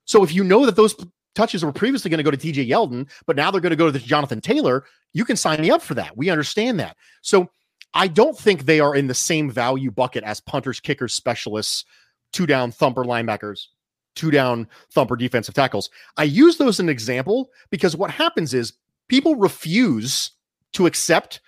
[0.03, 0.93] So if you know that those
[1.35, 3.89] touches were previously going to go to TJ Yeldon, but now they're going to go
[3.89, 4.83] to Jonathan Taylor,
[5.13, 6.17] you can sign me up for that.
[6.17, 6.97] We understand that.
[7.21, 7.49] So
[7.93, 11.85] I don't think they are in the same value bucket as punters, kickers, specialists,
[12.33, 13.67] two down thumper linebackers,
[14.15, 15.89] two down thumper defensive tackles.
[16.17, 18.73] I use those as an example because what happens is
[19.14, 20.32] people refuse
[20.72, 21.39] to accept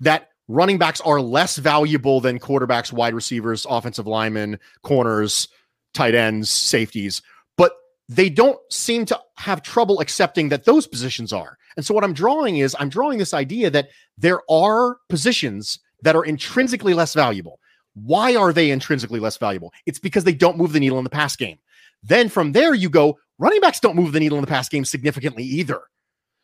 [0.00, 5.46] that running backs are less valuable than quarterbacks, wide receivers, offensive linemen, corners,
[5.94, 7.22] tight ends, safeties,
[7.56, 7.74] but
[8.08, 11.58] they don't seem to have trouble accepting that those positions are.
[11.76, 16.16] And so what I'm drawing is I'm drawing this idea that there are positions that
[16.16, 17.60] are intrinsically less valuable.
[17.94, 19.72] Why are they intrinsically less valuable?
[19.86, 21.58] It's because they don't move the needle in the pass game.
[22.02, 24.84] Then from there, you go, running backs don't move the needle in the pass game
[24.84, 25.82] significantly either.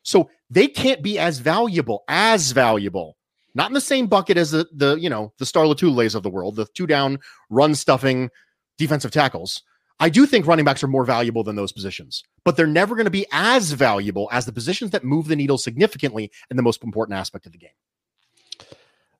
[0.03, 3.16] So they can't be as valuable, as valuable,
[3.55, 6.30] not in the same bucket as the, the you know, the Star Lotuleleis of the
[6.30, 7.18] world, the two down
[7.51, 8.30] run stuffing
[8.78, 9.62] defensive tackles.
[10.01, 13.07] I do think running backs are more valuable than those positions, but they're never going
[13.07, 16.84] to be as valuable as the positions that move the needle significantly in the most
[16.84, 17.70] important aspect of the game.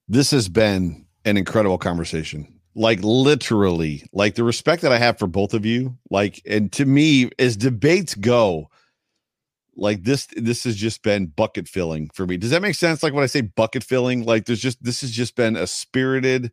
[0.09, 5.27] this has been an incredible conversation like literally like the respect that i have for
[5.27, 8.71] both of you like and to me as debates go
[9.79, 13.13] like this this has just been bucket filling for me does that make sense like
[13.13, 16.53] when i say bucket filling like there's just this has just been a spirited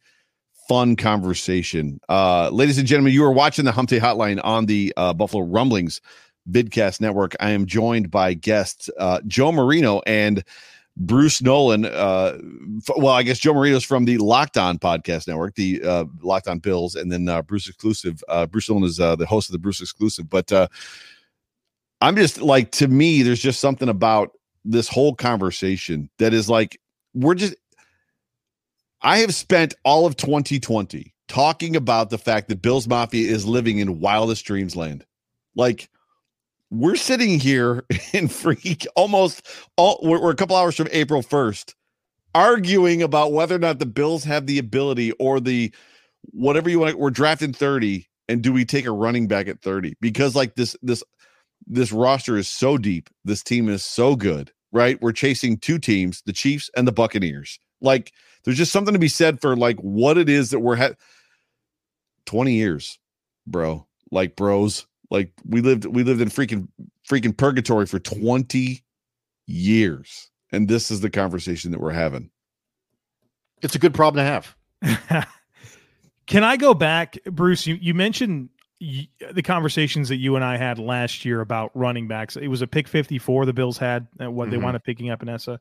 [0.68, 4.94] fun conversation uh ladies and gentlemen you are watching the hump day hotline on the
[4.98, 6.00] uh buffalo rumblings
[6.50, 10.44] vidcast network i am joined by guests uh joe marino and
[10.98, 12.38] Bruce Nolan, uh,
[12.78, 16.48] f- well, I guess Joe Marino's from the Locked On Podcast Network, the uh, Locked
[16.48, 18.24] On Bills, and then uh, Bruce Exclusive.
[18.30, 20.30] Uh, Bruce Nolan is uh, the host of the Bruce Exclusive.
[20.30, 20.68] But uh,
[22.02, 24.32] I'm just like, to me, there's just something about
[24.64, 26.80] this whole conversation that is like,
[27.14, 27.56] we're just,
[29.02, 33.80] I have spent all of 2020 talking about the fact that Bills Mafia is living
[33.80, 35.06] in wildest dreams land.
[35.56, 35.90] Like,
[36.72, 41.74] we're sitting here in freak almost all we're, we're a couple hours from April 1st
[42.34, 45.74] arguing about whether or not the Bills have the ability or the
[46.32, 49.96] whatever you want we're drafting 30 and do we take a running back at 30
[50.02, 51.04] because like this this
[51.68, 56.22] this roster is so deep this team is so good right we're chasing two teams
[56.26, 60.18] the Chiefs and the Buccaneers like there's just something to be said for like what
[60.18, 60.94] it is that we're ha-
[62.26, 63.00] 20 years
[63.48, 66.68] bro like bros like we lived we lived in freaking
[67.10, 68.84] freaking purgatory for 20
[69.48, 72.30] years and this is the conversation that we're having
[73.62, 74.32] It's a good problem to
[74.84, 75.28] have.
[76.28, 77.68] Can I go back, Bruce?
[77.68, 82.08] You you mentioned y- the conversations that you and I had last year about running
[82.08, 82.36] backs.
[82.36, 84.64] It was a pick fifty four the Bills had, and what they Mhm.
[84.64, 85.58] wound up picking Epenesa,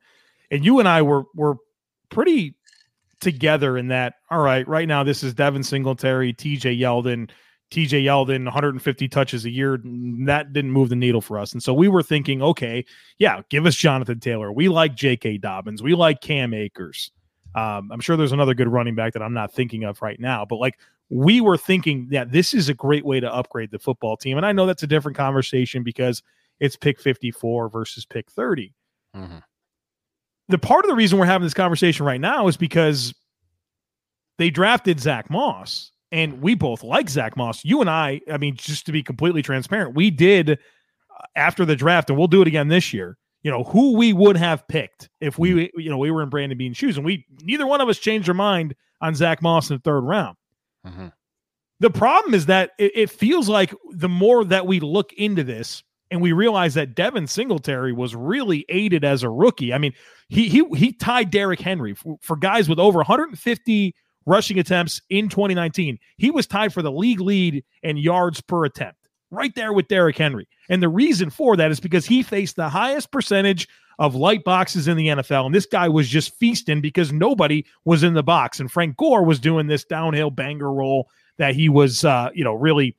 [0.51, 1.57] and you and I were were
[2.11, 2.55] pretty
[3.21, 4.15] together in that.
[4.31, 6.77] All right, right now this is Devin Singletary, T.J.
[6.77, 7.31] Yeldon.
[7.71, 9.81] TJ Yeldon, 150 touches a year.
[10.27, 11.53] That didn't move the needle for us.
[11.55, 12.85] And so we were thinking, okay,
[13.19, 14.53] yeah, give us Jonathan Taylor.
[14.53, 15.39] We like J.K.
[15.39, 15.83] Dobbins.
[15.83, 17.11] We like Cam Akers.
[17.57, 20.45] Um, I'm sure there's another good running back that I'm not thinking of right now,
[20.45, 20.79] but like
[21.11, 24.37] we were thinking that this is a great way to upgrade the football team.
[24.37, 26.23] And I know that's a different conversation because
[26.61, 28.73] it's pick 54 versus pick 30.
[30.49, 33.15] The part of the reason we're having this conversation right now is because
[34.39, 37.65] they drafted Zach Moss, and we both like Zach Moss.
[37.65, 40.57] You and I, I mean, just to be completely transparent, we did uh,
[41.37, 43.17] after the draft, and we'll do it again this year.
[43.43, 46.57] You know who we would have picked if we, you know, we were in Brandon
[46.57, 49.77] Beane's shoes, and we neither one of us changed our mind on Zach Moss in
[49.77, 50.37] the third round.
[50.87, 51.09] Mm-hmm.
[51.81, 55.83] The problem is that it, it feels like the more that we look into this
[56.11, 59.73] and we realize that Devin Singletary was really aided as a rookie.
[59.73, 59.93] I mean,
[60.29, 63.95] he he he tied Derrick Henry for, for guys with over 150
[64.27, 65.99] rushing attempts in 2019.
[66.17, 69.04] He was tied for the league lead in yards per attempt,
[69.35, 70.49] right there with Derrick Henry.
[70.69, 74.89] And the reason for that is because he faced the highest percentage of light boxes
[74.89, 75.47] in the NFL.
[75.47, 78.61] And this guy was just feasting because nobody was in the box.
[78.61, 81.09] And Frank Gore was doing this downhill banger roll
[81.39, 82.97] that he was, uh, you know, really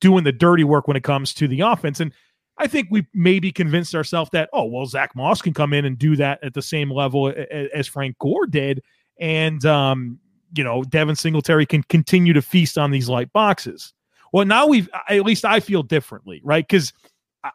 [0.00, 2.00] doing the dirty work when it comes to the offense.
[2.00, 2.12] And
[2.58, 5.98] I think we maybe convinced ourselves that, oh, well, Zach Moss can come in and
[5.98, 7.32] do that at the same level
[7.74, 8.82] as Frank Gore did.
[9.18, 10.18] And, um,
[10.54, 13.94] you know, Devin Singletary can continue to feast on these light boxes.
[14.32, 16.66] Well, now we've, at least I feel differently, right?
[16.66, 16.92] Because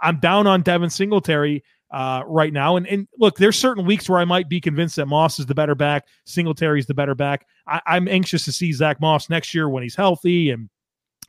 [0.01, 2.75] I'm down on Devin Singletary uh, right now.
[2.75, 5.55] And, and look, there's certain weeks where I might be convinced that Moss is the
[5.55, 7.45] better back, Singletary is the better back.
[7.67, 10.69] I, I'm anxious to see Zach Moss next year when he's healthy and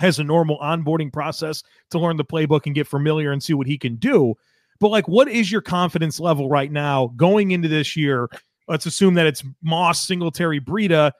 [0.00, 3.66] has a normal onboarding process to learn the playbook and get familiar and see what
[3.66, 4.34] he can do.
[4.80, 8.28] But like, what is your confidence level right now going into this year?
[8.68, 11.12] Let's assume that it's Moss, Singletary, Breida.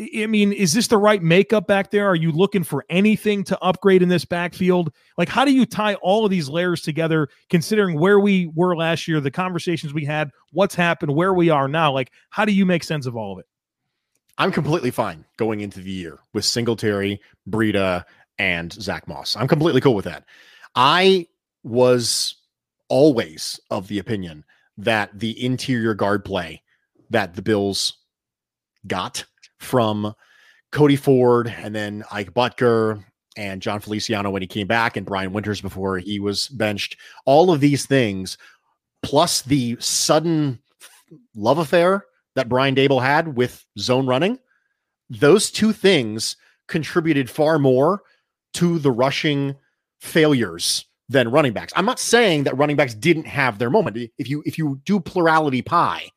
[0.00, 2.06] I mean, is this the right makeup back there?
[2.06, 4.92] Are you looking for anything to upgrade in this backfield?
[5.16, 9.08] Like, how do you tie all of these layers together, considering where we were last
[9.08, 11.90] year, the conversations we had, what's happened, where we are now?
[11.90, 13.46] Like, how do you make sense of all of it?
[14.38, 17.20] I'm completely fine going into the year with Singletary,
[17.50, 18.04] Breida,
[18.38, 19.34] and Zach Moss.
[19.34, 20.24] I'm completely cool with that.
[20.76, 21.26] I
[21.64, 22.36] was
[22.88, 24.44] always of the opinion
[24.76, 26.62] that the interior guard play
[27.10, 27.94] that the Bills
[28.86, 29.24] got
[29.58, 30.14] from
[30.72, 33.02] Cody Ford and then Ike Boettger
[33.36, 36.96] and Jon Feliciano when he came back and Brian Winters before he was benched.
[37.24, 38.36] All of these things,
[39.02, 40.58] plus the sudden
[41.34, 42.04] love affair
[42.34, 44.38] that Brian Daboll had with zone running,
[45.08, 46.36] those two things
[46.66, 48.02] contributed far more
[48.54, 49.54] to the rushing
[50.00, 51.72] failures than running backs.
[51.74, 54.10] I'm not saying that running backs didn't have their moment.
[54.18, 56.10] If you if you do plurality pie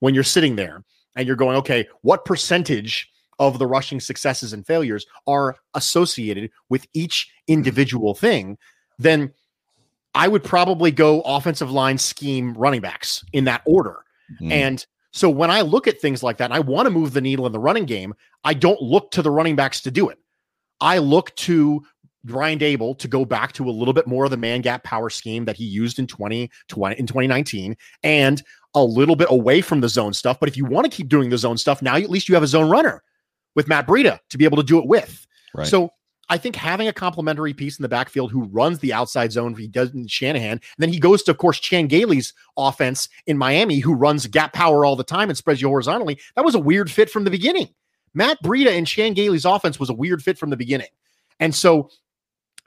[0.00, 0.84] when you're sitting there
[1.18, 6.86] and you're going, okay, what percentage of the rushing successes and failures are associated with
[6.94, 8.56] each individual thing,
[8.98, 9.32] then
[10.14, 14.04] I would probably go offensive line scheme running backs in that order.
[14.40, 14.52] Mm.
[14.52, 17.20] And so when I look at things like that, and I want to move the
[17.20, 18.14] needle in the running game,
[18.44, 20.18] I don't look to the running backs to do it.
[20.80, 21.84] I look to
[22.24, 25.10] Ryan Daboll to go back to a little bit more of the man gap power
[25.10, 26.50] scheme that he used in 2020
[26.98, 28.42] in 2019 and
[28.74, 30.38] a little bit away from the zone stuff.
[30.38, 32.44] But if you want to keep doing the zone stuff, now at least you have
[32.44, 33.02] a zone runner
[33.54, 35.26] with Matt Breida to be able to do it with.
[35.54, 35.66] Right.
[35.66, 35.90] So
[36.28, 39.66] I think having a complementary piece in the backfield who runs the outside zone, he
[39.66, 43.78] does in Shanahan, and then he goes to, of course, Chan Gailey's offense in Miami,
[43.78, 46.20] who runs gap power all the time and spreads you horizontally.
[46.36, 47.68] That was a weird fit from the beginning.
[48.14, 50.88] Matt Breida and Chan Gailey's offense was a weird fit from the beginning.
[51.40, 51.90] And so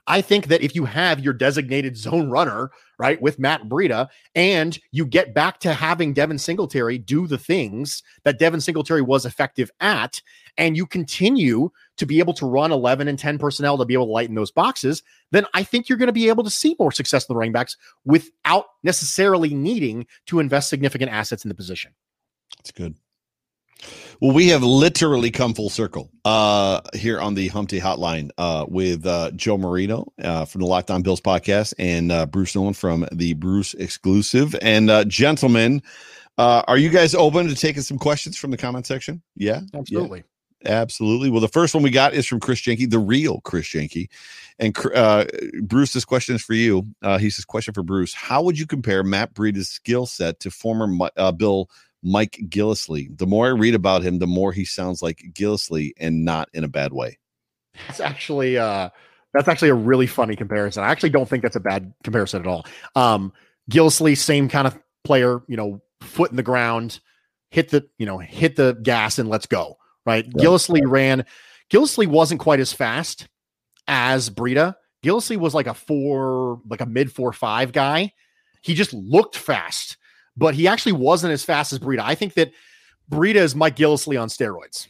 [0.07, 4.77] I think that if you have your designated zone runner, right, with Matt Breida, and
[4.91, 9.69] you get back to having Devin Singletary do the things that Devin Singletary was effective
[9.79, 10.21] at,
[10.57, 14.07] and you continue to be able to run 11 and 10 personnel to be able
[14.07, 16.91] to lighten those boxes, then I think you're going to be able to see more
[16.91, 21.93] success in the running backs without necessarily needing to invest significant assets in the position.
[22.57, 22.95] That's good.
[24.21, 28.65] Well, we have literally come full circle uh, here on the Hump Day Hotline uh,
[28.67, 32.73] with uh, Joe Marino uh, from the Locked On Bills podcast and uh, Bruce Nolan
[32.73, 34.55] from the Bruce Exclusive.
[34.61, 35.81] And uh, gentlemen,
[36.37, 39.21] are you guys open to taking some questions from the comment section?
[39.35, 40.19] Yeah, absolutely.
[40.19, 40.25] Yeah.
[40.63, 41.31] Absolutely.
[41.31, 44.07] Well, the first one we got is from Chris Jenke, the real Chris Jenke.
[44.59, 44.75] And
[45.63, 46.85] Bruce, this question is for you.
[47.19, 48.13] he says, question for Bruce.
[48.13, 51.67] How would you compare Matt Breida's skill set to former Bill
[52.03, 53.17] Mike Gillislee.
[53.17, 56.63] The more I read about him, the more he sounds like Gillislee and not in
[56.63, 57.19] a bad way.
[57.87, 58.89] That's actually uh
[59.33, 60.83] that's actually a really funny comparison.
[60.83, 62.65] I actually don't think that's a bad comparison at all.
[62.95, 63.33] Um
[63.69, 66.99] Gillislee, same kind of player, you know, foot in the ground,
[67.51, 69.77] hit the, you know, hit the gas and let's go.
[70.05, 70.25] Right.
[70.25, 70.33] Yep.
[70.35, 71.25] Gillislee ran.
[71.71, 73.27] Gillislee wasn't quite as fast
[73.87, 74.75] as Breida.
[75.03, 78.13] Gillislee was like a four, like a mid four five guy.
[78.61, 79.97] He just looked fast
[80.41, 81.99] but he actually wasn't as fast as Breida.
[81.99, 82.51] I think that
[83.09, 84.87] Breida is Mike Gillislee on steroids,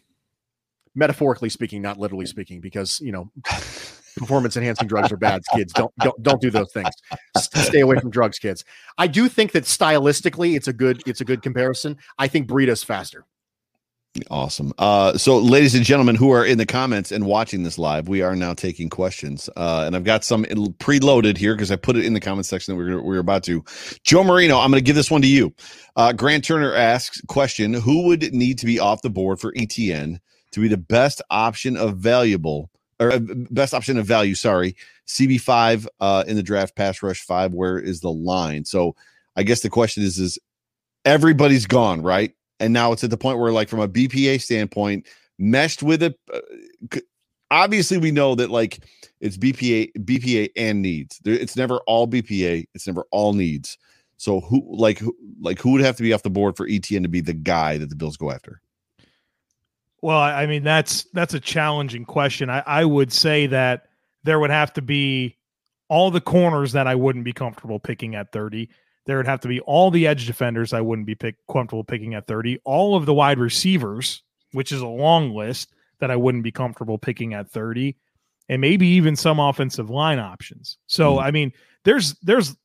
[0.96, 3.30] metaphorically speaking, not literally speaking, because you know
[4.18, 5.42] performance enhancing drugs are bad.
[5.54, 6.90] Kids don't don't don't do those things.
[7.38, 8.64] Stay away from drugs, kids.
[8.98, 11.98] I do think that stylistically, it's a good it's a good comparison.
[12.18, 13.26] I think Breida's faster.
[14.30, 14.74] Awesome.
[14.78, 18.22] Uh, so, ladies and gentlemen who are in the comments and watching this live, we
[18.22, 19.50] are now taking questions.
[19.56, 22.74] Uh, and I've got some preloaded here because I put it in the comment section
[22.74, 23.64] that we we're, we are about to.
[24.04, 25.54] Joe Marino, I'm going to give this one to you.
[25.96, 30.20] Uh, Grant Turner asks, question, who would need to be off the board for ETN
[30.52, 32.70] to be the best option of valuable
[33.00, 33.20] or uh,
[33.50, 34.36] best option of value?
[34.36, 34.76] Sorry,
[35.08, 37.54] CB5 uh, in the draft, pass rush five.
[37.54, 38.66] Where is the line?
[38.66, 38.94] So,
[39.38, 40.38] I guess the question is, is
[41.06, 42.34] everybody's gone, right?
[42.62, 45.08] And now it's at the point where, like, from a BPA standpoint,
[45.42, 46.18] meshed with it.
[46.34, 47.00] Uh,
[47.50, 48.80] obviously, we know that like
[49.20, 51.20] it's BPA, BPA and needs.
[51.26, 52.66] It's never all BPA.
[52.74, 53.78] It's never all needs.
[54.18, 57.04] So who like who like who would have to be off the board for ETN
[57.04, 58.62] to be the guy that the Bills go after?
[60.02, 62.50] Well, I mean that's that's a challenging question.
[62.50, 63.88] I, I would say that
[64.24, 65.38] there would have to be
[65.90, 68.70] all the corners that I wouldn't be comfortable picking at 30.
[69.12, 72.14] There would have to be all the edge defenders I wouldn't be pick, comfortable picking
[72.14, 72.62] at 30.
[72.64, 74.24] All of the wide receivers,
[74.54, 77.98] which is a long list that I wouldn't be comfortable picking at 30,
[78.48, 80.78] and maybe even some offensive line options.
[80.88, 81.20] So hmm.
[81.20, 81.52] I mean,
[81.84, 82.56] there's there's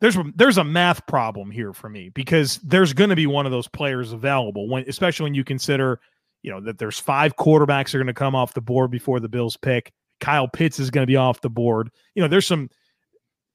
[0.00, 3.52] there's there's a math problem here for me because there's going to be one of
[3.52, 6.00] those players available when especially when you consider
[6.40, 9.28] you know that there's five quarterbacks are going to come off the board before the
[9.28, 9.92] Bills pick.
[10.18, 11.90] Kyle Pitts is going to be off the board.
[12.14, 12.70] You know, there's some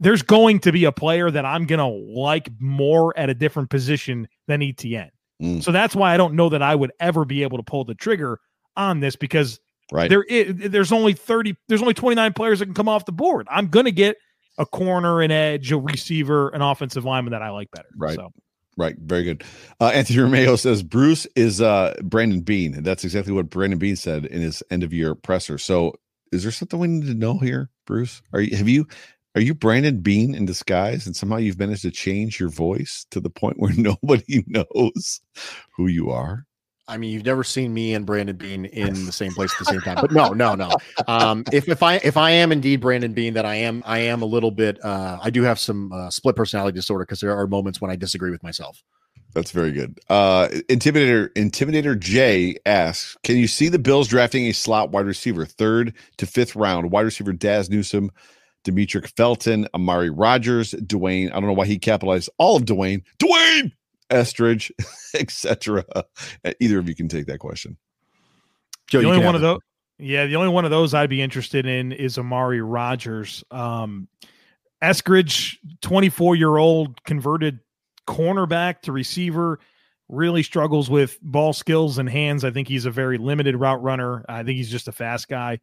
[0.04, 3.70] there's going to be a player that I'm going to like more at a different
[3.70, 5.10] position than ETN.
[5.42, 5.64] Mm.
[5.64, 7.96] So that's why I don't know that I would ever be able to pull the
[7.96, 8.40] trigger
[8.76, 9.60] on this because
[9.92, 10.10] Right.
[10.10, 13.48] there is, there's only 30 there's only 29 players that can come off the board.
[13.52, 14.16] I'm going to get
[14.58, 17.90] a corner, an edge, a receiver, an offensive lineman that I like better.
[17.96, 18.16] Right.
[18.16, 18.32] So
[18.76, 18.96] Right.
[18.98, 19.44] Very good.
[19.80, 22.82] Uh, Anthony Romeo says Bruce is uh, Brandon Beane.
[22.82, 25.58] That's exactly what Brandon Beane said in his end of year presser.
[25.58, 25.94] So
[26.32, 28.24] is there something we need to know here, Bruce?
[28.34, 28.88] Are you, have you,
[29.36, 33.20] are you Brandon Beane in disguise and somehow you've managed to change your voice to
[33.20, 35.22] the point where nobody knows
[35.76, 36.46] who you are?
[36.86, 39.72] I mean, you've never seen me and Brandon Beane in the same place at the
[39.72, 39.96] same time.
[40.02, 40.70] But no, no, no.
[41.08, 44.22] Um, if if I if I am indeed Brandon Beane, that I am I am
[44.22, 44.84] a little bit.
[44.84, 47.96] Uh, I do have some uh, split personality disorder because there are moments when I
[47.96, 48.84] disagree with myself.
[49.34, 50.00] That's very good.
[50.10, 55.46] Uh, Intimidator Intimidator J asks, "Can you see the Bills drafting a slot wide receiver,
[55.46, 58.12] third to fifth round, wide receiver Dazz Newsome,
[58.64, 61.30] Demetric Felton, Amari Rogers, Dwayne?
[61.30, 63.72] I don't know why he capitalized all of Dwayne, Dwayne
[64.10, 64.72] Eskridge,
[65.20, 65.86] etc.
[66.60, 67.78] Either of you can take that question.
[68.88, 69.60] Joe, the you only can one have of those,
[70.00, 73.44] yeah, the only one of those I'd be interested in is Amari Rogers.
[73.52, 74.08] Um,
[74.84, 77.60] Eskridge, 24 year old converted
[78.08, 79.60] cornerback to receiver,
[80.10, 82.44] really struggles with ball skills and hands.
[82.44, 84.26] I think he's a very limited route runner.
[84.28, 85.60] I think he's just a fast guy.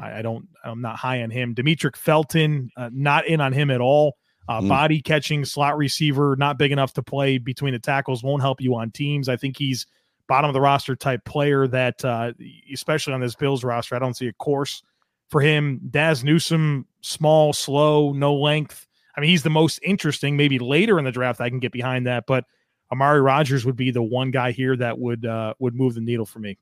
[0.00, 1.54] I, I don't, I'm not high on him.
[1.54, 4.16] Demetric Felton, uh, not in on him at all.
[4.48, 4.68] Uh, Mm.
[4.68, 8.74] Body catching slot receiver, not big enough to play between the tackles, won't help you
[8.74, 9.28] on teams.
[9.28, 9.86] I think he's
[10.26, 12.32] bottom of the roster type player that, uh,
[12.72, 14.82] especially on this Bills roster, I don't see a course
[15.28, 15.80] for him.
[15.90, 18.88] Dazz Newsome, small, slow, no length.
[19.16, 20.36] I mean, he's the most interesting.
[20.36, 22.44] Maybe later in the draft, I can get behind that, but
[22.90, 26.26] Amari Rogers would be the one guy here that would uh, would move the needle
[26.26, 26.58] for me.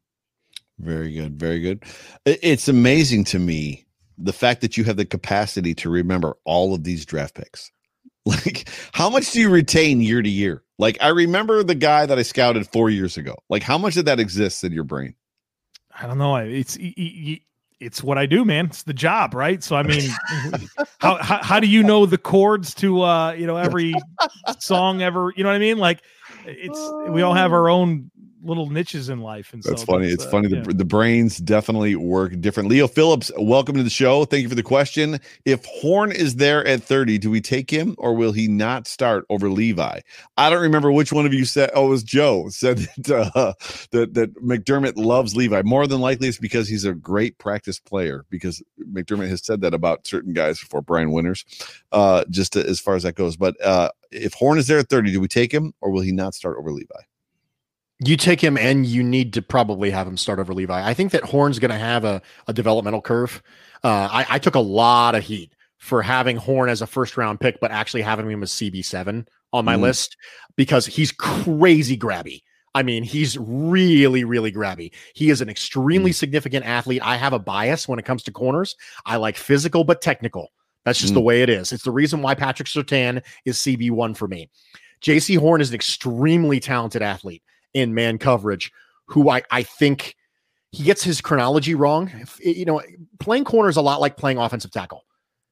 [0.78, 1.38] Very good.
[1.38, 1.82] Very good.
[2.24, 3.86] It's amazing to me
[4.16, 7.70] the fact that you have the capacity to remember all of these draft picks.
[8.26, 10.62] Like, how much do you retain year to year?
[10.78, 13.34] Like, I remember the guy that I scouted four years ago.
[13.48, 15.14] Like, how much of that exists in your brain?
[15.98, 16.36] I don't know.
[16.36, 16.76] It's
[17.80, 18.66] it's what I do, man.
[18.66, 19.62] It's the job, right?
[19.62, 20.10] So I mean,
[20.98, 23.94] how, how how do you know the chords to uh you know every
[24.58, 25.32] song ever?
[25.34, 25.78] You know what I mean?
[25.78, 26.02] Like
[26.44, 26.78] it's
[27.08, 28.10] we all have our own
[28.42, 30.08] little niches in life, and That's so funny.
[30.08, 30.48] It's uh, funny.
[30.48, 30.62] yeah.
[30.62, 32.68] The, the brains definitely work different.
[32.68, 34.24] Leo Phillips, welcome to the show.
[34.24, 35.20] Thank you for the question.
[35.44, 39.24] If Horn is there at 30, do we take him or will he not start
[39.30, 40.00] over Levi?
[40.36, 41.70] I don't remember which one of you said.
[41.74, 43.54] Oh, it was Joe said that, uh,
[43.90, 45.62] that, that McDermott loves Levi.
[45.62, 48.62] More than likely, it's because he's a great practice player because
[48.92, 51.44] McDermott has said that about certain guys before Brian Winters,
[51.92, 53.36] uh, just as far as that goes.
[53.36, 56.12] But uh, if Horn is there at 30, do we take him or will he
[56.12, 57.00] not start over Levi?
[58.00, 60.88] You take him, and you need to probably have him start over Levi.
[60.88, 63.42] I think that Horn's going to have a, a developmental curve.
[63.82, 67.40] Uh, I, I took a lot of heat for having Horn as a first round
[67.40, 69.80] pick, but actually having him as CB seven on my Mhm.
[69.80, 70.16] list
[70.56, 72.42] because he's crazy grabby.
[72.74, 74.92] I mean, he's really, really grabby.
[75.14, 77.00] He is an extremely significant athlete.
[77.02, 78.76] I have a bias when it comes to corners.
[79.06, 80.52] I like physical but technical.
[80.84, 81.72] That's just the way it is.
[81.72, 84.50] It's the reason why Patrick Surtain is CB1 for me.
[85.02, 87.42] Jaycee Horn is an extremely talented athlete
[87.74, 88.72] in man coverage
[89.06, 90.16] who I, I think
[90.72, 92.10] he gets his chronology wrong.
[92.14, 92.82] If- You know,
[93.20, 95.04] playing corner is a lot like playing offensive tackle.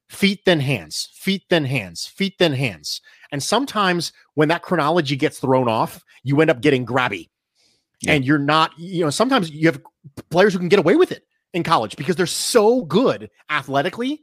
[0.09, 3.01] Feet then hands, feet then hands, feet then hands.
[3.33, 7.29] And sometimes when that chronology gets thrown off, you end up getting grabby.
[8.07, 9.81] And you're not, you know, sometimes you have
[10.31, 14.23] players who can get away with it in college because they're so good athletically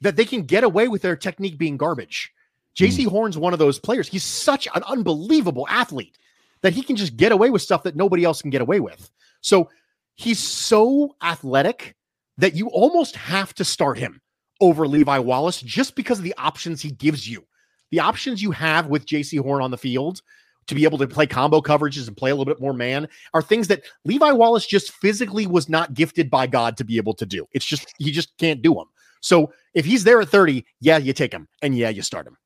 [0.00, 2.32] that they can get away with their technique being garbage.
[2.76, 2.84] Hmm.
[2.84, 4.08] Jaycee Horn's one of those players.
[4.08, 6.18] He's such an unbelievable athlete
[6.62, 9.10] that he can just get away with stuff that nobody else can get away with.
[9.40, 9.68] So
[10.14, 11.96] he's so athletic
[12.38, 14.20] that you almost have to start him
[14.60, 17.44] over Levi Wallace just because of the options he gives you.
[17.90, 20.22] The options you have with Jaycee Horn on the field
[20.68, 23.42] to be able to play combo coverages and play a little bit more man are
[23.42, 27.26] things that Levi Wallace just physically was not gifted by God to be able to
[27.26, 27.46] do.
[27.52, 28.86] It's just he just can't do them.
[29.20, 32.36] So if he's there at 30, yeah, you take him and yeah, you start him.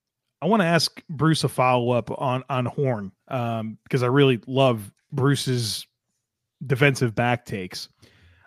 [0.43, 4.41] I want to ask Bruce a follow up on on Horn um, because I really
[4.47, 5.87] love Bruce's
[6.67, 7.89] defensive back takes.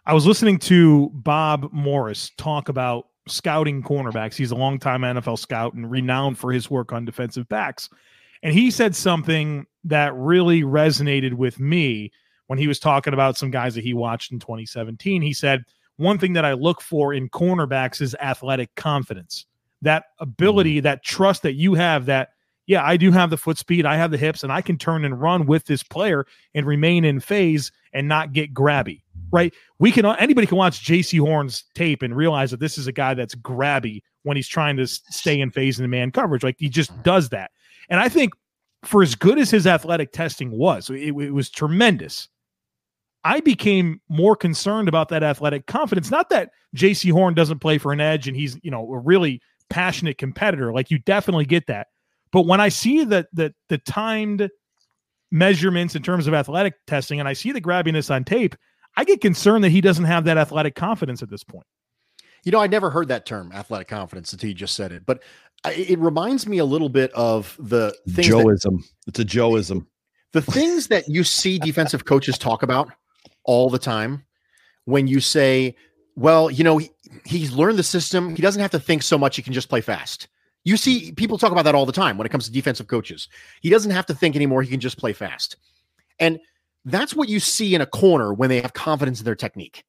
[0.06, 4.36] I was listening to Bob Morris talk about scouting cornerbacks.
[4.36, 7.90] He's a longtime NFL scout and renowned for his work on defensive backs.
[8.42, 12.12] And he said something that really resonated with me
[12.48, 15.22] when he was talking about some guys that he watched in 2017.
[15.22, 15.64] He said,
[15.98, 19.46] One thing that I look for in cornerbacks is athletic confidence.
[19.82, 20.84] That ability, mm-hmm.
[20.84, 22.30] that trust that you have that,
[22.68, 25.04] yeah, I do have the foot speed, I have the hips, and I can turn
[25.04, 29.02] and run with this player and remain in phase and not get grabby,
[29.32, 29.54] right?
[29.80, 33.16] We can, anybody can watch Jaycee Horn's tape and realize that this is a guy
[33.16, 36.44] that's grabby when he's trying to stay in phase in the man coverage.
[36.44, 37.02] Like he just mm-hmm.
[37.02, 37.52] does that.
[37.90, 38.34] And I think
[38.84, 42.30] for as good as his athletic testing was, it, it, was tremendous.
[43.24, 46.10] I became more concerned about that athletic confidence.
[46.10, 49.42] Not that Jaycee Horn doesn't play for an edge and he's, you know, a really
[49.70, 50.74] passionate competitor.
[50.74, 51.88] Like you definitely get that.
[52.32, 54.50] But when I see that the the timed
[55.32, 58.56] measurements in terms of athletic testing and I see the grabbiness on tape,
[58.98, 61.66] I get concerned that he doesn't have that athletic confidence at this point.
[62.44, 65.06] You know, I never heard that term, athletic confidence, until you just said it.
[65.06, 65.24] But
[65.66, 68.82] it reminds me a little bit of the things Joeism.
[68.82, 69.86] That, it's a Joeism.
[70.32, 72.92] The things that you see defensive coaches talk about
[73.44, 74.26] all the time
[74.86, 75.76] when you say,
[76.20, 76.92] well, you know, he,
[77.26, 78.36] he's learned the system.
[78.36, 79.36] He doesn't have to think so much.
[79.36, 80.28] He can just play fast.
[80.66, 83.30] You see people talk about that all the time when it comes to defensive coaches.
[83.62, 84.62] He doesn't have to think anymore.
[84.62, 85.56] He can just play fast.
[86.20, 86.40] And
[86.84, 89.84] that's what you see in a corner when they have confidence in their technique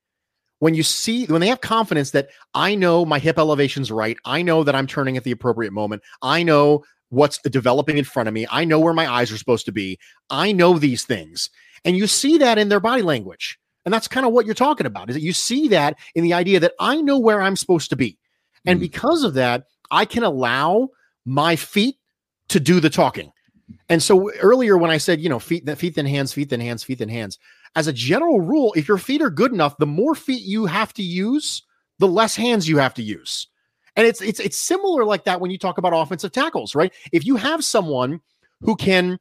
[0.61, 4.43] when you see when they have confidence that I know my hip elevation's right, I
[4.43, 8.35] know that I'm turning at the appropriate moment, I know what's developing in front of
[8.35, 9.99] me, I know where my eyes are supposed to be,
[10.29, 11.51] I know these things,
[11.85, 14.87] and you see that in their body language, and that's kind of what you're talking
[14.87, 15.11] about.
[15.11, 17.97] Is that you see that in the idea that I know where I'm supposed to
[17.97, 18.19] be,
[18.67, 18.83] and mm.
[18.83, 20.89] because of that, I can allow
[21.25, 21.97] my feet
[22.49, 23.33] to do the talking.
[23.89, 26.83] And so earlier when I said, you know, feet, feet then hands, feet then hands,
[26.83, 27.39] feet then hands,
[27.77, 30.93] as a general rule, if your feet are good enough, the more feet you have
[30.95, 31.63] to use,
[31.99, 33.47] the less hands you have to use.
[33.97, 36.93] And it's it's it's similar like that when you talk about offensive tackles, right?
[37.13, 38.21] If you have someone
[38.61, 39.19] who can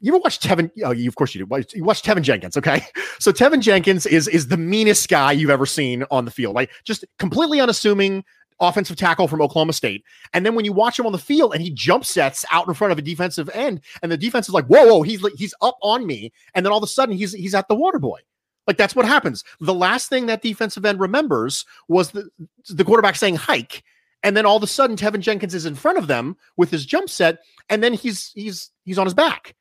[0.00, 0.70] you ever watch Teven?
[0.84, 1.64] Oh, you, of course you do.
[1.74, 2.82] You watch Teven Jenkins, okay?
[3.18, 6.54] So Teven Jenkins is is the meanest guy you've ever seen on the field.
[6.54, 8.24] Like just completely unassuming,
[8.60, 10.04] offensive tackle from Oklahoma State.
[10.32, 12.74] And then when you watch him on the field and he jump sets out in
[12.74, 15.78] front of a defensive end, and the defense is like, whoa, whoa, he's he's up
[15.82, 16.32] on me.
[16.54, 18.20] And then all of a sudden he's he's at the water boy.
[18.66, 19.44] Like that's what happens.
[19.60, 22.28] The last thing that defensive end remembers was the,
[22.68, 23.84] the quarterback saying hike.
[24.22, 26.84] And then all of a sudden Teven Jenkins is in front of them with his
[26.84, 27.38] jump set,
[27.68, 29.54] and then he's he's he's on his back.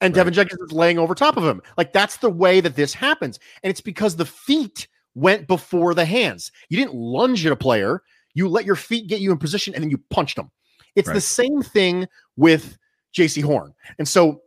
[0.00, 0.26] And right.
[0.26, 1.60] Teven Jenkins is laying over top of him.
[1.76, 3.38] Like that's the way that this happens.
[3.62, 6.52] And it's because the feet went before the hands.
[6.68, 8.02] You didn't lunge at a player.
[8.34, 10.50] You let your feet get you in position and then you punched them.
[10.94, 11.14] It's right.
[11.14, 12.06] the same thing
[12.36, 12.78] with
[13.16, 13.74] Jaycee Horn.
[13.98, 14.42] And so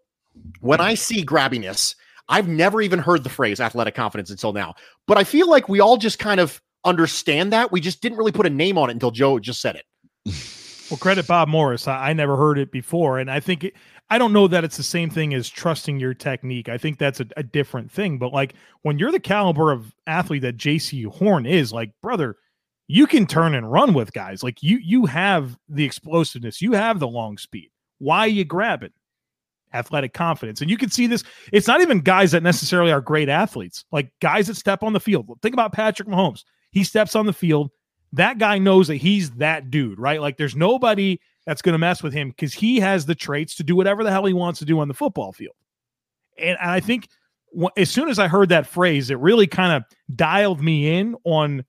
[0.62, 1.96] when I see grabbiness,
[2.30, 4.76] I've never even heard the phrase athletic confidence until now.
[5.08, 7.72] But I feel like we all just kind of understand that.
[7.72, 9.86] We just didn't really put a name on it until Joe just said it.
[10.90, 11.88] Well, credit Bob Morris.
[11.88, 13.20] I, I never heard it before.
[13.20, 13.74] And I think it,
[14.12, 16.68] I don't know that it's the same thing as trusting your technique.
[16.68, 18.18] I think that's a, a different thing.
[18.18, 22.36] But like when you're the caliber of athlete that Jaycee Horn is, like, brother,
[22.90, 24.44] you can turn and run with guys.
[24.44, 27.70] Like you you have the explosiveness, you have the long speed.
[28.00, 28.92] Why are you grabbing?
[29.74, 30.60] Athletic confidence.
[30.60, 31.24] And you can see this.
[31.54, 35.00] It's not even guys that necessarily are great athletes, like guys that step on the
[35.00, 35.30] field.
[35.42, 36.44] Think about Patrick Mahomes.
[36.72, 37.72] He steps on the field.
[38.12, 40.20] That guy knows that he's that dude, right?
[40.20, 43.64] Like there's nobody that's going to mess with him because he has the traits to
[43.64, 45.56] do whatever the hell he wants to do on the football field.
[46.38, 47.08] And I think
[47.78, 49.84] as soon as I heard that phrase, it really kind of
[50.16, 51.66] dialed me in on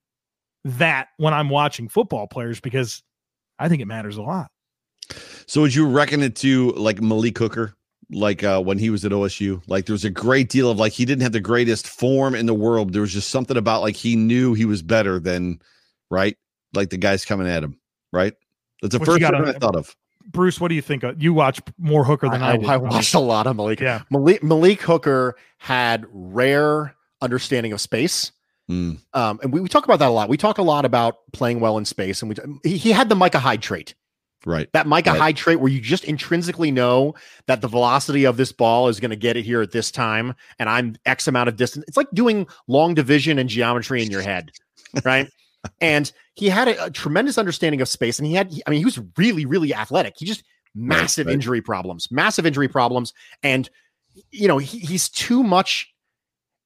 [0.65, 3.03] that when I'm watching football players because
[3.59, 4.51] I think it matters a lot.
[5.47, 7.75] So would you reckon it to like Malik Hooker?
[8.11, 10.93] Like uh, when he was at OSU, like there was a great deal of like
[10.93, 12.93] he didn't have the greatest form in the world.
[12.93, 15.61] There was just something about like he knew he was better than
[16.11, 16.37] right,
[16.75, 17.79] like the guys coming at him.
[18.13, 18.35] Right,
[18.83, 19.97] that's the what first thing I thought of.
[20.27, 21.03] Bruce, what do you think?
[21.03, 23.81] Of, You watch more Hooker than I, I, I, I watched a lot of Malik.
[23.81, 28.33] Yeah, Malik, Malik Hooker had rare understanding of space
[28.71, 28.99] Mm.
[29.13, 30.29] Um, and we, we talk about that a lot.
[30.29, 32.37] We talk a lot about playing well in space, and we
[32.69, 33.95] he, he had the Micah Hyde trait.
[34.45, 34.69] Right.
[34.73, 35.21] That Micah right.
[35.21, 37.15] Hyde trait where you just intrinsically know
[37.47, 40.35] that the velocity of this ball is going to get it here at this time,
[40.59, 41.85] and I'm X amount of distance.
[41.87, 44.51] It's like doing long division and geometry in your head,
[45.05, 45.29] right?
[45.81, 48.85] and he had a, a, tremendous understanding of space, and he had, I mean, he
[48.85, 50.15] was really, really athletic.
[50.17, 50.43] He just
[50.75, 51.35] massive right.
[51.35, 53.13] injury problems, massive injury problems,
[53.43, 53.69] and
[54.31, 55.89] you know he, he's too much.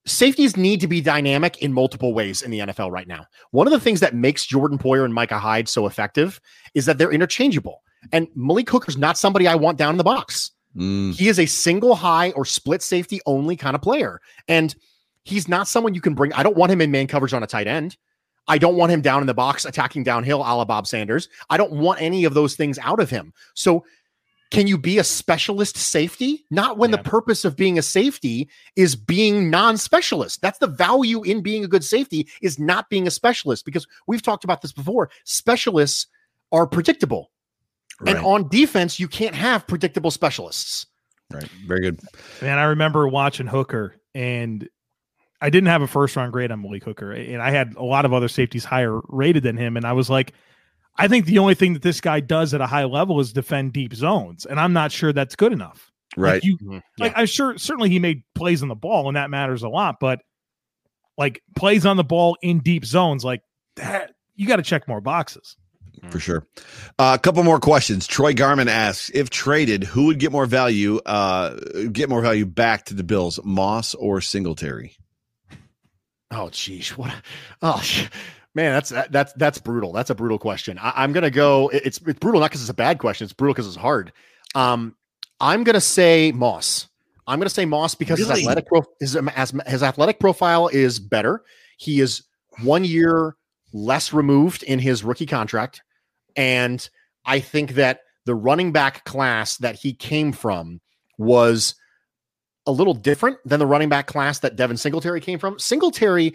[0.06, 3.26] Safeties need to be dynamic in multiple ways in the NFL right now.
[3.50, 6.40] One of the things that makes Jordan Poyer and Micah Hyde so effective
[6.74, 7.82] is that they're interchangeable.
[8.12, 10.52] And Malik Hooker's not somebody I want down in the box.
[10.76, 14.20] Mm, He is a single high or split safety only kind of player.
[14.46, 14.76] And
[15.24, 16.32] he's not someone you can bring.
[16.34, 17.96] I don't want him in man coverage on a tight end.
[18.48, 21.28] I don't want him down in the box attacking downhill a la Bob Sanders.
[21.50, 23.32] I don't want any of those things out of him.
[23.54, 23.84] So
[24.52, 26.44] can you be a specialist safety?
[26.50, 26.98] Not when Yeah.
[26.98, 30.40] the purpose of being a safety is being non-specialist.
[30.40, 34.22] That's the value in being a good safety is not being a specialist because we've
[34.22, 35.10] talked about this before.
[35.24, 36.06] Specialists
[36.52, 37.32] are predictable.
[38.00, 40.86] right, And on defense, you can't have predictable specialists.
[41.32, 41.48] right.
[41.66, 41.98] Very good.
[42.40, 44.68] Man, I remember watching Hooker, and
[45.40, 48.04] I didn't have a first round grade on Malik Hooker, and I had a lot
[48.04, 50.32] of other safeties higher rated than him, and I was like,
[50.96, 53.72] I think the only thing that this guy does at a high level is defend
[53.74, 55.92] deep zones, and I'm not sure that's good enough.
[56.16, 56.34] Right.
[56.34, 56.82] Like you, Mhm.
[56.98, 59.96] like I'm sure certainly he made plays on the ball, and that matters a lot,
[60.00, 60.20] but
[61.18, 63.42] like plays on the ball in deep zones, like
[63.76, 65.56] that, you got to check more boxes.
[66.10, 66.46] for sure.
[66.98, 68.06] Uh, a couple more questions.
[68.06, 71.00] Troy Garman asks, if traded, who would get more value?
[71.06, 71.54] Uh,
[71.90, 74.94] get more value back to the Bills, Moss or Singletary?
[76.30, 77.14] Oh, geez, what?
[77.62, 77.82] Oh,
[78.54, 79.92] man, that's that's that's brutal.
[79.92, 80.78] That's a brutal question.
[80.78, 81.68] I, I'm gonna go.
[81.68, 83.24] it- It's it's brutal not because it's a bad question.
[83.24, 84.12] It's brutal because it's hard.
[84.54, 84.94] Um,
[85.40, 86.88] I'm gonna say Moss.
[87.26, 88.30] I'm gonna say Moss because Really?
[88.40, 91.42] his athletic pro, his, um, as, his athletic profile is better.
[91.76, 92.22] He is
[92.62, 93.36] one year
[93.72, 95.82] less removed in his rookie contract,
[96.36, 96.88] and
[97.24, 100.80] I think that the running back class that he came from
[101.18, 101.74] was
[102.66, 105.58] a little different than the running back class that Devin Singletary came from.
[105.58, 106.34] Singletary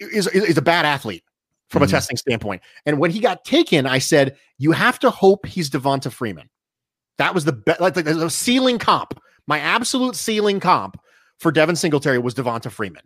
[0.00, 1.24] is, is, is a bad athlete
[1.70, 1.86] from Mhm.
[1.86, 2.62] a testing standpoint.
[2.86, 6.48] And when he got taken, I said, you have to hope he's Devonta Freeman.
[7.18, 9.18] That was the best, like, like the ceiling comp.
[9.46, 10.96] My absolute ceiling comp
[11.38, 13.02] for Devin Singletary was Devonta Freeman.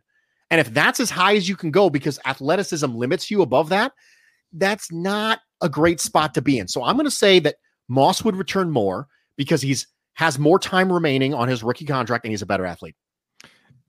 [0.51, 3.93] And if that's as high as you can go because athleticism limits you above that,
[4.53, 6.69] that's not a great spot to be in.
[6.69, 7.57] So I'm going to say that
[7.89, 9.87] Moss would return more because he's
[10.17, 12.97] has more time remaining on his rookie contract and he's a better athlete.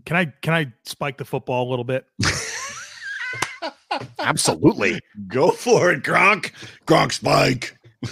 [0.05, 2.05] Can I can I spike the football a little bit?
[4.19, 4.99] Absolutely.
[5.27, 6.51] Go for it, Gronk.
[6.85, 7.77] Gronk spike.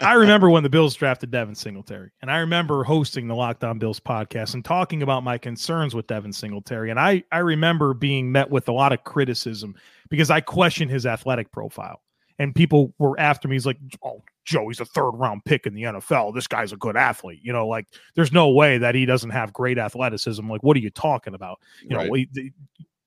[0.00, 3.78] I remember when the Bills drafted Devin Singletary, and I remember hosting the Locked On
[3.78, 6.90] Bills podcast and talking about my concerns with Devin Singletary.
[6.90, 9.74] And I, I remember being met with a lot of criticism
[10.10, 12.02] because I questioned his athletic profile.
[12.38, 13.54] And people were after me.
[13.56, 16.34] He's like, oh, Joe, he's a third round pick in the NFL.
[16.34, 17.40] This guy's a good athlete.
[17.42, 20.48] You know, like there's no way that he doesn't have great athleticism.
[20.50, 21.58] Like, what are you talking about?
[21.82, 22.28] You know, Right.
[22.34, 22.52] he-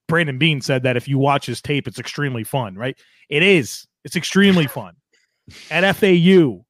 [0.08, 2.96] Brandon Beane said that if you watch his tape, it's extremely fun, right?
[3.30, 3.88] It is.
[4.04, 4.94] It's extremely fun.
[5.72, 6.64] At FAU,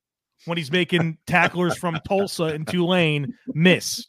[0.45, 4.05] when he's making tacklers from Tulsa and Tulane miss,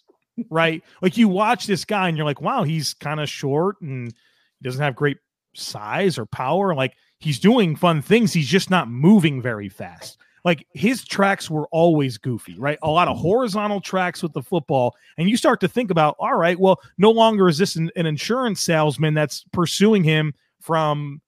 [0.49, 0.83] right?
[1.03, 4.63] Like you watch this guy and you're like, wow, he's kind of short and he
[4.65, 5.19] doesn't have great
[5.55, 6.75] size or power.
[6.75, 8.33] Like he's doing fun things.
[8.33, 10.19] He's just not moving very fast.
[10.45, 12.79] Like his tracks were always goofy, right?
[12.83, 13.23] A lot of mm-hmm.
[13.23, 14.95] horizontal tracks with the football.
[15.19, 18.07] And you start to think about, all right, well, no longer is this an, an
[18.07, 21.21] insurance salesman that's pursuing him from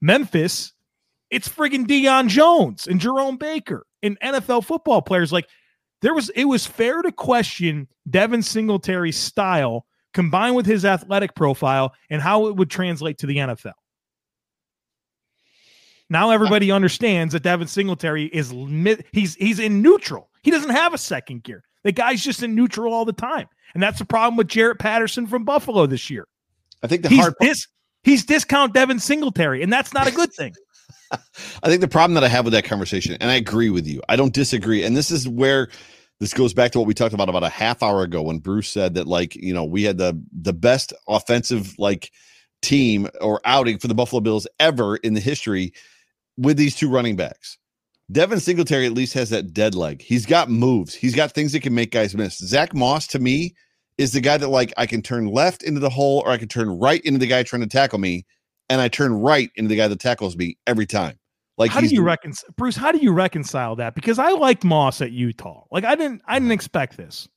[0.00, 0.72] Memphis.
[1.30, 5.32] It's friggin' Deion Jones and Jerome Baker and NFL football players.
[5.32, 5.48] Like
[6.00, 9.84] there was, it was fair to question Devin Singletary's style
[10.14, 13.72] combined with his athletic profile and how it would translate to the NFL.
[16.10, 18.52] Now everybody understands that Devin Singletary is
[19.12, 20.28] he's he's in neutral.
[20.42, 21.62] He doesn't have a second gear.
[21.84, 23.46] The guy's just in neutral all the time.
[23.74, 26.26] And that's the problem with Jaret Patterson from Buffalo this year.
[26.82, 27.66] I think the He's hard dis,
[28.02, 30.54] he's discount Devin Singletary, and that's not a good thing.
[31.12, 34.02] I think the problem that I have with that conversation, and I agree with you,
[34.08, 34.84] I don't disagree.
[34.84, 35.68] And this is where
[36.18, 38.68] this goes back to what we talked about about a half hour ago when Bruce
[38.68, 42.10] said that, like, you know, we had the the best offensive like
[42.62, 45.72] team or outing for the Buffalo Bills ever in the history
[46.40, 47.58] with these two running backs.
[48.10, 50.02] Devin Singletary at least has that dead leg.
[50.02, 50.94] He's got moves.
[50.94, 52.38] He's got things that can make guys miss.
[52.38, 53.54] Zach Moss to me
[53.98, 56.48] is the guy that like I can turn left into the hole or I can
[56.48, 58.26] turn right into the guy trying to tackle me,
[58.68, 61.18] and I turn right into the guy that tackles me every time.
[61.56, 62.74] Like how do you reconcile Bruce?
[62.74, 63.94] How do you reconcile that?
[63.94, 65.64] Because I liked Moss at Utah.
[65.70, 67.28] Like I didn't I didn't expect this.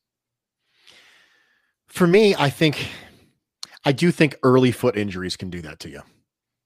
[1.87, 2.87] For me, I think
[3.85, 6.01] I do think early foot injuries can do that to you.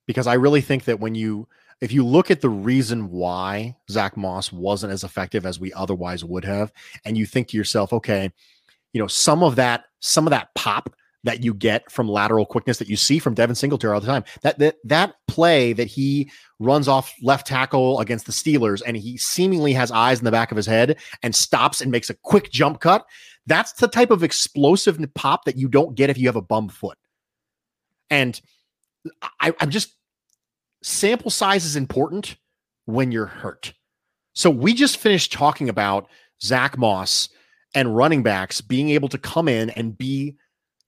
[0.06, 1.48] Because I really think that when you
[1.82, 6.24] if you look at the reason why Zach Moss wasn't as effective as we otherwise
[6.24, 6.72] would have,
[7.06, 8.32] and you think to yourself, okay,
[8.94, 12.78] you know, some of that, some of that pop that you get from lateral quickness
[12.78, 14.24] that you see from Devin Singletary all the time.
[14.44, 19.18] That that that play that he runs off left tackle against the Steelers and he
[19.18, 22.50] seemingly has eyes in the back of his head and stops and makes a quick
[22.50, 23.06] jump cut.
[23.46, 26.70] That's the type of explosive pop that you don't get if you have a bum
[26.70, 26.98] foot.
[28.10, 28.40] And
[29.42, 29.97] I, I'm just
[30.82, 32.36] sample size is important
[32.86, 33.74] when you're hurt.
[34.34, 36.08] So we just finished talking about
[36.42, 37.30] Zach Moss
[37.74, 40.36] and running backs being able to come in and be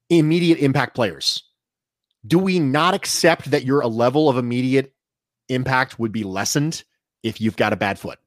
[0.10, 1.44] immediate impact players.
[2.26, 4.94] Do we not accept that your level of immediate
[5.48, 6.84] impact would be lessened
[7.24, 8.20] if you've got a bad foot?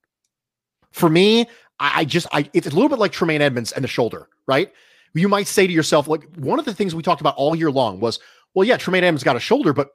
[0.90, 1.46] For me,
[1.78, 4.72] I, just I it's a little bit like Tremaine Edmunds and the shoulder, right?
[5.14, 7.70] You might say to yourself, like one of the things we talked about all year
[7.70, 8.18] long was,
[8.54, 9.90] well, yeah, Tremaine Edmunds got a shoulder, but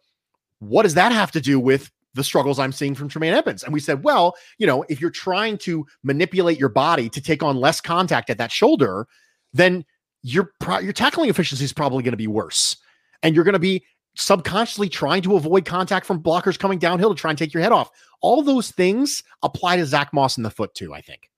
[0.59, 3.63] what does that have to do with the struggles I'm seeing from Tremaine Edmunds.
[3.63, 7.43] And we said, well, you know, if you're trying to manipulate your body to take
[7.43, 9.07] on less contact at that shoulder,
[9.53, 9.85] then
[10.23, 10.51] your
[10.81, 12.75] your tackling efficiency is probably going to be worse,
[13.23, 13.85] and you're going to be
[14.15, 17.71] subconsciously trying to avoid contact from blockers coming downhill to try and take your head
[17.71, 17.91] off.
[18.21, 20.93] All those things apply to Zach Moss in the foot too.
[20.93, 21.29] I think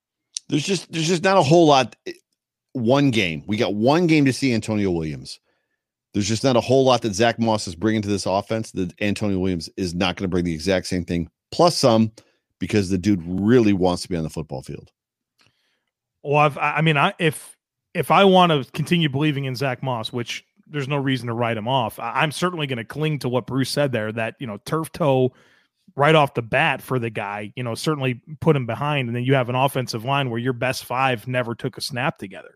[0.47, 1.95] there's just there's just not a whole lot.
[2.07, 2.13] eh,
[2.71, 5.39] One game we got one game to see Antonio Williams.
[6.13, 8.93] There's just not a whole lot that Zach Moss is bringing to this offense that
[9.01, 12.11] Antonio Williams is not going to bring the exact same thing, plus some,
[12.59, 14.91] because the dude really wants to be on the football field.
[16.23, 17.57] Well, I've, I I mean, I if
[17.93, 21.57] if I want to continue believing in Zach Moss, which there's no reason to write
[21.57, 24.11] him off, I'm certainly going to cling to what Bruce said there.
[24.11, 25.33] That you know, turf toe
[25.95, 27.53] right off the bat for the guy.
[27.55, 30.53] You know, certainly put him behind, and then you have an offensive line where your
[30.53, 32.55] best five never took a snap together.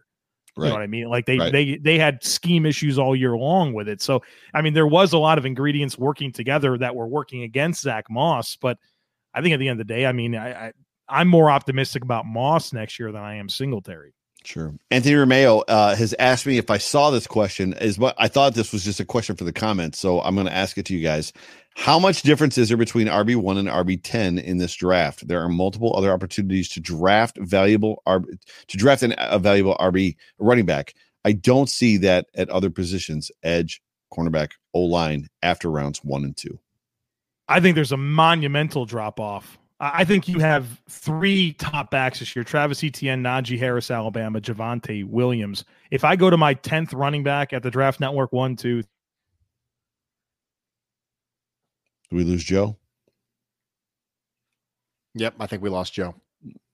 [0.55, 1.09] You know what I mean?
[1.09, 1.51] Like they Right.
[1.51, 4.01] they they had scheme issues all year long with it.
[4.01, 4.21] So
[4.53, 8.05] I mean, there was a lot of ingredients working together that were working against Zach
[8.09, 8.55] Moss.
[8.55, 8.77] But
[9.34, 10.73] I think at the end of the day, I mean, I, I
[11.09, 14.13] I'm more optimistic about Moss next year than I am Singletary.
[14.45, 14.73] Sure.
[14.91, 17.73] Anthony Romeo uh, has asked me if I saw this question.
[17.73, 20.47] Is what I thought this was just a question for the comments, so I'm going
[20.47, 21.31] to ask it to you guys.
[21.75, 25.27] How much difference is there between RB one and RB ten in this draft?
[25.27, 28.25] There are multiple other opportunities to draft valuable RB
[28.67, 30.93] to draft an, a valuable RB running back.
[31.25, 33.81] I don't see that at other positions: edge,
[34.13, 36.59] cornerback, O line after rounds one and two.
[37.47, 39.57] I think there's a monumental drop off.
[39.79, 44.41] I I think you have three top backs this year: Travis Etienne, Najee Harris, Alabama,
[44.41, 45.65] Javonte Williams.
[45.91, 48.83] If I go to my tenth running back at the Draft Network, one, two,
[52.13, 52.77] Do we lose Joe?
[55.15, 56.13] Yep, I think we lost Joe.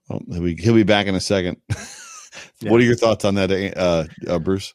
[0.09, 1.57] Oh, he'll be he'll be back in a second.
[2.61, 2.71] Yeah.
[2.71, 4.73] What are your thoughts on that, uh, uh, Bruce?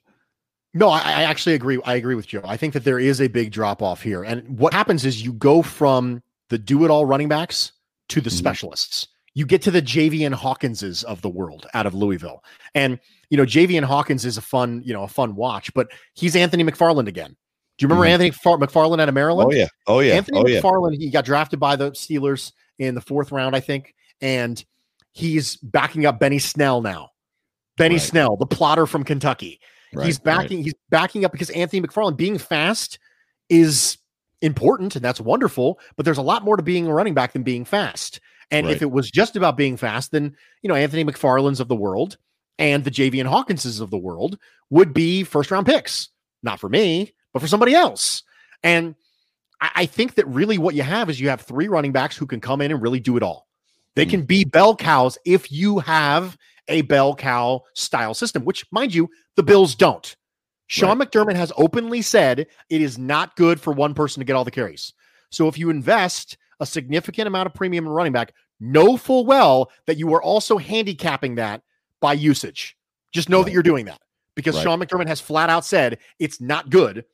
[0.73, 1.79] No, I, I actually agree.
[1.85, 2.41] I agree with Joe.
[2.45, 4.23] I think that there is a big drop off here.
[4.23, 7.73] And what happens is you go from the do it all running backs
[8.11, 8.35] to the Mhm.
[8.39, 9.09] specialists.
[9.35, 12.45] You get to the Javian Hawkinses of the world out of Louisville.
[12.75, 13.01] And,
[13.31, 16.63] you know, Javian Hawkins is a fun, you know, a fun watch, but he's Anthony
[16.63, 17.37] McFarland again.
[17.77, 18.11] Do you remember Mhm.
[18.11, 19.51] Anthony Far- McFarland out of Maryland?
[19.53, 20.61] Oh yeah, oh yeah, Anthony oh yeah.
[20.61, 24.65] McFarland, he got drafted by the Steelers in the fourth round, I think, and
[25.13, 27.11] he's backing up Benny Snell now.
[27.77, 28.03] Benny Right.
[28.03, 29.59] Snell, the plotter from Kentucky.
[29.93, 30.43] Right, he's right.
[30.43, 30.63] backing.
[30.63, 33.01] He's backing up because Anthony McFarland being fast
[33.49, 33.99] is
[34.45, 35.79] important, and that's wonderful.
[35.97, 38.21] But there's a lot more to being a running back than being fast.
[38.51, 38.77] And Right.
[38.77, 42.17] if it was just about being fast, then you know Anthony McFarland's of the world
[42.59, 44.39] and the Javian Hawkinses of the world
[44.71, 46.09] would be first round picks.
[46.43, 48.23] Not for me, but for somebody else.
[48.63, 48.95] And
[49.61, 52.27] I, I think that really what you have is you have three running backs who
[52.27, 53.49] can come in and really do it all.
[53.97, 54.11] They Mm.
[54.11, 56.37] can be bell cows if you have
[56.69, 60.17] a bell cow style system, which, mind you, the Bills don't.
[60.67, 64.45] Sean McDermott has openly said it is not good for one person to get all
[64.45, 64.93] the carries.
[65.31, 69.71] So if you invest a significant amount of premium in running back, know full well
[69.87, 71.63] that you are also handicapping that
[72.01, 72.77] by usage.
[73.13, 74.01] Just know that you're doing that
[74.35, 74.65] because Right.
[74.65, 77.05] Sean McDermott has flat out said it's not good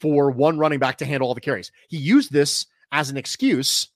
[0.00, 1.70] for one running back to handle all the carries.
[1.88, 3.88] He used this as an excuse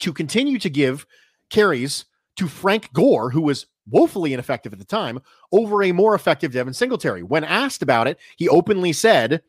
[0.00, 1.06] to continue to give
[1.50, 2.04] carries
[2.36, 6.74] to Frank Gore, who was woefully ineffective at the time, over a more effective Devin
[6.74, 7.22] Singletary.
[7.22, 9.42] When asked about it, he openly said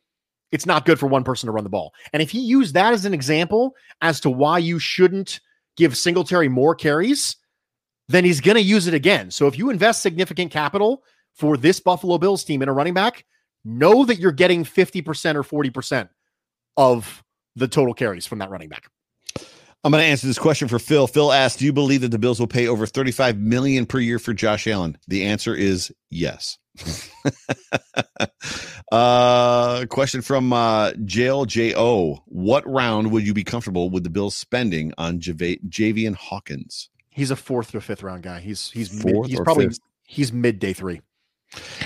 [0.51, 1.93] it's not good for one person to run the ball.
[2.13, 5.39] And if he used that as an example as to why you shouldn't
[5.77, 7.37] give Singletary more carries,
[8.07, 9.31] then he's going to use it again.
[9.31, 11.03] So if you invest significant capital
[11.33, 13.25] for this Buffalo Bills team in a running back,
[13.65, 16.09] know that you're getting 50% or 40%
[16.77, 17.23] of
[17.55, 18.89] the total carries from that running back.
[19.83, 21.07] I'm going to answer this question for Phil.
[21.07, 24.17] Phil asked, "Do you believe that the Bills will pay over 35 million per year
[24.17, 26.57] for Josh Allen?" The answer is yes.
[28.91, 34.35] uh, question from uh, Jail Jo: What round would you be comfortable with the Bills
[34.35, 36.89] spending on Java- Javian Hawkins?
[37.09, 38.39] He's a fourth or fifth round guy.
[38.39, 39.79] He's he's mid, he's probably fifth?
[40.07, 41.01] he's mid day three.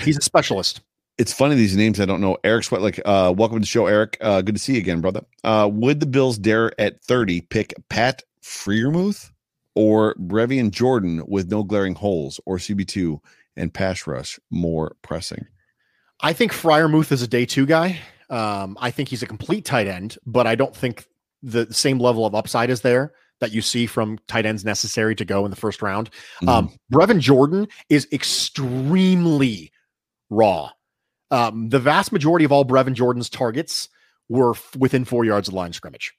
[0.04, 0.80] He's a specialist.
[1.18, 2.38] It's funny these names I don't know.
[2.44, 4.16] Eric Sweat, like, uh, welcome to the show, Eric.
[4.20, 5.22] Uh, good to see you again, brother.
[5.42, 9.30] Uh, would the Bills dare at 30 pick Pat Freiermuth
[9.74, 13.18] or Brevin Jordan with no glaring holes or CB2
[13.56, 15.44] and pass rush more pressing?
[16.20, 17.98] I think Freiermuth is a day two guy.
[18.30, 21.06] Um, I think he's a complete tight end, but I don't think
[21.42, 25.24] the same level of upside is there that you see from tight ends necessary to
[25.24, 26.10] go in the first round.
[26.42, 26.48] Mm-hmm.
[26.48, 29.72] Um, Brevin Jordan is extremely
[30.30, 30.70] raw.
[31.30, 33.88] Um, the vast majority of all Brevin Jordan's targets
[34.28, 36.14] were f- within four yards of line scrimmage.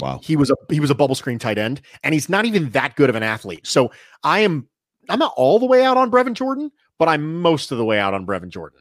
[0.00, 0.20] Wow.
[0.22, 2.96] He was a he was a bubble screen tight end, and he's not even that
[2.96, 3.66] good of an athlete.
[3.66, 3.92] So
[4.22, 4.68] I am
[5.08, 7.98] I'm not all the way out on Brevin Jordan, but I'm most of the way
[7.98, 8.80] out on Brevin Jordan.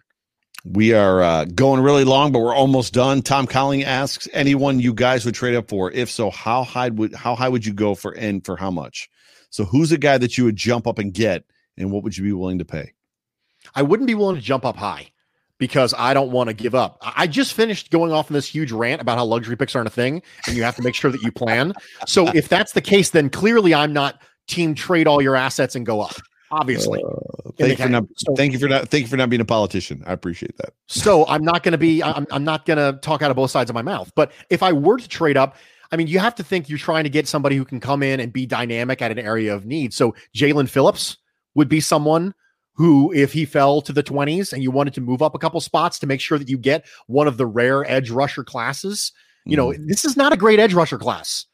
[0.65, 3.21] We are uh, going really long, but we're almost done.
[3.21, 5.89] Tom Colling asks anyone you guys would trade up for.
[5.91, 9.09] If so, how high would how high would you go for and for how much?
[9.49, 11.43] So who's a guy that you would jump up and get,
[11.77, 12.93] and what would you be willing to pay?
[13.73, 15.11] I wouldn't be willing to jump up high
[15.59, 16.97] because I don't want to give up.
[17.01, 19.91] I just finished going off on this huge rant about how luxury picks aren't a
[19.91, 21.73] thing and you have to make sure that you plan.
[22.07, 25.85] So if that's the case, then clearly I'm not team trade all your assets and
[25.85, 26.15] go up.
[26.51, 27.03] Obviously.
[27.03, 29.41] Uh, thank you for not So- thank you for not thank you for not being
[29.41, 30.01] a politician.
[30.07, 30.73] I appreciate that.
[30.87, 33.51] So I'm not going to be, I'm, I'm not going to talk out of both
[33.51, 34.11] sides of my mouth.
[34.15, 35.57] But if I were to trade up,
[35.91, 38.19] I mean, you have to think you're trying to get somebody who can come in
[38.19, 39.93] and be dynamic at an area of need.
[39.93, 41.17] So Jalen Phillips
[41.55, 42.33] would be someone
[42.79, 45.59] who, if he fell to the 20s and you wanted to move up a couple
[45.59, 49.11] spots to make sure that you get one of the rare edge rusher classes,
[49.45, 51.45] you know, this is not a great edge rusher class.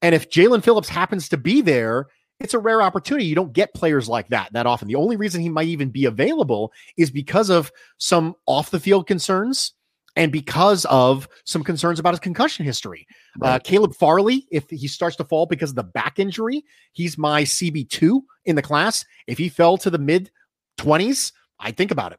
[0.00, 2.06] And if Jalen Phillips happens to be there,
[2.40, 3.26] it's a rare opportunity.
[3.26, 4.88] You don't get players like that that often.
[4.88, 9.06] The only reason he might even be available is because of some off the field
[9.06, 9.74] concerns
[10.16, 13.06] and because of some concerns about his concussion history.
[13.42, 17.42] Uh, Caleb Farley, if he starts to fall because of the back injury, he's my
[17.42, 19.04] CB2 in the class.
[19.26, 20.30] If he fell to the mid
[20.78, 22.18] 20s, I'd think about it.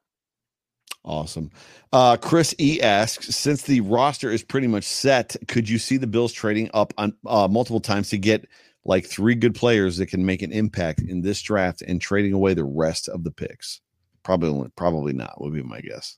[1.03, 1.51] Awesome.
[1.93, 6.07] Uh, Chris E asks, since the roster is pretty much set, could you see the
[6.07, 8.47] Bills trading up on uh, multiple times to get
[8.85, 12.53] like three good players that can make an impact in this draft and trading away
[12.55, 13.81] the rest of the picks?
[14.23, 15.39] Probably, probably not.
[15.41, 16.17] Would be my guess.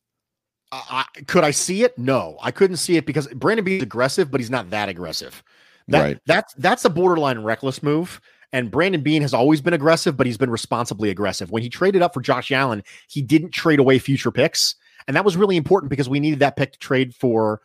[0.72, 1.98] I, I- could I see it?
[1.98, 5.44] No, I couldn't see it because Brandon Beane is aggressive, but he's not that aggressive.
[5.90, 6.20] That, Right.
[6.26, 8.22] That's that's a borderline reckless move.
[8.54, 11.52] And Brandon Beane has always been aggressive, but he's been responsibly aggressive.
[11.52, 14.76] When he traded up for Josh Allen, he didn't trade away future picks,
[15.08, 17.62] and that was really important because we needed that pick to trade for,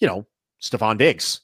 [0.00, 0.26] you know,
[0.60, 1.40] Stefon Diggs.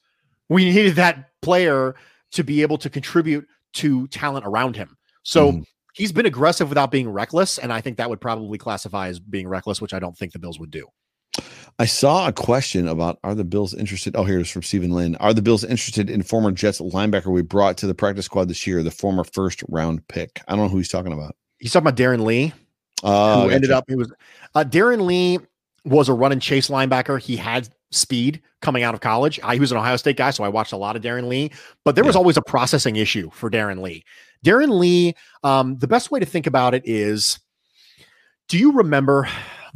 [0.48, 1.94] We needed that player
[2.32, 4.96] to be able to contribute to talent around him.
[5.22, 5.64] So Mhm.
[5.94, 9.46] he's been aggressive without being reckless, and I think that would probably classify as being
[9.46, 10.88] reckless, which I don't think the Bills would do.
[11.80, 14.16] I saw a question about are the Bills interested?
[14.16, 15.14] Oh, here's from Stephen Lynn.
[15.16, 18.66] Are the Bills interested in former Jets linebacker we brought to the practice squad this
[18.66, 20.40] year, the former first round pick?
[20.48, 21.36] I don't know who he's talking about.
[21.58, 22.52] He's talking about Darron Lee,
[23.04, 24.12] Uh, who ended up he was
[24.54, 25.38] uh, Darron Lee
[25.84, 27.20] was a run and chase linebacker.
[27.20, 29.38] He had speed coming out of college.
[29.44, 31.52] I, he was an Ohio State guy, so I watched a lot of Darron Lee.
[31.84, 34.04] But there was always a processing issue for Darron Lee.
[34.44, 35.14] Darron Lee,
[35.44, 37.38] um, the best way to think about it is,
[38.48, 39.28] do you remember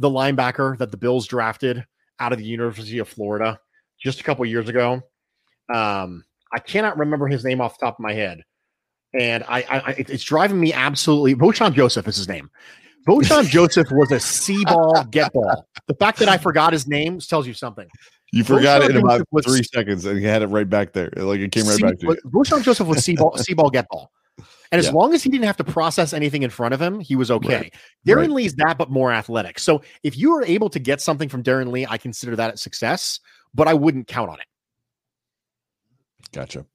[0.03, 1.85] the linebacker that the Bills drafted
[2.19, 3.57] out of the University of Florida
[3.97, 5.01] just a couple years ago?
[5.73, 8.43] Um, I cannot remember his name off the top of my head,
[9.17, 11.35] and I, I, it's driving me absolutely.
[11.35, 12.51] Vosean Joseph is his name.
[13.07, 15.65] Vosean Joseph was a C ball get ball.
[15.87, 17.87] The fact that I forgot his name tells you something.
[18.33, 21.09] You forgot it in about was- three seconds and he had it right back there.
[21.15, 22.17] Like it came right C- back to you.
[22.29, 24.11] Vosean Joseph was C ball, C ball get ball.
[24.73, 24.93] And as Yeah.
[24.93, 27.55] long as he didn't have to process anything in front of him, he was okay.
[27.55, 27.73] Right.
[28.07, 28.29] Darron Right.
[28.31, 29.59] Lee's that, but more athletic.
[29.59, 32.57] So if you are able to get something from Darron Lee, I consider that a
[32.57, 33.19] success,
[33.53, 34.47] but I wouldn't count on it.
[36.31, 36.65] Gotcha.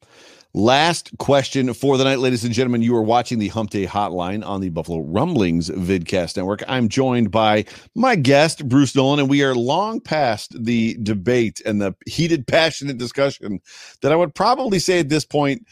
[0.54, 2.82] Last question for the night, ladies and gentlemen.
[2.82, 6.62] You are watching the Hump Day Hotline on the Buffalo Rumblings Vidcast Network.
[6.68, 7.64] I'm joined by
[7.96, 12.96] my guest, Bruce Nolan, and we are long past the debate and the heated, passionate
[12.96, 13.58] discussion
[14.02, 15.66] that I would probably say at this point,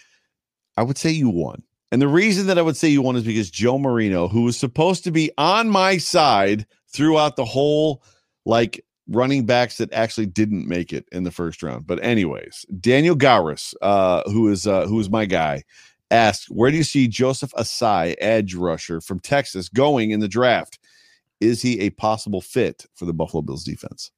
[0.77, 1.63] I would say you won.
[1.97, 4.59] And the reason that I would say you won is because Joe Marino, who was
[4.59, 8.03] supposed to be on my side throughout the whole
[8.45, 11.87] like running backs that actually didn't make it in the first round.
[11.87, 15.65] But anyways, Daniel Gowris, uh, who is uh, who is my guy,
[16.11, 20.79] asked, "Where do you see Joseph Ossai, edge rusher from Texas, going in the draft?
[21.41, 24.11] Is he a possible fit for the Buffalo Bills defense?"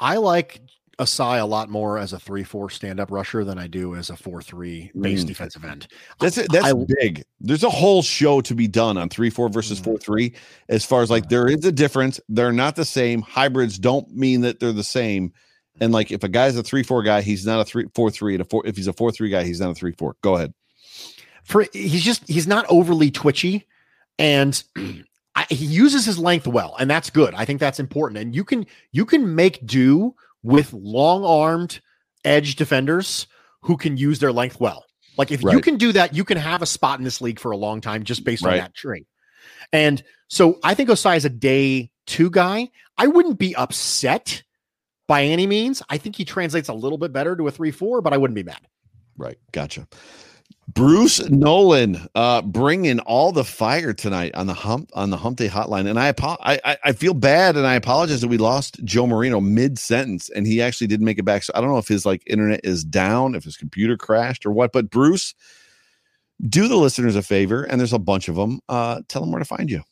[0.00, 0.60] I like
[0.98, 4.10] Ossai a lot more as a 3 4 stand up rusher than I do as
[4.10, 5.26] a 4 3 base Mm.
[5.26, 5.86] defensive end.
[6.20, 6.46] That's it.
[6.52, 7.24] That's I- big.
[7.40, 9.84] There's a whole show to be done on three four versus Mm.
[9.84, 10.34] four three.
[10.68, 12.20] As far as like there is a difference.
[12.28, 13.22] They're not the same.
[13.22, 15.32] Hybrids don't mean that they're the same.
[15.80, 18.34] And like if a guy's a three four guy, he's not a three four three.
[18.34, 20.16] And a four if he's a four three guy, he's not a three four.
[20.22, 20.54] Go ahead.
[21.44, 23.66] for he's just he's not overly twitchy
[24.18, 24.62] and
[25.36, 27.34] I, he uses his length well, and that's good.
[27.34, 28.18] I think that's important.
[28.20, 30.14] And you can you can make do
[30.44, 31.80] with long armed
[32.24, 33.26] edge defenders
[33.62, 34.84] who can use their length well.
[35.16, 37.50] Like if you can do that, you can have a spot in this league for
[37.50, 39.06] a long time just based on that trait.
[39.72, 42.70] And so I think Ossai is a day two guy.
[42.98, 44.42] I wouldn't be upset
[45.06, 45.82] by any means.
[45.88, 48.36] I think he translates a little bit better to a three four, but I wouldn't
[48.36, 48.60] be mad.
[49.16, 49.38] Right.
[49.52, 49.86] Gotcha.
[50.74, 55.48] Bruce Nolan, uh, bringing all the fire tonight on the hump on the Hump Day
[55.48, 59.40] Hotline, and I, I I feel bad and I apologize that we lost Joe Marino
[59.40, 61.44] mid sentence, and he actually didn't make it back.
[61.44, 64.50] So I don't know if his like internet is down, if his computer crashed or
[64.52, 64.72] what.
[64.72, 65.34] But Bruce,
[66.48, 68.60] do the listeners a favor, and there's a bunch of them.
[68.68, 69.82] Uh, tell them where to find you.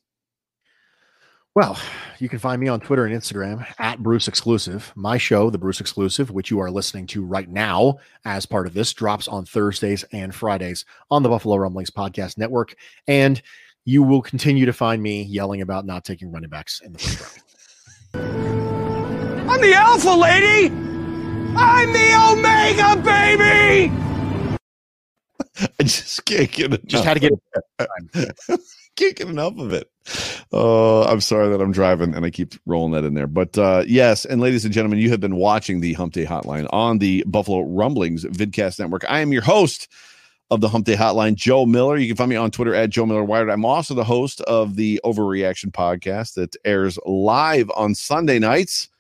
[1.54, 1.78] Well,
[2.18, 4.90] you can find me on Twitter and Instagram at Bruce Exclusive.
[4.94, 8.72] My show, The Bruce Exclusive, which you are listening to right now as part of
[8.72, 12.74] this, drops on Thursdays and Fridays on the Buffalo Rumblings Podcast Network.
[13.06, 13.42] And
[13.84, 17.42] you will continue to find me yelling about not taking running backs in the first
[18.14, 19.50] round.
[19.50, 20.74] I'm the alpha lady!
[21.54, 23.92] I'm the omega baby!
[25.78, 26.80] I just can't get enough.
[26.86, 28.58] Just had to get
[28.97, 29.90] can't get enough of it.
[30.52, 33.27] Oh, I'm sorry that I'm driving and I keep rolling that in there.
[33.27, 36.66] But uh, yes, and ladies and gentlemen, you have been watching the Hump Day Hotline
[36.73, 39.05] on the Buffalo Rumblings Vidcast Network.
[39.09, 39.89] I am your host
[40.51, 41.97] of the Hump Day Hotline, Joe Miller.
[41.97, 43.48] You can find me on Twitter at Joe Miller Wired.
[43.48, 48.90] I'm also the host of the Overreaction podcast that airs live on Sunday nights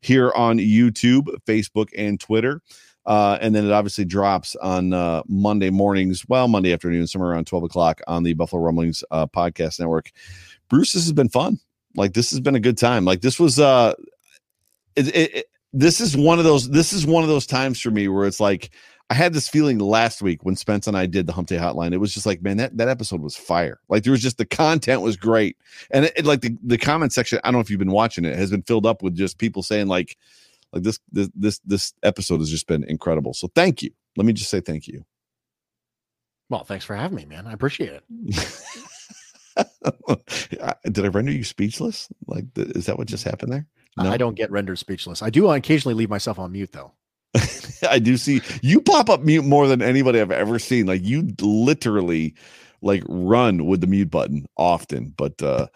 [0.00, 2.62] here on YouTube, Facebook, and Twitter.
[3.10, 7.44] Uh, and then it obviously drops on uh, Monday mornings, well, Monday afternoon, somewhere around
[7.48, 10.12] 12 o'clock on the Buffalo Rumblings uh, podcast network.
[10.68, 11.58] Bruce, this has been fun.
[11.96, 13.04] Like, this has been a good time.
[13.04, 13.94] Like, this was, uh,
[14.94, 17.90] it, it, it- this is one of those, this is one of those times for
[17.90, 18.70] me where it's like,
[19.08, 21.92] I had this feeling last week when Spence and I did the Hump Day Hotline.
[21.92, 23.80] It was just like, man, that, that episode was fire.
[23.88, 25.56] Like there was just the content was great,
[25.92, 27.40] and it, it- like the, the comment section.
[27.42, 29.62] I don't know if you've been watching it, has been filled up with just people
[29.64, 30.16] saying like,
[30.72, 33.34] like this this this this episode has just been incredible.
[33.34, 33.90] So thank you.
[34.16, 35.04] Let me just say thank you.
[36.48, 37.46] Well, thanks for having me, man.
[37.46, 38.04] I appreciate it.
[40.92, 42.08] Did I render you speechless?
[42.26, 43.66] Like, is that what just happened there?
[43.96, 44.10] No?
[44.10, 45.22] I don't get rendered speechless.
[45.22, 46.92] I do occasionally leave myself on mute, though.
[47.88, 50.86] I do see you pop up mute more than anybody I've ever seen.
[50.86, 52.34] Like you literally
[52.82, 55.14] like run with the mute button often.
[55.16, 55.68] But uh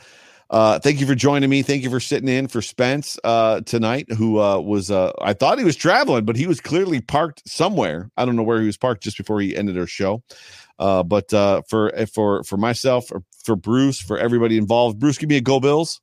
[0.51, 1.63] uh thank you for joining me.
[1.63, 5.59] Thank you for sitting in for Spence uh tonight, who uh was uh I thought
[5.59, 8.11] he was traveling, but he was clearly parked somewhere.
[8.17, 10.23] I don't know where he was parked just before he ended our show.
[10.79, 15.29] Uh but uh for for for myself, for, for Bruce, for everybody involved, Bruce, give
[15.29, 16.01] me a go Bills.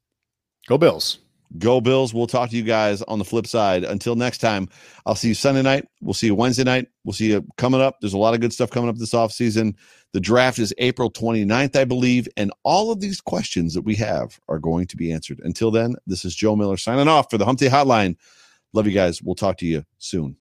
[0.67, 1.19] Go Bills.
[1.57, 2.13] Go Bills.
[2.13, 3.83] We'll talk to you guys on the flip side.
[3.83, 4.69] Until next time,
[5.05, 5.87] I'll see you Sunday night.
[6.01, 6.87] We'll see you Wednesday night.
[7.03, 7.99] We'll see you coming up.
[7.99, 9.75] There's a lot of good stuff coming up this offseason.
[10.13, 12.27] The draft is April 29th, I believe.
[12.37, 15.39] And all of these questions that we have are going to be answered.
[15.43, 18.17] Until then, this is Joe Miller signing off for the Hump Day Hotline.
[18.73, 19.21] Love you guys.
[19.21, 20.37] We'll talk to you soon.